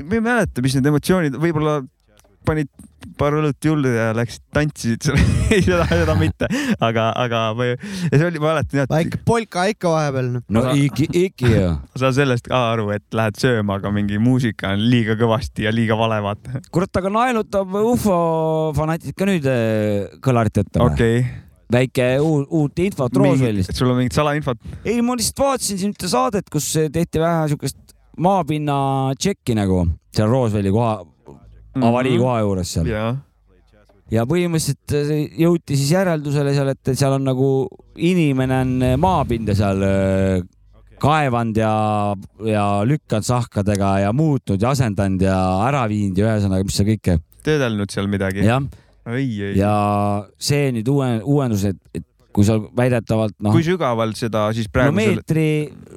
[0.00, 1.80] ma ei mäleta, mis need emotsioonid, võib-olla
[2.46, 2.70] panid
[3.18, 5.18] paar õlut juurde ja läksid tantsisid seal,
[5.54, 6.48] ei seda, seda mitte,
[6.84, 10.30] aga, aga ma see oli, ma mäletan jah, et väike polka ikka vahepeal.
[10.52, 11.74] no iki, iki ju.
[12.00, 15.98] saan sellest ka aru, et lähed sööma, aga mingi muusika on liiga kõvasti ja liiga
[16.00, 16.64] vale, vaata.
[16.72, 18.16] kurat, aga naelutab ufo
[18.76, 20.92] fanatid ka nüüd eh, kõlarit ette või?
[20.92, 21.38] okei okay..
[21.76, 23.72] väike uut, uut infot Roosevellist.
[23.76, 24.60] sul on mingit salainfot?
[24.84, 28.76] ei, ma lihtsalt vaatasin siin ühte saadet, kus tehti vähe siukest maapinna
[29.16, 30.98] tšekki nagu seal Roosevelli koha,
[31.78, 32.88] avarii koha juures seal.
[32.90, 33.10] jaa.
[34.10, 37.50] ja põhimõtteliselt eh, jõuti siis järeldusele seal, et seal on nagu
[37.96, 40.42] inimene on maapinda seal eh,
[41.00, 41.72] kaevanud ja,
[42.44, 45.38] ja lükanud sahkadega ja muutnud ja asendanud ja
[45.68, 47.18] ära viinud ja ühesõnaga, mis seal kõike.
[47.46, 48.44] töödelnud seal midagi.
[48.44, 48.66] jah,
[49.56, 49.74] ja
[50.38, 54.72] see nüüd uue, uuendus, et, et kui sa väidetavalt noh kui, sügavalt seda siis no
[54.76, 55.46] praegu selle- meetri,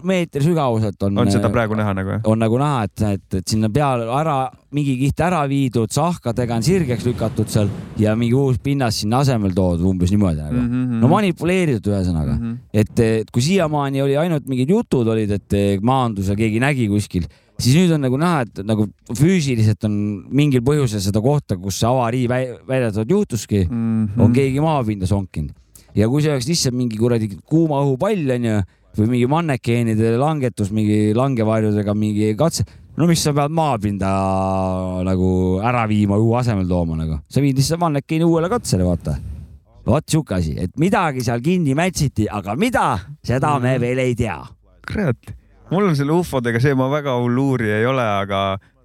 [0.03, 1.18] meetri sügavuselt on.
[1.22, 2.22] on seda praegu näha nagu jah?
[2.26, 4.38] on nagu näha, et, et, et sinna peale ära
[4.73, 7.69] mingi kiht ära viidud, sahkadega on sirgeks lükatud seal
[8.01, 10.65] ja mingi uus pinnas sinna asemel toodud umbes niimoodi nagu mm.
[10.65, 10.99] Mhm, -hmm.
[11.05, 12.57] no manipuleeritud ühesõnaga mm, -hmm.
[12.73, 16.88] et, et kui siiamaani oli ainult mingid jutud olid, et eh, maandus ja keegi nägi
[16.89, 17.30] kuskil,
[17.60, 19.93] siis nüüd on nagu näha, et nagu füüsiliselt on
[20.34, 24.05] mingil põhjusel seda kohta, kus see avarii väi- väidetavalt juhtuski mm, Mhm.
[24.15, 24.22] -hmm.
[24.26, 25.53] on keegi maapinda sonkinud.
[25.98, 28.61] Ja kui see oleks lihtsalt mingi kuradi kuuma õhupall onju
[28.98, 32.65] või mingi mannekeenide langetus mingi langevarjudega mingi katse,
[32.98, 34.10] no miks sa pead maapinda
[35.06, 35.30] nagu
[35.65, 39.18] ära viima, õhu asemel tooma nagu, sa viid lihtsalt mannekeeni uuele katsele, vaata.
[39.86, 42.86] vot sihuke asi, et midagi seal kinni mätsiti, aga mida,
[43.26, 44.38] seda me veel ei tea.
[44.88, 45.34] kurat,
[45.72, 48.44] mul on selle ufodega see, ma väga hull uurija ei ole, aga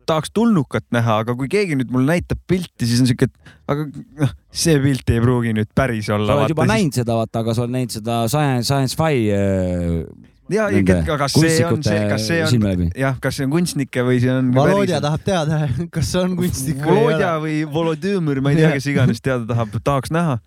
[0.08, 3.86] tahaks tulnukat näha, aga kui keegi nüüd mulle näitab pilti, siis on siuke, et aga
[4.22, 4.32] noh,
[4.64, 6.32] see pilt ei pruugi nüüd päris olla.
[6.32, 10.28] sa oled juba näinud seda, vaata, aga sa oled näinud seda Science, Science Fi äh,
[10.52, 14.20] ja, ja kas see on see, kas see on jah, kas see on kunstnike või
[14.22, 15.60] see on Volodja tahab teada,
[15.94, 17.42] kas see on kunstnik või ei Volodja ole.
[17.44, 20.38] või Volodõmõr, ma ei tea, kes iganes teada tahab, tahaks näha.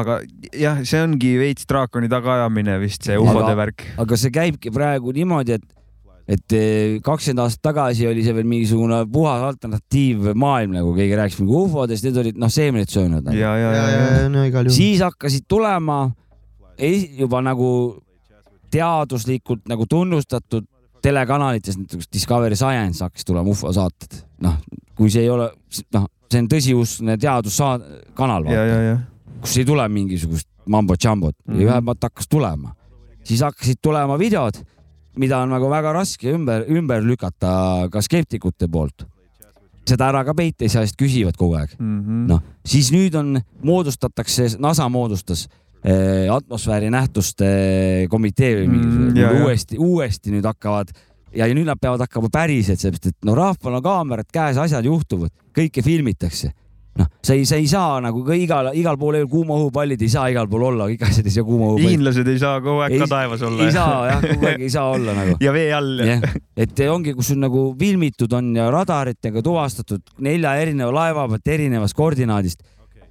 [0.00, 0.20] aga
[0.54, 3.86] jah, see ongi veits draakoni tagaajamine vist see ufode värk.
[3.98, 5.66] aga see käibki praegu niimoodi, et,
[6.30, 11.56] et eh, kakskümmend aastat tagasi oli see veel mingisugune puhas alternatiivmaailm, nagu keegi rääkis mingi
[11.58, 13.26] ufodest, need olid noh, seemned söönud.
[13.34, 14.76] ja, ja, ja, ja, no igal juhul.
[14.76, 16.04] siis hakkasid tulema
[16.78, 17.70] esi- juba nagu
[18.70, 20.66] teaduslikult nagu tunnustatud
[21.02, 24.20] telekanalites, näiteks Discovery Science hakkas tulema ufo saated.
[24.44, 24.56] noh,
[24.96, 25.50] kui see ei ole,
[25.96, 28.96] noh, see on tõsiuskne teaduskanal, ja, ja, ja.
[29.40, 31.56] kus ei tule mingisugust mambo-džambot mm Mhm.
[31.58, 31.62] -hmm.
[31.62, 32.74] ja vähemalt hakkas tulema.
[33.24, 34.54] siis hakkasid tulema videod,
[35.20, 39.06] mida on nagu väga raske ümber, ümber lükata ka skeptikute poolt.
[39.90, 41.72] seda ära ka peita ei saa, sest küsivad kogu aeg.
[41.78, 42.26] Mhm.
[42.30, 45.48] noh, siis nüüd on, moodustatakse, NASA moodustas
[45.82, 49.44] eh, atmosfääri nähtuste komitee või Mm, mingisugune ja, ja.
[49.44, 50.92] uuesti, uuesti nüüd hakkavad
[51.34, 54.86] ja, ja nüüd nad peavad hakkama päriselt, sellepärast et no rahval on kaamerad käes, asjad
[54.86, 56.52] juhtuvad, kõike filmitakse
[56.98, 60.10] noh, sa ei, sa ei saa nagu ka igal, igal pool ole kuuma õhupallid, ei
[60.12, 61.94] saa igal pool olla, kõik asjad ei saa kuuma õhupallid.
[61.94, 63.68] hiinlased ei saa kogu aeg ka taevas olla.
[63.68, 65.38] ei saa jah, kogu aeg ei saa olla nagu.
[65.46, 66.02] ja vee all.
[66.08, 66.26] jah,
[66.66, 71.98] et ongi, kus on nagu filmitud on ja radaritega tuvastatud nelja erineva laeva pealt erinevast
[71.98, 72.66] koordinaadist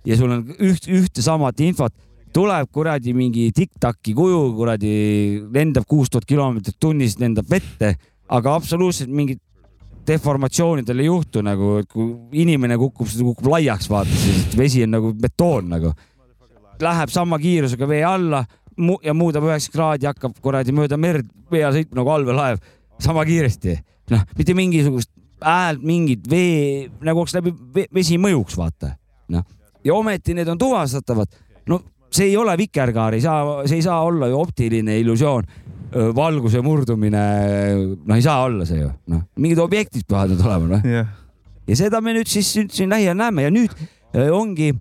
[0.07, 1.95] ja sul on üht, ühte samat infot,
[2.35, 4.93] tuleb kuradi mingi tiktaki kuju, kuradi
[5.53, 7.95] lendab kuus tuhat kilomeetrit tunnis, lendab vette,
[8.29, 9.41] aga absoluutselt mingit
[10.09, 14.83] deformatsioonidel ei juhtu nagu, et kui inimene kukub, siis ta kukub laiaks, vaata, siis vesi
[14.85, 15.93] on nagu betoon nagu.
[16.79, 18.43] Läheb sama kiirusega vee alla
[18.79, 22.61] mu ja muudab üheksakümmend kraadi, hakkab kuradi mööda merd vee all sõitma nagu allveelaev,
[23.03, 23.77] sama kiiresti.
[24.09, 25.11] noh, mitte mingisugust
[25.43, 28.95] häält, mingit vee, nagu oleks läbi ve- vesi mõjuks, vaata.
[29.29, 29.45] noh,
[29.83, 31.27] ja ometi need on tuvastatavad.
[31.67, 31.81] no
[32.11, 35.43] see ei ole vikerkaar, ei saa, see ei saa olla ju optiline illusioon.
[36.15, 37.23] Valguse murdumine,
[38.05, 40.85] noh, ei saa olla see ju, noh, mingid objektid peavad olema, noh.
[40.85, 41.09] jah,
[41.69, 43.47] ja seda me nüüd siis nüüd siin lähiajal näeme.
[43.47, 43.73] Ja nüüd
[44.33, 44.71] ongi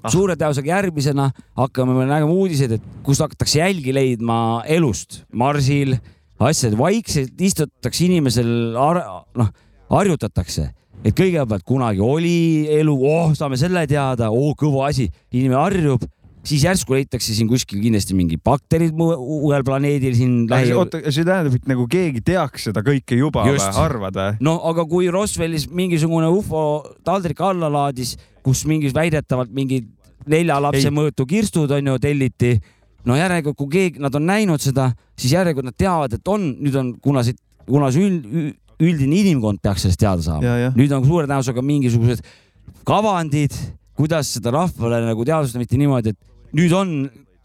[0.00, 1.28] suure tõenäosusega järgmisena
[1.58, 5.24] hakkame me nägema uudiseid, et kus hakatakse jälgi leidma elust.
[5.36, 5.96] Marsil,
[6.40, 9.50] asjad vaikselt istutatakse inimesel, noh,
[9.90, 10.70] harjutatakse,
[11.04, 12.38] et kõigepealt kunagi oli
[12.78, 16.06] elu, oh, saame selle teada, oo, kõva asi, inimene harjub,
[16.46, 21.54] siis järsku leitakse siin kuskil kindlasti mingi bakterid uuel planeedil siin lähi- oota, see tähendab,
[21.58, 23.76] et nagu keegi teaks seda kõike juba või Just.
[23.76, 24.36] arvad või?
[24.40, 26.62] no aga kui Roswellis mingisugune ufo
[27.04, 29.90] taldrik alla laadis, kus mingis väidetavalt mingid
[30.30, 30.94] nelja lapse Ei.
[30.94, 32.54] mõõtu kirstud on ju telliti,
[33.08, 36.76] no järelikult kui keegi, nad on näinud seda, siis järelikult nad teavad, et on, nüüd
[36.76, 37.36] on, kuna see,
[37.68, 42.24] kuna see üld, üldine inimkond peaks sellest teada saama nüüd on suure tõenäosusega mingisugused
[42.88, 43.52] kavandid,
[44.00, 46.94] kuidas seda rahvale nagu teadvustada, mitte niimoodi, et nüüd on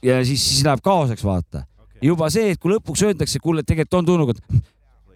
[0.05, 1.65] ja siis, siis läheb kaoseks, vaata.
[2.03, 4.41] juba see, et kui lõpuks öeldakse, kuule, tegelikult on tulnud,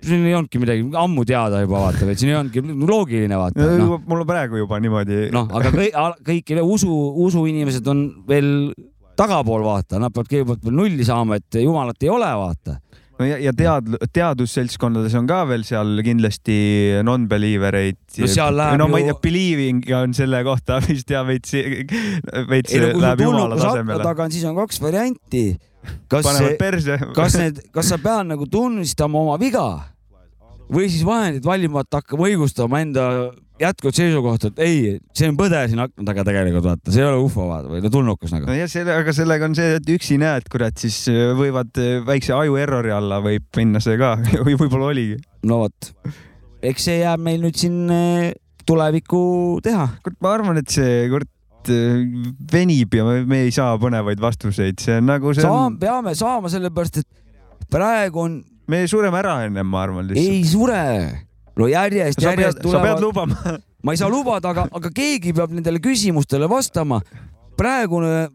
[0.04, 4.00] siin ei olnudki midagi ammu teada juba vaata, et siin ei olnudki loogiline vaata no..
[4.08, 5.28] mul on praegu juba niimoodi.
[5.36, 5.98] noh, aga kõik,
[6.30, 6.94] kõik usu,
[7.28, 8.72] usuinimesed on veel
[9.20, 12.78] tagapool vaata, nad peavad kõigepealt veel nulli saama, et jumalat ei ole vaata.
[13.20, 16.58] No ja, ja tead, teadusseltskondades on ka veel seal kindlasti
[17.06, 18.00] non-believer eid.
[18.22, 21.54] No seal läheb no ma ei ju- tea, believing on selle kohta vist ja veits,
[22.50, 24.04] veits ei no läheb jumala tasemele.
[24.08, 25.46] taga on, siis on kaks varianti.
[26.12, 26.26] kas
[27.16, 29.68] kas need, kas sa pead nagu tunnistama oma viga
[30.70, 33.06] või siis vahendid valimata hakkama õigustama enda
[33.60, 34.80] jätkuvat seisukohta, et ei,
[35.16, 37.92] see on põde siin akna taga tegelikult vaata, see ei ole ufo vaata või no
[37.94, 38.50] tulnukas nagu.
[38.50, 40.98] nojah, selle, aga sellega on see, et üksi näed, kurat, siis
[41.40, 44.16] võivad väikse aju errori alla võib minna see ka,
[44.48, 45.20] võib-olla oligi.
[45.50, 45.92] no vot,
[46.66, 48.32] eks see jääb meil nüüd siin eh,
[48.70, 49.22] tulevikku
[49.66, 49.90] teha.
[50.06, 52.04] kurat, ma arvan, et see kurat äh,
[52.52, 57.02] venib ja me, ei saa põnevaid vastuseid, see on nagu see on, peame saama sellepärast,
[57.04, 60.38] et praegu on, me sureme ära ennem, ma arvan lihtsalt.
[60.38, 60.84] ei sure.
[61.60, 63.58] No järjest, järjest, sa pead lubama.
[63.86, 67.02] ma ei saa lubada, aga, aga keegi peab nendele küsimustele vastama.
[67.60, 68.30] praegune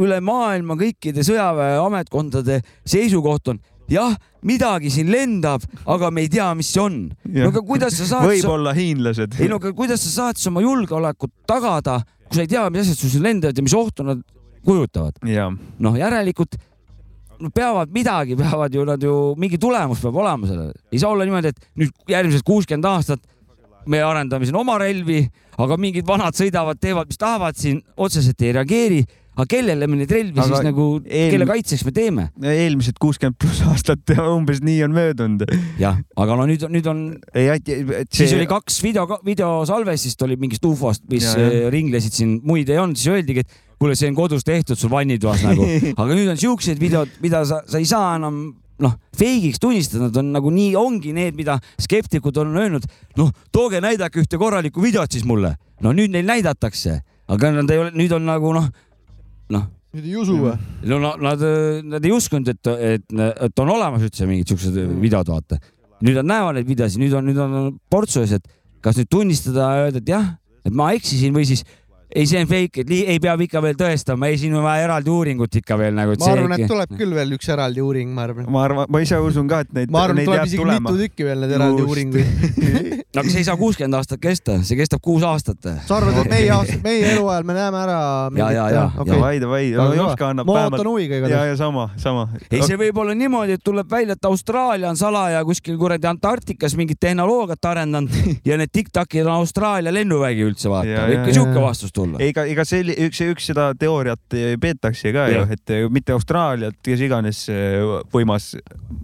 [0.00, 3.60] üle maailma kõikide sõjaväeametkondade seisukoht on
[3.90, 4.14] jah,
[4.46, 6.98] midagi siin lendab, aga me ei tea, mis see on.
[7.34, 9.38] no aga kuidas sa saad, võib-olla hiinlased.
[9.40, 13.02] ei no aga kuidas sa saad oma julgeolekut tagada, kui sa ei tea, mis asjad
[13.02, 14.22] sul siin lendavad ja mis ohtu nad
[14.64, 15.20] kujutavad.
[15.24, 16.56] noh, järelikult
[17.54, 20.72] peavad midagi, peavad ju nad ju, mingi tulemus peab olema sellel.
[20.92, 23.24] ei saa olla niimoodi, et nüüd järgmised kuuskümmend aastat
[23.88, 25.22] me arendame siin oma relvi,
[25.60, 29.00] aga mingid vanad sõidavad, teevad, mis tahavad siin, otseselt ei reageeri.
[29.40, 32.24] aga kellele me neid relvi Aga siis nagu, eel- kelle kaitseks me teeme?
[32.44, 35.46] eelmised kuuskümmend pluss aastat umbes nii on möödunud.
[35.80, 37.00] jah, aga no nüüd, nüüd on,
[37.32, 41.38] et siis oli kaks video, videosalvestist oli mingist ufost, mis ja.
[41.40, 44.92] ja, ringlesid siin, muid ei olnud, siis öeldigi, et kuule, see on kodus tehtud sul
[44.92, 45.64] vannitoas nagu,
[46.02, 48.42] aga nüüd on siuksed videod, mida sa, sa ei saa enam
[48.80, 52.86] noh, feigiks tunnistada, nad on nagu nii ongi need, mida skeptikud on öelnud,
[53.20, 55.54] noh, tooge näidake ühte korralikku videot siis mulle.
[55.80, 56.98] no nüüd neil näidatakse,
[57.32, 58.68] aga nad ei ole, nüüd on nagu noh,
[59.52, 59.66] noh.
[59.96, 60.56] nüüd ei usu või?
[60.92, 61.44] no na- nad,
[61.96, 63.06] nad ei uskunud, et, et,
[63.48, 65.60] et on olemas üldse mingid siuksed videod, vaata.
[66.04, 68.52] nüüd nad näevad neid videosid, nüüd on, nüüd on portsu ees, et
[68.84, 70.28] kas nüüd tunnistada ja öelda, et jah,
[70.64, 71.64] et ma eksisin või siis
[72.14, 75.12] ei, see on fake, et ei pea ikka veel tõestama, ei, siin on vaja eraldi
[75.12, 76.16] uuringut ikka veel nagu.
[76.18, 78.48] ma arvan, et tuleb küll veel üks eraldi uuring, ma arvan.
[78.50, 81.04] ma arvan, ma ise usun ka, et neid, ma arvan, et tuleb isegi tulema mitu.
[81.04, 81.90] tükki veel neid eraldi Just.
[81.90, 82.26] uuringuid.
[83.14, 85.60] no aga see ei saa kuuskümmend aastat kesta, see kestab kuus aastat.
[85.86, 88.00] sa arvad, et meie aasta, meie eluajal me näeme ära?
[88.40, 91.52] Ja, ja, ja, Davai, davai, Jovka annab ma ootan huviga ja, igatahes.
[91.52, 92.26] ja sama, sama.
[92.50, 96.76] ei, see võib olla niimoodi, et tuleb välja, et Austraalia on salaja kuskil kuradi Antarktikas
[96.78, 101.30] mingit tehnoloogiat arendanud ja need tiktakid on Austraalia lennuvägi üldse Ja, vaata, ja, võib ka
[101.30, 101.36] ja.
[101.36, 102.22] sihuke vastus tulla.
[102.24, 107.44] ega, ega see üks, üks seda teooriat peetakse ka ju et mitte Austraaliat, kes iganes
[107.52, 108.54] eh, võimas.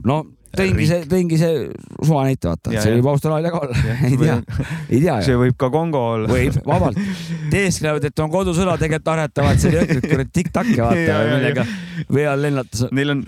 [0.06, 0.24] no
[0.56, 1.56] tõingi see, tõingi see
[2.00, 2.96] suva näite, vaata, see ja.
[2.96, 4.36] võib Austraalia ka olla, ei tea,
[4.88, 6.30] ei tea see võib ka Kongo olla.
[6.30, 7.00] võib, vabalt.
[7.52, 11.64] teesklevad, et on kodusõda, tegelikult aretavad seal jõhkrat kuradi tiktakke, Ja, vaata millega
[12.12, 12.86] vee all lennates.
[12.94, 13.22] Neil on,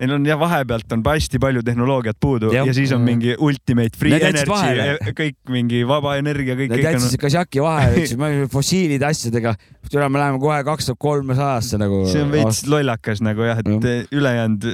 [0.00, 3.98] neil on jah, vahepealt on hästi palju tehnoloogiat puudu ja, ja siis on mingi ultimate
[3.98, 8.30] free jätsid energy vahele., kõik mingi vaba energia, kõik, Nad jätsid kasjaki vahele, ütlesid, me
[8.30, 9.56] oleme fossiilide asjadega,
[9.90, 12.04] tule, me läheme kohe kaks tuhat kolmesajasse nagu.
[12.10, 14.70] see on veits lollakas nagu jah, et ülejäänud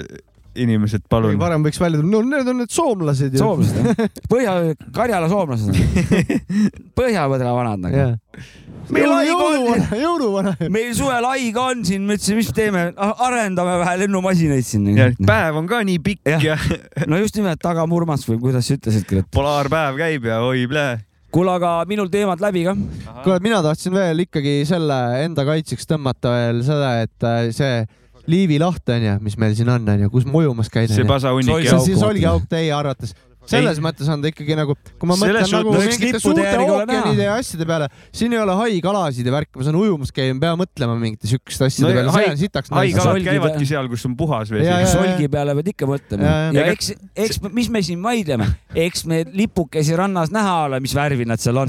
[0.54, 1.38] inimesed, palun.
[1.40, 3.40] varem võiks välja tulla, no need on need soomlased ju.
[3.40, 4.54] soomlased jah, Põhja,
[4.94, 5.74] Karjala soomlased.
[6.98, 8.14] Põhja-Põdra vanad nagu Jah..
[8.92, 10.52] Meil haig on, jõuluvana, jõuluvana.
[10.72, 14.92] meil suvel haig on siin, me ütlesime, mis teeme, arendame vähe lennumasinaid siin.
[15.24, 16.58] päev on ka nii pikk ja, ja
[17.10, 19.28] no just nimelt tagamurmas või kuidas sa ütlesid, kurat.
[19.34, 21.00] polaarpäev käib ja oi plee.
[21.34, 22.76] kuule, aga minul teemad läbi ka.
[23.24, 27.84] kuule, mina tahtsin veel ikkagi selle enda kaitseks tõmmata veel seda, et äh, see
[28.30, 30.88] Liivi laht onju, mis meil siin on onju, kus ma ujumas käin.
[30.88, 33.12] see pasahunnik see ja siis oligi auk teie arvates.
[33.50, 37.26] Selles mõttes on ta ikkagi nagu, kui ma Selles mõtlen nagu suhtes- mingite suurte ookeanide
[37.26, 40.60] ja asjade peale, siin ei ole haigalasid ja värki, ma saan ujumas käia, ma pean
[40.62, 44.16] mõtlema mingite siukeste asjade No peale, see on sitaks haigalad Solgi käivadki seal, kus on
[44.16, 44.70] puhas vesi.
[44.94, 46.32] Solgi peale pead ikka mõtlema.
[46.56, 48.48] Ja, eks, eks, mis me siin vaidleme,
[48.86, 51.68] eks me lipukesi rannas näha ole, mis värvi nad seal on.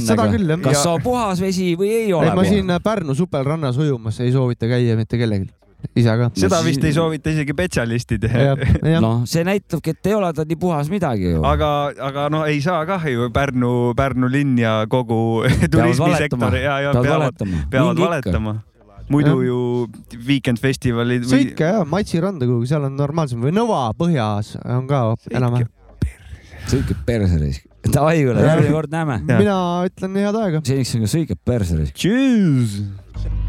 [0.64, 4.68] Kas on puhas vesi või ei ole ei, ma siin Pärnu supelrannas ujumas ei soovita
[4.69, 5.49] käia mitte kellelgi,
[5.95, 6.30] ise ka.
[6.38, 8.27] seda vist ei soovita isegi spetsialistid.
[9.03, 11.41] noh, see näitabki, et ei ole ta nii puhas midagi ju.
[11.45, 11.72] aga,
[12.10, 15.43] aga no ei saa kah ju Pärnu, Pärnu linn ja kogu
[15.73, 17.68] turismisektor ja, ja Peavad peavad, valetama.
[17.69, 18.10] peavad Minge ikka.
[18.10, 18.56] valetama.
[19.10, 19.60] muidu ju
[20.27, 24.89] Weekend festivalid või sõitke ja Matsi randa kuhugi, seal on normaalsem või Nõva põhjas on
[24.89, 25.69] ka enam-vähem.
[26.65, 27.69] sõitke perse raisk.
[27.94, 29.20] Davai kuule, järgmine kord näeme.
[29.28, 29.57] mina
[29.88, 30.62] ütlen head aega.
[30.66, 31.95] seniks on ka sõitke perse raisk.
[31.95, 32.80] Tšüss.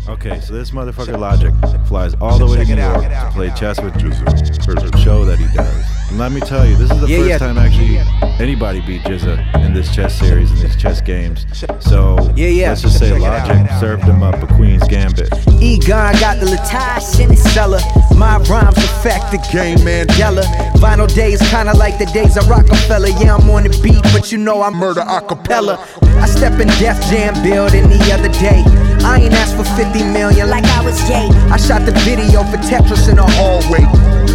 [0.09, 1.53] Okay, so this motherfucker Logic
[1.89, 5.25] flies all the way to New York to play chess with Jizza for the show
[5.25, 5.96] that he does.
[6.09, 7.39] And let me tell you, this is the Yeah, first yeah.
[7.39, 7.99] time actually
[8.41, 11.47] anybody beat Jizza in this chess series, in these chess games.
[11.81, 12.69] So Yeah, yeah.
[12.71, 15.29] let's just say Logic served him up a Queen's Gambit.
[15.61, 17.81] Egon got the Latage in his cellar.
[18.15, 20.45] My rhymes affect the game Mandela.
[20.77, 23.09] Vinyl days kinda like the days of Rockefeller.
[23.09, 25.85] Yeah, I'm on the beat, but you know I murder a cappella.
[26.21, 28.63] I step in Def Jam building the other day.
[29.05, 31.29] I ain't asked for 50 million like I was Jay.
[31.51, 33.85] I shot the video for Tetris in the hallway.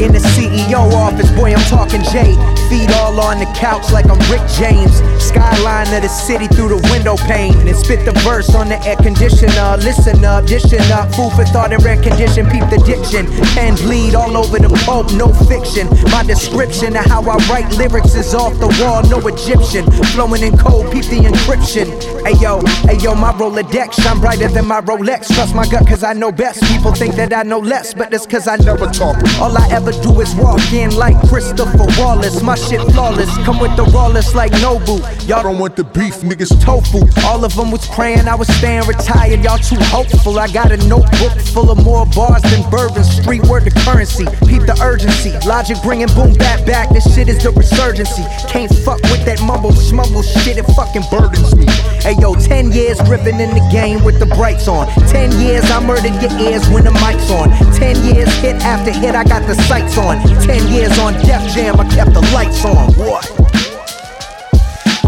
[0.01, 2.33] In the CEO office, boy, I'm talking Jay.
[2.69, 4.97] Feet all on the couch like I'm Rick James.
[5.21, 7.53] Skyline of the city through the window pane.
[7.67, 9.77] And spit the verse on the air conditioner.
[9.77, 11.13] Listen up, dishing up.
[11.13, 12.49] Food for thought and rare condition.
[12.49, 13.29] Peep the diction.
[13.53, 15.85] Pen bleed all over the pulp, no fiction.
[16.09, 19.85] My description of how I write lyrics is off the wall, no Egyptian.
[20.17, 21.85] Flowing in code, peep the encryption.
[22.25, 25.33] Ayo, ayo, my Rolodex shine brighter than my Rolex.
[25.33, 26.63] Trust my gut, cause I know best.
[26.63, 29.17] People think that I know less, but that's cause I never talk.
[29.39, 32.41] All I ever do is walk in like Christopher Wallace.
[32.41, 33.29] My shit flawless.
[33.45, 34.99] Come with the rawless like Nobu.
[35.27, 36.99] Y'all don't want the beef, niggas tofu.
[37.27, 39.43] All of them was praying I was staying retired.
[39.43, 40.39] Y'all too hopeful.
[40.39, 43.43] I got a notebook full of more bars than Bourbon Street.
[43.47, 44.25] Word the currency.
[44.47, 45.31] Peep the urgency.
[45.47, 46.89] Logic bringing boom back back.
[46.89, 48.25] This shit is the resurgency.
[48.49, 50.57] Can't fuck with that mumble smumble shit.
[50.57, 51.65] It fucking burdens me.
[52.01, 54.87] Hey yo, 10 years driven in the game with the on.
[55.07, 57.49] 10 years I murdered your ears when the mic's on.
[57.75, 60.19] 10 years hit after hit, I got the sights on.
[60.41, 62.91] 10 years on Def Jam, I kept the lights on.
[62.93, 63.40] What?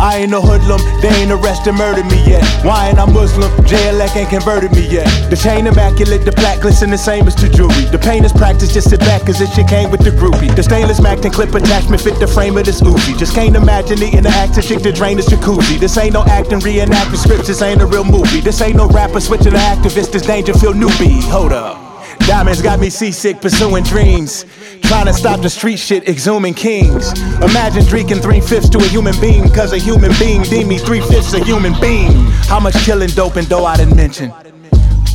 [0.04, 2.44] I ain't no hoodlum, they ain't arrested, murdered me yet.
[2.66, 3.50] Why ain't I Muslim?
[3.64, 5.08] JLEC ain't converted me yet.
[5.30, 7.86] The chain immaculate, the plaque glisten the same as the jewelry.
[7.86, 10.54] The pain is practice, just sit back, cause this shit came with the groupie.
[10.54, 13.18] The stainless Mac and clip attachment fit the frame of this Uzi.
[13.18, 15.80] Just can't imagine eating the actor chick to drain this jacuzzi.
[15.80, 18.42] This ain't no acting, reenacting scripts, this ain't a real movie.
[18.42, 21.24] This ain't no rapper switching to activist, this Dangerfield newbie.
[21.32, 21.94] Hold up.
[22.28, 24.46] Diamonds got me seasick, pursuing dreams.
[24.84, 27.12] Trying to stop the street shit, exhuming kings.
[27.42, 31.02] Imagine drinking three fifths to a human being, cause a human being deemed me three
[31.02, 32.12] fifths a human being.
[32.48, 34.32] How much killing, dope, and dough I didn't mention.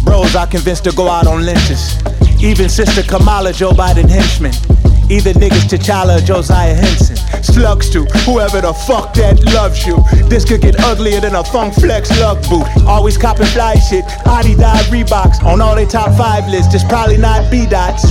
[0.04, 1.96] Bros I convinced to go out on lynches.
[2.42, 4.52] Even Sister Kamala, Joe Biden henchman.
[5.10, 7.16] Either niggas T'Challa or Josiah Henson.
[7.42, 9.96] Slugs to whoever the fuck that loves you.
[10.28, 12.66] This could get uglier than a funk flex lug boot.
[12.86, 14.04] Always copping fly shit.
[14.26, 16.70] Adidas Reeboks on all they top five lists.
[16.70, 18.02] Just probably not B dots.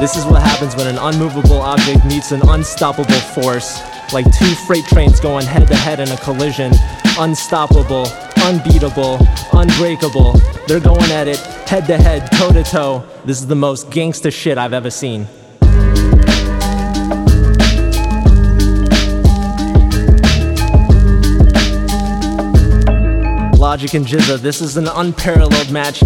[0.00, 3.80] This is what happens when an unmovable object meets an unstoppable force.
[4.12, 6.72] Like two freight trains going head to head in a collision.
[7.18, 8.06] Unstoppable,
[8.42, 9.18] unbeatable,
[9.52, 10.32] unbreakable.
[10.66, 11.38] They're going at it
[11.70, 13.04] head to head, toe to toe.
[13.24, 15.28] This is the most gangsta shit I've ever seen.
[23.56, 26.02] Logic and Jizza, this is an unparalleled match.